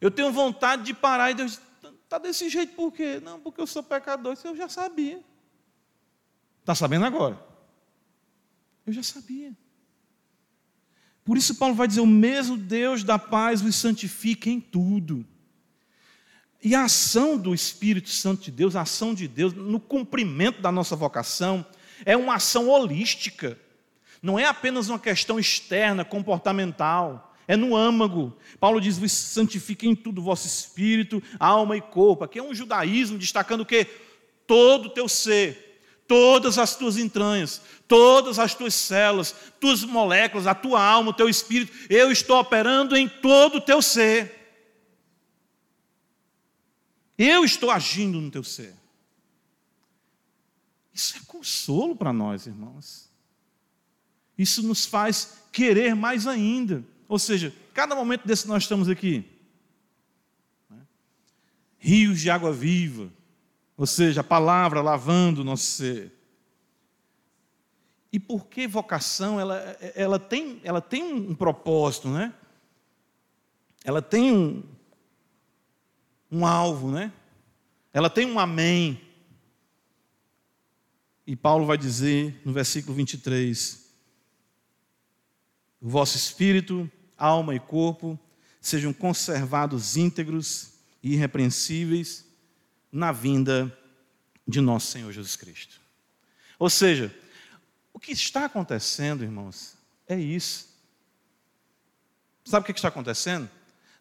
eu 0.00 0.10
tenho 0.10 0.32
vontade 0.32 0.84
de 0.84 0.94
parar 0.94 1.30
e 1.30 1.34
Deus 1.34 1.60
está 2.04 2.18
desse 2.18 2.48
jeito 2.48 2.74
por 2.74 2.92
quê? 2.92 3.20
Não, 3.22 3.38
porque 3.40 3.60
eu 3.60 3.66
sou 3.66 3.82
pecador, 3.82 4.32
isso 4.32 4.46
eu 4.46 4.56
já 4.56 4.68
sabia. 4.68 5.22
Está 6.60 6.74
sabendo 6.74 7.04
agora? 7.04 7.42
Eu 8.86 8.92
já 8.92 9.02
sabia. 9.02 9.56
Por 11.24 11.36
isso 11.36 11.54
Paulo 11.54 11.74
vai 11.74 11.86
dizer: 11.86 12.00
o 12.00 12.06
mesmo 12.06 12.56
Deus 12.56 13.04
da 13.04 13.18
paz 13.18 13.60
vos 13.60 13.76
santifica 13.76 14.48
em 14.48 14.60
tudo. 14.60 15.26
E 16.62 16.76
a 16.76 16.84
ação 16.84 17.36
do 17.36 17.52
Espírito 17.52 18.08
Santo 18.08 18.44
de 18.44 18.50
Deus, 18.52 18.76
a 18.76 18.82
ação 18.82 19.12
de 19.12 19.26
Deus 19.26 19.52
no 19.52 19.80
cumprimento 19.80 20.62
da 20.62 20.70
nossa 20.70 20.94
vocação, 20.94 21.66
é 22.04 22.16
uma 22.16 22.36
ação 22.36 22.68
holística. 22.68 23.58
Não 24.22 24.38
é 24.38 24.44
apenas 24.44 24.88
uma 24.88 24.98
questão 24.98 25.40
externa, 25.40 26.04
comportamental, 26.04 27.34
é 27.48 27.56
no 27.56 27.74
âmago. 27.74 28.36
Paulo 28.60 28.80
diz: 28.80 28.96
vos 28.96 29.10
santifiquem 29.10 29.90
em 29.90 29.96
tudo, 29.96 30.22
vosso 30.22 30.46
espírito, 30.46 31.20
alma 31.38 31.76
e 31.76 31.80
corpo. 31.80 32.22
Aqui 32.22 32.38
é 32.38 32.42
um 32.42 32.54
judaísmo 32.54 33.18
destacando 33.18 33.62
o 33.62 33.66
que? 33.66 33.84
Todo 34.46 34.86
o 34.86 34.90
teu 34.90 35.08
ser, 35.08 35.80
todas 36.06 36.58
as 36.58 36.76
tuas 36.76 36.96
entranhas, 36.96 37.60
todas 37.88 38.38
as 38.38 38.54
tuas 38.54 38.74
células, 38.74 39.34
tuas 39.58 39.82
moléculas, 39.82 40.46
a 40.46 40.54
tua 40.54 40.80
alma, 40.80 41.10
o 41.10 41.14
teu 41.14 41.28
espírito. 41.28 41.72
Eu 41.90 42.12
estou 42.12 42.38
operando 42.38 42.96
em 42.96 43.08
todo 43.08 43.56
o 43.56 43.60
teu 43.60 43.82
ser. 43.82 44.41
Eu 47.16 47.44
estou 47.44 47.70
agindo 47.70 48.20
no 48.20 48.30
teu 48.30 48.42
ser. 48.42 48.74
Isso 50.92 51.16
é 51.16 51.20
consolo 51.26 51.96
para 51.96 52.12
nós, 52.12 52.46
irmãos. 52.46 53.10
Isso 54.36 54.62
nos 54.62 54.84
faz 54.84 55.38
querer 55.50 55.94
mais 55.94 56.26
ainda. 56.26 56.84
Ou 57.08 57.18
seja, 57.18 57.54
cada 57.72 57.94
momento 57.94 58.26
desse 58.26 58.48
nós 58.48 58.64
estamos 58.64 58.88
aqui. 58.88 59.24
Né? 60.68 60.78
Rios 61.78 62.20
de 62.20 62.30
água 62.30 62.52
viva. 62.52 63.10
Ou 63.76 63.86
seja, 63.86 64.20
a 64.20 64.24
palavra 64.24 64.80
lavando 64.80 65.40
o 65.40 65.44
nosso 65.44 65.64
ser. 65.64 66.12
E 68.12 68.18
por 68.20 68.46
que 68.46 68.66
vocação? 68.66 69.40
Ela, 69.40 69.58
ela, 69.94 70.18
tem, 70.18 70.60
ela 70.62 70.80
tem 70.80 71.14
um 71.14 71.34
propósito, 71.34 72.08
né? 72.08 72.34
Ela 73.84 74.02
tem 74.02 74.32
um, 74.32 74.62
um 76.32 76.46
alvo, 76.46 76.90
né? 76.90 77.12
Ela 77.92 78.08
tem 78.08 78.26
um 78.26 78.40
amém. 78.40 78.98
E 81.26 81.36
Paulo 81.36 81.66
vai 81.66 81.76
dizer 81.76 82.40
no 82.42 82.52
versículo 82.52 82.94
23: 82.96 83.92
O 85.78 85.90
vosso 85.90 86.16
espírito, 86.16 86.90
alma 87.18 87.54
e 87.54 87.60
corpo 87.60 88.18
sejam 88.60 88.92
conservados 88.92 89.96
íntegros 89.96 90.72
e 91.02 91.12
irrepreensíveis 91.12 92.24
na 92.90 93.12
vinda 93.12 93.76
de 94.48 94.60
nosso 94.60 94.86
Senhor 94.86 95.12
Jesus 95.12 95.36
Cristo. 95.36 95.80
Ou 96.58 96.70
seja, 96.70 97.14
o 97.92 97.98
que 97.98 98.12
está 98.12 98.46
acontecendo, 98.46 99.22
irmãos, 99.22 99.76
é 100.08 100.18
isso. 100.18 100.68
Sabe 102.44 102.62
o 102.62 102.66
que 102.72 102.78
está 102.78 102.88
acontecendo? 102.88 103.50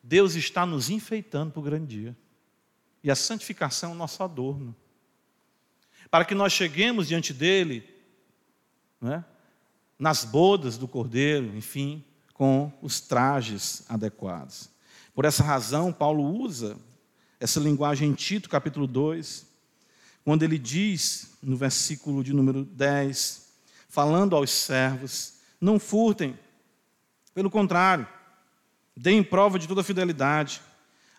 Deus 0.03 0.35
está 0.35 0.65
nos 0.65 0.89
enfeitando 0.89 1.51
para 1.51 1.59
o 1.59 1.63
grande 1.63 1.99
dia. 1.99 2.17
E 3.03 3.09
a 3.09 3.15
santificação 3.15 3.91
é 3.91 3.93
o 3.93 3.97
nosso 3.97 4.21
adorno. 4.23 4.75
Para 6.09 6.25
que 6.25 6.35
nós 6.35 6.53
cheguemos 6.53 7.07
diante 7.07 7.33
dele, 7.33 7.87
né, 8.99 9.23
nas 9.97 10.25
bodas 10.25 10.77
do 10.77 10.87
cordeiro, 10.87 11.55
enfim, 11.55 12.03
com 12.33 12.71
os 12.81 12.99
trajes 12.99 13.83
adequados. 13.87 14.69
Por 15.13 15.25
essa 15.25 15.43
razão, 15.43 15.93
Paulo 15.93 16.23
usa 16.23 16.77
essa 17.39 17.59
linguagem 17.59 18.09
em 18.09 18.13
Tito, 18.13 18.49
capítulo 18.49 18.87
2, 18.87 19.45
quando 20.23 20.43
ele 20.43 20.57
diz, 20.57 21.37
no 21.41 21.55
versículo 21.55 22.23
de 22.23 22.33
número 22.33 22.63
10, 22.63 23.47
falando 23.89 24.35
aos 24.35 24.51
servos: 24.51 25.35
não 25.59 25.79
furtem, 25.79 26.37
pelo 27.33 27.49
contrário, 27.49 28.07
deem 28.95 29.23
prova 29.23 29.57
de 29.57 29.67
toda 29.67 29.83
fidelidade, 29.83 30.61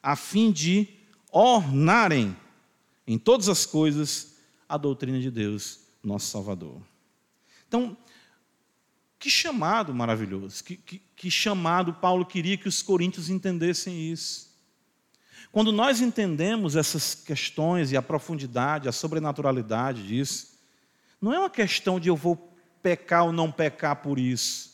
a 0.02 0.16
fim 0.16 0.52
de 0.52 0.88
ornarem 1.32 2.36
em 3.06 3.18
todas 3.18 3.48
as 3.48 3.64
coisas 3.64 4.36
a 4.68 4.76
doutrina 4.76 5.18
de 5.18 5.30
Deus, 5.30 5.80
nosso 6.02 6.26
Salvador. 6.26 6.80
Então, 7.66 7.96
que 9.18 9.30
chamado 9.30 9.94
maravilhoso, 9.94 10.62
que, 10.62 10.76
que, 10.76 11.02
que, 11.16 11.30
chamado 11.30 11.94
Paulo 11.94 12.26
queria 12.26 12.56
que 12.58 12.68
os 12.68 12.82
coríntios 12.82 13.30
entendessem 13.30 14.12
isso. 14.12 14.52
Quando 15.50 15.72
nós 15.72 16.00
entendemos 16.00 16.76
essas 16.76 17.14
questões 17.14 17.92
e 17.92 17.96
a 17.96 18.02
profundidade, 18.02 18.88
a 18.88 18.92
sobrenaturalidade 18.92 20.06
disso, 20.06 20.58
não 21.20 21.32
é 21.32 21.38
uma 21.38 21.50
questão 21.50 22.00
de 22.00 22.08
eu 22.08 22.16
vou 22.16 22.52
pecar 22.82 23.24
ou 23.24 23.32
não 23.32 23.50
pecar 23.50 23.96
por 23.96 24.18
isso. 24.18 24.72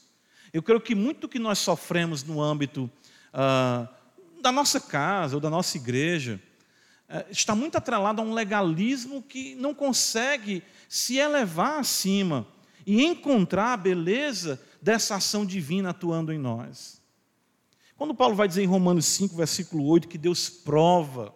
Eu 0.52 0.62
creio 0.62 0.80
que 0.80 0.94
muito 0.94 1.28
que 1.28 1.38
nós 1.38 1.58
sofremos 1.58 2.24
no 2.24 2.40
âmbito 2.40 2.90
ah, 3.32 3.86
da 4.40 4.50
nossa 4.50 4.80
casa 4.80 5.36
ou 5.36 5.40
da 5.40 5.50
nossa 5.50 5.76
igreja 5.76 6.40
está 7.30 7.54
muito 7.54 7.76
atrelado 7.76 8.20
a 8.20 8.24
um 8.24 8.34
legalismo 8.34 9.22
que 9.22 9.54
não 9.54 9.74
consegue 9.74 10.62
se 10.88 11.16
elevar 11.16 11.78
acima 11.78 12.46
e 12.86 13.04
encontrar 13.04 13.72
a 13.72 13.76
beleza 13.76 14.60
dessa 14.80 15.16
ação 15.16 15.44
divina 15.44 15.90
atuando 15.90 16.32
em 16.32 16.38
nós. 16.38 17.00
Quando 17.96 18.14
Paulo 18.14 18.34
vai 18.34 18.46
dizer 18.46 18.62
em 18.62 18.66
Romanos 18.66 19.06
5, 19.06 19.34
versículo 19.34 19.84
8, 19.86 20.06
que 20.06 20.18
Deus 20.18 20.48
prova 20.48 21.34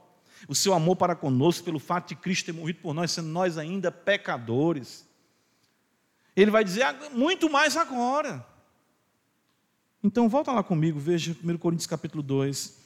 o 0.48 0.54
seu 0.54 0.74
amor 0.74 0.96
para 0.96 1.14
conosco 1.14 1.64
pelo 1.64 1.78
fato 1.78 2.08
de 2.08 2.16
Cristo 2.16 2.46
ter 2.46 2.52
morrido 2.52 2.80
por 2.80 2.94
nós, 2.94 3.10
sendo 3.10 3.28
nós 3.28 3.58
ainda 3.58 3.90
pecadores, 3.90 5.06
ele 6.36 6.50
vai 6.50 6.64
dizer 6.64 6.82
ah, 6.82 7.10
muito 7.12 7.50
mais 7.50 7.76
agora. 7.76 8.46
Então, 10.02 10.28
volta 10.28 10.52
lá 10.52 10.62
comigo, 10.62 10.98
veja 10.98 11.36
1 11.44 11.58
Coríntios 11.58 11.86
capítulo 11.86 12.22
2, 12.22 12.81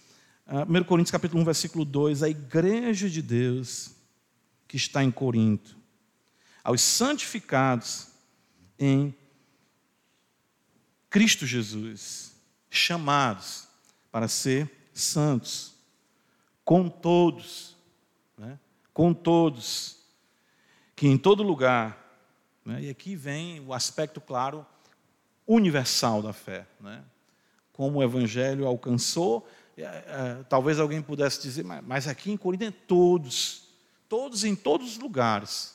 1 0.48 0.76
ah, 0.76 0.84
Coríntios 0.84 1.10
capítulo 1.10 1.42
1, 1.42 1.44
versículo 1.44 1.84
2, 1.84 2.22
a 2.22 2.28
igreja 2.28 3.10
de 3.10 3.20
Deus 3.20 3.96
que 4.68 4.76
está 4.76 5.02
em 5.02 5.10
Corinto, 5.10 5.76
aos 6.62 6.80
santificados 6.80 8.08
em 8.78 9.12
Cristo 11.10 11.44
Jesus, 11.44 12.32
chamados 12.70 13.66
para 14.12 14.28
ser 14.28 14.70
santos, 14.94 15.74
com 16.64 16.88
todos, 16.88 17.76
né? 18.38 18.58
com 18.94 19.12
todos, 19.12 19.98
que 20.94 21.08
em 21.08 21.18
todo 21.18 21.42
lugar, 21.42 22.20
né? 22.64 22.84
e 22.84 22.90
aqui 22.90 23.16
vem 23.16 23.60
o 23.60 23.74
aspecto 23.74 24.20
claro, 24.20 24.64
universal 25.44 26.22
da 26.22 26.32
fé, 26.32 26.68
né? 26.80 27.04
como 27.72 27.98
o 27.98 28.02
Evangelho 28.02 28.66
alcançou 28.66 29.46
talvez 30.48 30.78
alguém 30.78 31.02
pudesse 31.02 31.42
dizer, 31.42 31.64
mas 31.64 32.08
aqui 32.08 32.30
em 32.30 32.36
Corinto 32.36 32.64
é 32.64 32.70
todos, 32.70 33.64
todos 34.08 34.44
em 34.44 34.54
todos 34.54 34.92
os 34.92 34.98
lugares. 34.98 35.74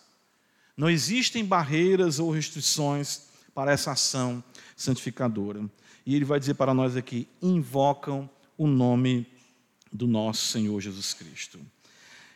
Não 0.76 0.90
existem 0.90 1.46
barreiras 1.46 2.18
ou 2.20 2.32
restrições 2.32 3.30
para 3.54 3.72
essa 3.72 3.92
ação 3.92 4.44
santificadora. 4.76 5.70
E 6.06 6.16
ele 6.16 6.26
vai 6.26 6.40
dizer 6.40 6.56
para 6.56 6.74
nós 6.74 6.96
aqui: 6.96 7.28
invocam 7.42 8.30
o 8.58 8.68
nome 8.68 9.28
do 9.92 10.08
nosso 10.08 10.46
Senhor 10.48 10.80
Jesus 10.80 11.14
Cristo. 11.14 11.60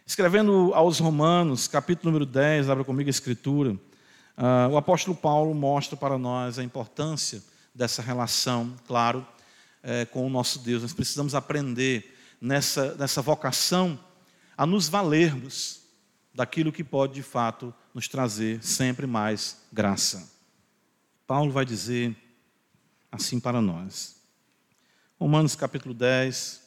Escrevendo 0.05 0.71
aos 0.75 0.99
Romanos, 0.99 1.67
capítulo 1.67 2.11
número 2.11 2.25
10, 2.25 2.69
abra 2.69 2.83
comigo 2.83 3.09
a 3.09 3.11
escritura, 3.11 3.71
uh, 3.71 4.69
o 4.71 4.77
apóstolo 4.77 5.15
Paulo 5.15 5.53
mostra 5.55 5.97
para 5.97 6.17
nós 6.17 6.59
a 6.59 6.63
importância 6.63 7.41
dessa 7.73 8.03
relação, 8.03 8.75
claro, 8.87 9.25
é, 9.85 10.03
com 10.05 10.25
o 10.25 10.29
nosso 10.29 10.59
Deus. 10.59 10.81
Nós 10.81 10.93
precisamos 10.93 11.35
aprender 11.35 12.17
nessa, 12.41 12.95
nessa 12.95 13.21
vocação 13.21 13.97
a 14.57 14.65
nos 14.65 14.89
valermos 14.89 15.83
daquilo 16.33 16.71
que 16.71 16.83
pode 16.83 17.13
de 17.13 17.23
fato 17.23 17.73
nos 17.93 18.07
trazer 18.07 18.61
sempre 18.63 19.05
mais 19.05 19.61
graça. 19.71 20.29
Paulo 21.27 21.51
vai 21.51 21.63
dizer 21.63 22.13
assim 23.11 23.39
para 23.39 23.61
nós. 23.61 24.15
Romanos 25.17 25.55
capítulo 25.55 25.93
10, 25.93 26.61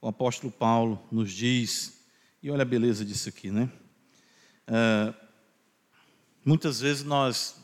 o 0.00 0.06
apóstolo 0.06 0.52
Paulo 0.52 1.02
nos 1.10 1.32
diz, 1.32 2.04
e 2.42 2.50
olha 2.50 2.62
a 2.62 2.66
beleza 2.66 3.04
disso 3.04 3.28
aqui, 3.28 3.50
né? 3.50 3.68
é, 4.66 5.14
muitas 6.44 6.80
vezes 6.80 7.04
nós 7.04 7.56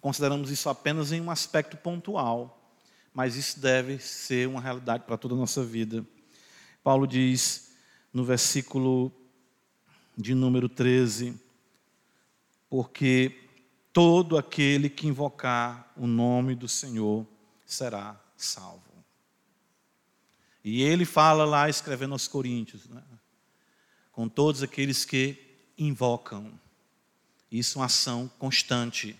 consideramos 0.00 0.50
isso 0.50 0.68
apenas 0.68 1.12
em 1.12 1.20
um 1.20 1.30
aspecto 1.30 1.76
pontual, 1.76 2.63
mas 3.14 3.36
isso 3.36 3.60
deve 3.60 3.98
ser 4.00 4.48
uma 4.48 4.60
realidade 4.60 5.04
para 5.04 5.16
toda 5.16 5.34
a 5.34 5.38
nossa 5.38 5.64
vida. 5.64 6.04
Paulo 6.82 7.06
diz 7.06 7.72
no 8.12 8.24
versículo 8.24 9.12
de 10.18 10.34
número 10.34 10.68
13: 10.68 11.40
Porque 12.68 13.48
todo 13.92 14.36
aquele 14.36 14.90
que 14.90 15.06
invocar 15.06 15.92
o 15.96 16.06
nome 16.08 16.56
do 16.56 16.68
Senhor 16.68 17.24
será 17.64 18.20
salvo. 18.36 18.82
E 20.64 20.82
ele 20.82 21.04
fala 21.04 21.44
lá, 21.44 21.68
escrevendo 21.68 22.12
aos 22.12 22.26
Coríntios, 22.26 22.88
né? 22.88 23.02
com 24.10 24.28
todos 24.28 24.62
aqueles 24.62 25.04
que 25.04 25.36
invocam. 25.76 26.58
Isso 27.50 27.78
é 27.78 27.80
uma 27.80 27.86
ação 27.86 28.30
constante. 28.38 29.16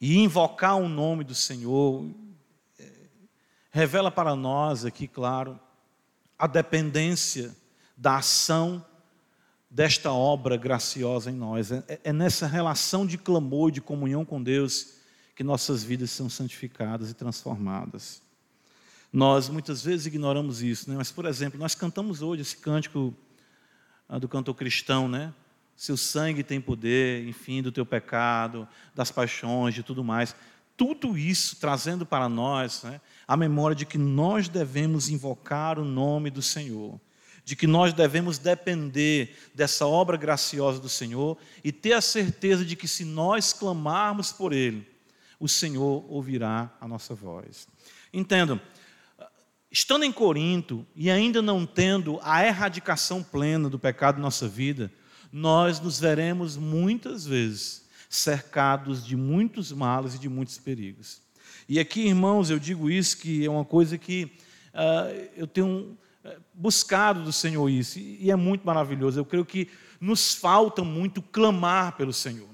E 0.00 0.18
invocar 0.18 0.76
o 0.76 0.88
nome 0.88 1.24
do 1.24 1.34
Senhor 1.34 2.08
é, 2.78 2.90
revela 3.70 4.10
para 4.10 4.36
nós 4.36 4.84
aqui, 4.84 5.08
claro, 5.08 5.58
a 6.38 6.46
dependência 6.46 7.54
da 7.96 8.18
ação 8.18 8.84
desta 9.68 10.12
obra 10.12 10.56
graciosa 10.56 11.30
em 11.30 11.34
nós. 11.34 11.72
É, 11.72 12.00
é 12.04 12.12
nessa 12.12 12.46
relação 12.46 13.06
de 13.06 13.18
clamor, 13.18 13.70
de 13.70 13.80
comunhão 13.80 14.24
com 14.24 14.42
Deus, 14.42 14.94
que 15.34 15.42
nossas 15.44 15.82
vidas 15.82 16.10
são 16.10 16.28
santificadas 16.28 17.10
e 17.10 17.14
transformadas. 17.14 18.22
Nós 19.12 19.48
muitas 19.48 19.82
vezes 19.82 20.06
ignoramos 20.06 20.62
isso, 20.62 20.90
né? 20.90 20.96
mas, 20.96 21.10
por 21.10 21.24
exemplo, 21.24 21.58
nós 21.58 21.74
cantamos 21.74 22.22
hoje 22.22 22.42
esse 22.42 22.56
cântico 22.56 23.14
ah, 24.08 24.18
do 24.18 24.28
cantor 24.28 24.54
cristão, 24.54 25.08
né? 25.08 25.32
Seu 25.78 25.96
sangue 25.96 26.42
tem 26.42 26.60
poder, 26.60 27.24
enfim, 27.28 27.62
do 27.62 27.70
teu 27.70 27.86
pecado, 27.86 28.66
das 28.96 29.12
paixões, 29.12 29.72
de 29.72 29.84
tudo 29.84 30.02
mais. 30.02 30.34
Tudo 30.76 31.16
isso 31.16 31.54
trazendo 31.54 32.04
para 32.04 32.28
nós 32.28 32.82
né, 32.82 33.00
a 33.28 33.36
memória 33.36 33.76
de 33.76 33.86
que 33.86 33.96
nós 33.96 34.48
devemos 34.48 35.08
invocar 35.08 35.78
o 35.78 35.84
nome 35.84 36.30
do 36.30 36.42
Senhor, 36.42 37.00
de 37.44 37.54
que 37.54 37.68
nós 37.68 37.92
devemos 37.92 38.38
depender 38.38 39.36
dessa 39.54 39.86
obra 39.86 40.16
graciosa 40.16 40.80
do 40.80 40.88
Senhor 40.88 41.38
e 41.62 41.70
ter 41.70 41.92
a 41.92 42.00
certeza 42.00 42.64
de 42.64 42.74
que 42.74 42.88
se 42.88 43.04
nós 43.04 43.52
clamarmos 43.52 44.32
por 44.32 44.52
Ele, 44.52 44.84
o 45.38 45.46
Senhor 45.46 46.04
ouvirá 46.12 46.74
a 46.80 46.88
nossa 46.88 47.14
voz. 47.14 47.68
Entendam, 48.12 48.60
estando 49.70 50.04
em 50.04 50.10
Corinto 50.10 50.84
e 50.96 51.08
ainda 51.08 51.40
não 51.40 51.64
tendo 51.64 52.18
a 52.24 52.44
erradicação 52.44 53.22
plena 53.22 53.70
do 53.70 53.78
pecado 53.78 54.18
em 54.18 54.22
nossa 54.22 54.48
vida, 54.48 54.92
nós 55.32 55.80
nos 55.80 56.00
veremos 56.00 56.56
muitas 56.56 57.26
vezes 57.26 57.86
cercados 58.08 59.04
de 59.04 59.16
muitos 59.16 59.70
males 59.72 60.14
e 60.14 60.18
de 60.18 60.28
muitos 60.28 60.58
perigos. 60.58 61.20
E 61.68 61.78
aqui, 61.78 62.06
irmãos, 62.06 62.50
eu 62.50 62.58
digo 62.58 62.90
isso 62.90 63.18
que 63.18 63.44
é 63.44 63.50
uma 63.50 63.64
coisa 63.64 63.98
que 63.98 64.24
uh, 64.72 65.28
eu 65.36 65.46
tenho 65.46 65.98
ah, 66.24 66.36
buscado 66.54 67.22
do 67.22 67.32
Senhor 67.32 67.68
isso, 67.68 67.98
e 67.98 68.30
é 68.30 68.36
muito 68.36 68.66
maravilhoso. 68.66 69.20
Eu 69.20 69.24
creio 69.24 69.44
que 69.44 69.68
nos 70.00 70.34
falta 70.34 70.82
muito 70.82 71.20
clamar 71.20 71.96
pelo 71.96 72.12
Senhor. 72.12 72.48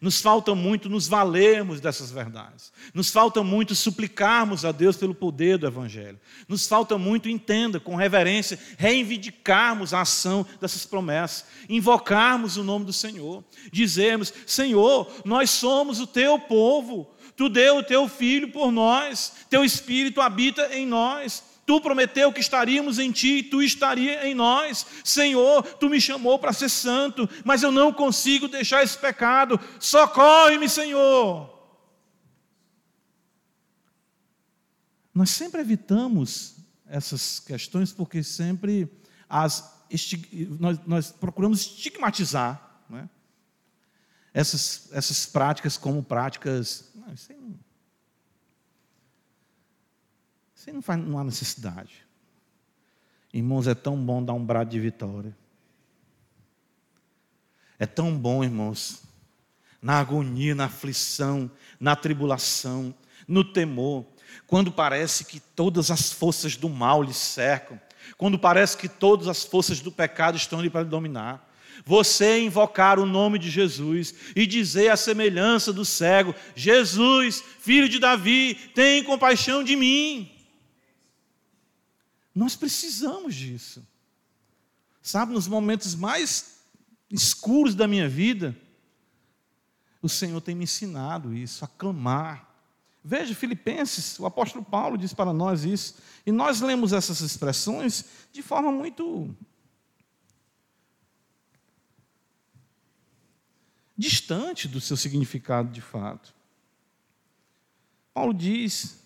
Nos 0.00 0.20
falta 0.20 0.54
muito 0.54 0.88
nos 0.88 1.08
valermos 1.08 1.80
dessas 1.80 2.10
verdades. 2.10 2.72
Nos 2.92 3.10
falta 3.10 3.42
muito 3.42 3.74
suplicarmos 3.74 4.64
a 4.64 4.72
Deus 4.72 4.96
pelo 4.96 5.14
poder 5.14 5.58
do 5.58 5.66
Evangelho. 5.66 6.20
Nos 6.48 6.66
falta 6.66 6.98
muito, 6.98 7.28
entenda, 7.28 7.80
com 7.80 7.96
reverência, 7.96 8.58
reivindicarmos 8.76 9.94
a 9.94 10.02
ação 10.02 10.46
dessas 10.60 10.84
promessas, 10.84 11.46
invocarmos 11.68 12.56
o 12.56 12.64
nome 12.64 12.84
do 12.84 12.92
Senhor, 12.92 13.42
dizermos: 13.72 14.32
Senhor, 14.46 15.10
nós 15.24 15.50
somos 15.50 16.00
o 16.00 16.06
teu 16.06 16.38
povo, 16.38 17.10
tu 17.36 17.48
deu 17.48 17.78
o 17.78 17.82
teu 17.82 18.08
filho 18.08 18.50
por 18.50 18.70
nós, 18.70 19.32
teu 19.48 19.64
espírito 19.64 20.20
habita 20.20 20.74
em 20.74 20.86
nós. 20.86 21.55
Tu 21.66 21.80
prometeu 21.80 22.32
que 22.32 22.38
estaríamos 22.38 23.00
em 23.00 23.10
ti, 23.10 23.42
tu 23.42 23.60
estaria 23.60 24.24
em 24.24 24.34
nós. 24.34 24.86
Senhor, 25.02 25.64
tu 25.64 25.90
me 25.90 26.00
chamou 26.00 26.38
para 26.38 26.52
ser 26.52 26.68
santo, 26.68 27.28
mas 27.44 27.64
eu 27.64 27.72
não 27.72 27.92
consigo 27.92 28.46
deixar 28.46 28.84
esse 28.84 28.96
pecado. 28.96 29.58
Socorre-me, 29.80 30.68
Senhor. 30.68 31.52
Nós 35.12 35.30
sempre 35.30 35.60
evitamos 35.60 36.54
essas 36.86 37.40
questões 37.40 37.92
porque 37.92 38.22
sempre 38.22 38.88
as, 39.28 39.84
nós, 40.60 40.78
nós, 40.86 41.10
procuramos 41.10 41.62
estigmatizar 41.62 42.80
né? 42.88 43.08
essas, 44.32 44.88
essas 44.92 45.26
práticas 45.26 45.76
como 45.76 46.00
práticas. 46.00 46.92
Não, 46.94 47.12
isso 47.12 47.32
aí 47.32 47.38
não, 47.38 47.58
você 50.66 50.72
não, 50.72 50.82
faz, 50.82 51.00
não 51.00 51.18
há 51.18 51.22
necessidade. 51.22 52.04
Irmãos, 53.32 53.68
é 53.68 53.74
tão 53.74 53.96
bom 53.96 54.22
dar 54.22 54.32
um 54.32 54.44
brado 54.44 54.70
de 54.70 54.80
vitória. 54.80 55.36
É 57.78 57.86
tão 57.86 58.16
bom, 58.16 58.42
irmãos, 58.42 59.02
na 59.80 60.00
agonia, 60.00 60.56
na 60.56 60.64
aflição, 60.64 61.48
na 61.78 61.94
tribulação, 61.94 62.92
no 63.28 63.44
temor, 63.44 64.04
quando 64.46 64.72
parece 64.72 65.24
que 65.24 65.38
todas 65.38 65.90
as 65.90 66.10
forças 66.12 66.56
do 66.56 66.68
mal 66.68 67.00
lhe 67.00 67.14
cercam, 67.14 67.80
quando 68.16 68.38
parece 68.38 68.76
que 68.76 68.88
todas 68.88 69.28
as 69.28 69.44
forças 69.44 69.80
do 69.80 69.92
pecado 69.92 70.36
estão 70.36 70.58
ali 70.58 70.70
para 70.70 70.84
dominar. 70.84 71.48
Você 71.84 72.40
invocar 72.40 72.98
o 72.98 73.06
nome 73.06 73.38
de 73.38 73.50
Jesus 73.50 74.14
e 74.34 74.46
dizer 74.46 74.88
a 74.88 74.96
semelhança 74.96 75.72
do 75.72 75.84
cego: 75.84 76.34
Jesus, 76.56 77.44
filho 77.60 77.88
de 77.88 77.98
Davi, 77.98 78.54
tem 78.74 79.04
compaixão 79.04 79.62
de 79.62 79.76
mim. 79.76 80.35
Nós 82.36 82.54
precisamos 82.54 83.34
disso. 83.34 83.82
Sabe, 85.00 85.32
nos 85.32 85.48
momentos 85.48 85.94
mais 85.94 86.58
escuros 87.10 87.74
da 87.74 87.88
minha 87.88 88.06
vida, 88.06 88.54
o 90.02 90.08
Senhor 90.08 90.38
tem 90.42 90.54
me 90.54 90.64
ensinado 90.64 91.34
isso, 91.34 91.64
a 91.64 91.68
clamar. 91.68 92.46
Veja, 93.02 93.34
Filipenses, 93.34 94.18
o 94.18 94.26
apóstolo 94.26 94.62
Paulo 94.62 94.98
diz 94.98 95.14
para 95.14 95.32
nós 95.32 95.64
isso, 95.64 95.94
e 96.26 96.30
nós 96.30 96.60
lemos 96.60 96.92
essas 96.92 97.22
expressões 97.22 98.04
de 98.30 98.42
forma 98.42 98.70
muito 98.70 99.34
distante 103.96 104.68
do 104.68 104.78
seu 104.78 104.96
significado 104.96 105.70
de 105.70 105.80
fato. 105.80 106.34
Paulo 108.12 108.34
diz 108.34 109.05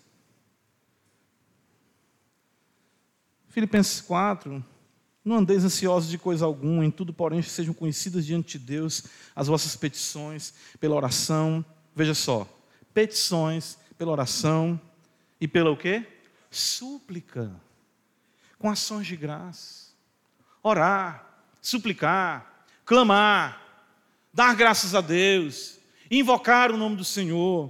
Filipenses 3.51 3.99
4, 3.99 4.63
não 5.25 5.35
andeis 5.35 5.65
ansiosos 5.65 6.09
de 6.09 6.17
coisa 6.17 6.45
alguma, 6.45 6.85
em 6.85 6.89
tudo, 6.89 7.13
porém, 7.13 7.41
sejam 7.41 7.73
conhecidas 7.73 8.25
diante 8.25 8.57
de 8.57 8.65
Deus 8.65 9.03
as 9.35 9.47
vossas 9.47 9.75
petições 9.75 10.53
pela 10.79 10.95
oração. 10.95 11.63
Veja 11.93 12.13
só, 12.13 12.47
petições 12.93 13.77
pela 13.97 14.13
oração 14.13 14.79
e 15.39 15.49
pela 15.49 15.69
o 15.69 15.75
quê? 15.75 16.07
Súplica. 16.49 17.51
Com 18.57 18.69
ações 18.69 19.05
de 19.05 19.17
graça. 19.17 19.91
Orar, 20.63 21.43
suplicar, 21.61 22.65
clamar, 22.85 23.61
dar 24.33 24.55
graças 24.55 24.95
a 24.95 25.01
Deus, 25.01 25.77
invocar 26.09 26.71
o 26.71 26.77
nome 26.77 26.95
do 26.95 27.03
Senhor. 27.03 27.69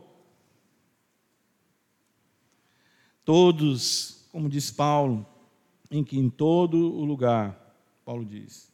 Todos, 3.25 4.27
como 4.31 4.47
diz 4.47 4.69
Paulo, 4.69 5.25
em 5.91 6.03
que 6.03 6.17
em 6.17 6.29
todo 6.29 6.77
o 6.77 7.03
lugar, 7.03 7.75
Paulo 8.05 8.25
diz, 8.25 8.71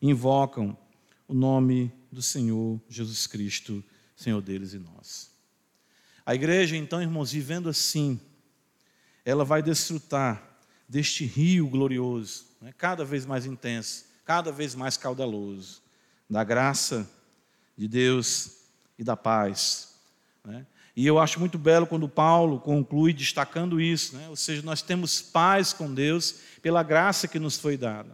invocam 0.00 0.76
o 1.28 1.34
nome 1.34 1.92
do 2.10 2.22
Senhor 2.22 2.80
Jesus 2.88 3.26
Cristo, 3.26 3.84
Senhor 4.16 4.40
deles 4.40 4.72
e 4.72 4.78
nós. 4.78 5.30
A 6.24 6.34
igreja, 6.34 6.76
então, 6.76 7.00
irmãos, 7.00 7.32
vivendo 7.32 7.68
assim, 7.68 8.18
ela 9.24 9.44
vai 9.44 9.62
desfrutar 9.62 10.58
deste 10.88 11.24
rio 11.24 11.68
glorioso, 11.68 12.46
né, 12.62 12.72
cada 12.76 13.04
vez 13.04 13.26
mais 13.26 13.44
intenso, 13.44 14.06
cada 14.24 14.50
vez 14.50 14.74
mais 14.74 14.96
caudaloso, 14.96 15.82
da 16.28 16.42
graça 16.42 17.08
de 17.76 17.86
Deus 17.86 18.62
e 18.98 19.04
da 19.04 19.16
paz. 19.16 19.96
Né? 20.44 20.66
E 20.98 21.06
eu 21.06 21.20
acho 21.20 21.38
muito 21.38 21.56
belo 21.56 21.86
quando 21.86 22.08
Paulo 22.08 22.58
conclui 22.58 23.12
destacando 23.12 23.80
isso, 23.80 24.16
né? 24.16 24.26
ou 24.28 24.34
seja, 24.34 24.62
nós 24.62 24.82
temos 24.82 25.22
paz 25.22 25.72
com 25.72 25.94
Deus 25.94 26.40
pela 26.60 26.82
graça 26.82 27.28
que 27.28 27.38
nos 27.38 27.56
foi 27.56 27.76
dada. 27.76 28.10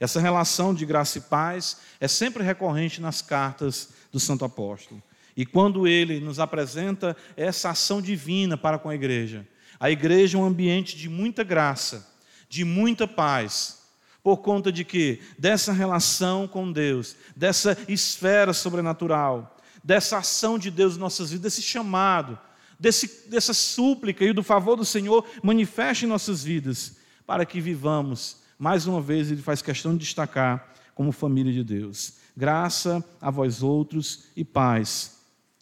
Essa 0.00 0.18
relação 0.18 0.74
de 0.74 0.84
graça 0.84 1.18
e 1.18 1.20
paz 1.20 1.76
é 2.00 2.08
sempre 2.08 2.42
recorrente 2.42 3.00
nas 3.00 3.22
cartas 3.22 3.90
do 4.10 4.18
Santo 4.18 4.44
Apóstolo. 4.44 5.00
E 5.36 5.46
quando 5.46 5.86
ele 5.86 6.18
nos 6.18 6.40
apresenta 6.40 7.16
essa 7.36 7.70
ação 7.70 8.02
divina 8.02 8.56
para 8.56 8.80
com 8.80 8.88
a 8.88 8.96
igreja, 8.96 9.46
a 9.78 9.88
igreja 9.88 10.36
é 10.36 10.40
um 10.40 10.44
ambiente 10.44 10.96
de 10.96 11.08
muita 11.08 11.44
graça, 11.44 12.04
de 12.48 12.64
muita 12.64 13.06
paz, 13.06 13.80
Por 14.24 14.38
conta 14.38 14.72
de 14.72 14.84
que? 14.84 15.20
Dessa 15.38 15.72
relação 15.72 16.48
com 16.48 16.72
Deus, 16.72 17.14
dessa 17.36 17.78
esfera 17.86 18.52
sobrenatural, 18.52 19.53
dessa 19.84 20.18
ação 20.18 20.58
de 20.58 20.70
Deus 20.70 20.96
em 20.96 20.98
nossas 20.98 21.30
vidas, 21.30 21.52
desse 21.52 21.62
chamado, 21.62 22.38
desse, 22.80 23.28
dessa 23.28 23.52
súplica 23.52 24.24
e 24.24 24.32
do 24.32 24.42
favor 24.42 24.76
do 24.76 24.84
Senhor 24.84 25.26
manifeste 25.42 26.06
em 26.06 26.08
nossas 26.08 26.42
vidas, 26.42 26.96
para 27.26 27.44
que 27.44 27.60
vivamos, 27.60 28.38
mais 28.58 28.86
uma 28.86 29.02
vez, 29.02 29.30
ele 29.30 29.42
faz 29.42 29.60
questão 29.60 29.92
de 29.92 29.98
destacar, 29.98 30.72
como 30.94 31.12
família 31.12 31.52
de 31.52 31.62
Deus. 31.62 32.14
Graça 32.34 33.04
a 33.20 33.30
vós 33.30 33.62
outros 33.62 34.24
e 34.34 34.44
paz 34.44 35.18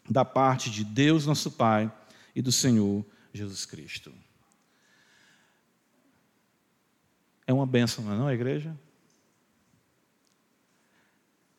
da 0.08 0.24
parte 0.24 0.70
de 0.70 0.84
Deus, 0.84 1.26
nosso 1.26 1.50
Pai, 1.50 1.92
e 2.34 2.40
do 2.40 2.52
Senhor 2.52 3.04
Jesus 3.32 3.66
Cristo. 3.66 4.12
É 7.46 7.52
uma 7.52 7.66
bênção, 7.66 8.04
não 8.04 8.12
é, 8.12 8.16
não, 8.16 8.26
a 8.28 8.34
igreja? 8.34 8.76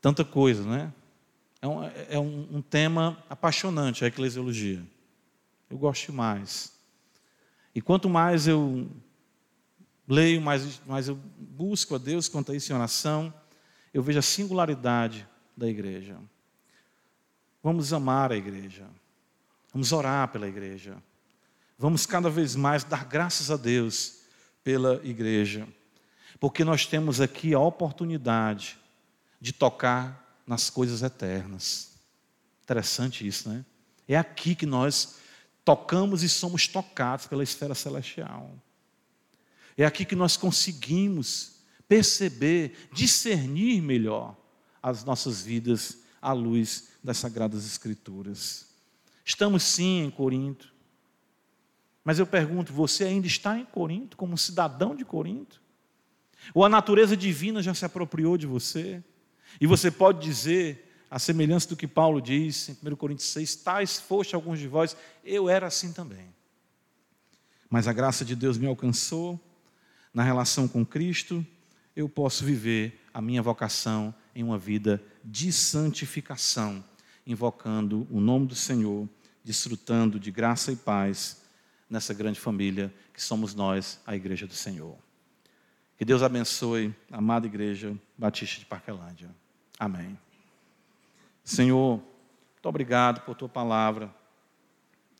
Tanta 0.01 0.23
coisa, 0.23 0.63
não 0.63 0.75
é? 0.75 0.93
É 1.63 1.67
um, 1.67 1.83
é 2.09 2.19
um, 2.19 2.57
um 2.57 2.61
tema 2.61 3.23
apaixonante 3.29 4.03
a 4.03 4.07
eclesiologia. 4.09 4.85
Eu 5.69 5.77
gosto 5.77 6.11
mais. 6.11 6.73
E 7.73 7.81
quanto 7.81 8.09
mais 8.09 8.49
eu 8.49 8.91
leio, 10.05 10.41
mais, 10.41 10.81
mais 10.85 11.07
eu 11.07 11.17
busco 11.37 11.95
a 11.95 11.97
Deus 11.97 12.27
quanto 12.27 12.51
a 12.51 12.55
isso 12.55 12.69
em 12.69 12.75
oração, 12.75 13.33
eu 13.93 14.03
vejo 14.03 14.19
a 14.19 14.21
singularidade 14.21 15.25
da 15.55 15.65
igreja. 15.65 16.17
Vamos 17.63 17.93
amar 17.93 18.33
a 18.33 18.35
igreja. 18.35 18.85
Vamos 19.71 19.93
orar 19.93 20.27
pela 20.33 20.49
igreja. 20.49 20.97
Vamos 21.79 22.05
cada 22.05 22.29
vez 22.29 22.57
mais 22.57 22.83
dar 22.83 23.05
graças 23.05 23.49
a 23.49 23.55
Deus 23.55 24.23
pela 24.65 24.99
igreja. 25.01 25.65
Porque 26.41 26.65
nós 26.65 26.85
temos 26.85 27.21
aqui 27.21 27.53
a 27.53 27.59
oportunidade 27.61 28.77
de 29.39 29.53
tocar 29.53 30.22
nas 30.45 30.69
coisas 30.69 31.01
eternas. 31.01 31.91
Interessante 32.63 33.25
isso, 33.25 33.49
né? 33.49 33.65
É 34.07 34.17
aqui 34.17 34.55
que 34.55 34.65
nós 34.65 35.15
tocamos 35.63 36.23
e 36.23 36.29
somos 36.29 36.67
tocados 36.67 37.25
pela 37.25 37.43
esfera 37.43 37.73
celestial. 37.73 38.53
É 39.77 39.85
aqui 39.85 40.05
que 40.05 40.15
nós 40.15 40.37
conseguimos 40.37 41.53
perceber, 41.87 42.89
discernir 42.91 43.81
melhor 43.81 44.35
as 44.81 45.03
nossas 45.03 45.41
vidas 45.41 45.99
à 46.21 46.33
luz 46.33 46.89
das 47.03 47.17
Sagradas 47.17 47.65
Escrituras. 47.65 48.67
Estamos 49.25 49.63
sim 49.63 50.03
em 50.03 50.11
Corinto, 50.11 50.73
mas 52.03 52.19
eu 52.19 52.27
pergunto: 52.27 52.73
você 52.73 53.05
ainda 53.05 53.27
está 53.27 53.57
em 53.57 53.65
Corinto 53.65 54.17
como 54.17 54.37
cidadão 54.37 54.95
de 54.95 55.05
Corinto? 55.05 55.61
Ou 56.53 56.65
a 56.65 56.69
natureza 56.69 57.15
divina 57.15 57.63
já 57.63 57.73
se 57.73 57.85
apropriou 57.85 58.37
de 58.37 58.45
você? 58.45 59.01
E 59.59 59.67
você 59.67 59.91
pode 59.91 60.25
dizer, 60.25 60.93
a 61.09 61.19
semelhança 61.19 61.69
do 61.69 61.75
que 61.75 61.87
Paulo 61.87 62.21
diz 62.21 62.69
em 62.69 62.77
1 62.91 62.95
Coríntios 62.95 63.29
6, 63.29 63.55
tais 63.57 63.99
foste 63.99 64.35
alguns 64.35 64.59
de 64.59 64.67
vós, 64.67 64.97
eu 65.23 65.47
era 65.49 65.67
assim 65.67 65.93
também. 65.93 66.33
Mas 67.69 67.87
a 67.87 67.93
graça 67.93 68.25
de 68.25 68.35
Deus 68.35 68.57
me 68.57 68.67
alcançou 68.67 69.39
na 70.13 70.23
relação 70.23 70.67
com 70.67 70.85
Cristo, 70.85 71.45
eu 71.95 72.09
posso 72.09 72.43
viver 72.43 72.99
a 73.13 73.21
minha 73.21 73.41
vocação 73.41 74.13
em 74.35 74.43
uma 74.43 74.57
vida 74.57 75.03
de 75.23 75.51
santificação, 75.51 76.83
invocando 77.25 78.07
o 78.09 78.19
nome 78.19 78.47
do 78.47 78.55
Senhor, 78.55 79.07
desfrutando 79.43 80.19
de 80.19 80.31
graça 80.31 80.71
e 80.71 80.75
paz 80.75 81.43
nessa 81.89 82.13
grande 82.13 82.39
família 82.39 82.93
que 83.13 83.21
somos 83.21 83.53
nós, 83.53 83.99
a 84.05 84.15
Igreja 84.15 84.47
do 84.47 84.53
Senhor. 84.53 84.97
Que 85.97 86.03
Deus 86.03 86.23
abençoe 86.23 86.93
a 87.11 87.17
amada 87.17 87.45
Igreja 87.45 87.95
Batista 88.17 88.59
de 88.59 88.65
Parquelândia. 88.65 89.29
Amém. 89.79 90.17
Senhor, 91.43 91.97
muito 91.97 92.69
obrigado 92.69 93.21
por 93.21 93.35
tua 93.35 93.49
palavra, 93.49 94.13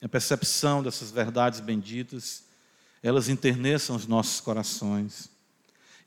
a 0.02 0.08
percepção 0.08 0.82
dessas 0.82 1.12
verdades 1.12 1.60
benditas, 1.60 2.46
elas 3.02 3.28
enterneçam 3.28 3.96
os 3.96 4.08
nossos 4.08 4.40
corações. 4.40 5.30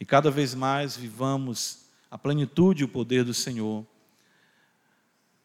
E 0.01 0.05
cada 0.05 0.31
vez 0.31 0.55
mais 0.55 0.97
vivamos 0.97 1.87
a 2.11 2.17
plenitude 2.17 2.83
e 2.83 2.85
o 2.85 2.89
poder 2.89 3.25
do 3.25 3.35
Senhor, 3.35 3.87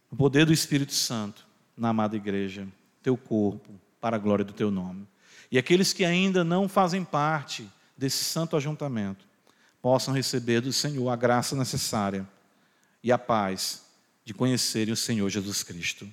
o 0.09 0.15
poder 0.15 0.45
do 0.45 0.53
Espírito 0.53 0.93
Santo 0.93 1.45
na 1.75 1.89
amada 1.89 2.15
igreja, 2.15 2.67
teu 3.01 3.17
corpo, 3.17 3.69
para 3.99 4.15
a 4.15 4.19
glória 4.19 4.45
do 4.45 4.53
teu 4.53 4.71
nome. 4.71 5.07
E 5.51 5.57
aqueles 5.57 5.93
que 5.93 6.05
ainda 6.05 6.43
não 6.43 6.69
fazem 6.69 7.03
parte 7.03 7.69
desse 7.97 8.23
santo 8.23 8.55
ajuntamento, 8.55 9.25
possam 9.81 10.13
receber 10.13 10.61
do 10.61 10.71
Senhor 10.71 11.09
a 11.09 11.15
graça 11.15 11.55
necessária 11.55 12.27
e 13.03 13.11
a 13.11 13.17
paz 13.17 13.83
de 14.23 14.33
conhecerem 14.33 14.93
o 14.93 14.97
Senhor 14.97 15.29
Jesus 15.29 15.63
Cristo. 15.63 16.07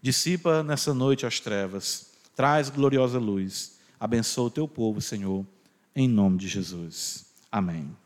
Dissipa 0.00 0.62
nessa 0.62 0.92
noite 0.92 1.24
as 1.24 1.38
trevas, 1.38 2.10
traz 2.34 2.68
gloriosa 2.68 3.18
luz, 3.18 3.78
abençoa 3.98 4.46
o 4.46 4.50
teu 4.50 4.66
povo, 4.66 5.00
Senhor, 5.00 5.46
em 5.94 6.08
nome 6.08 6.38
de 6.38 6.48
Jesus. 6.48 7.26
Amém. 7.50 8.01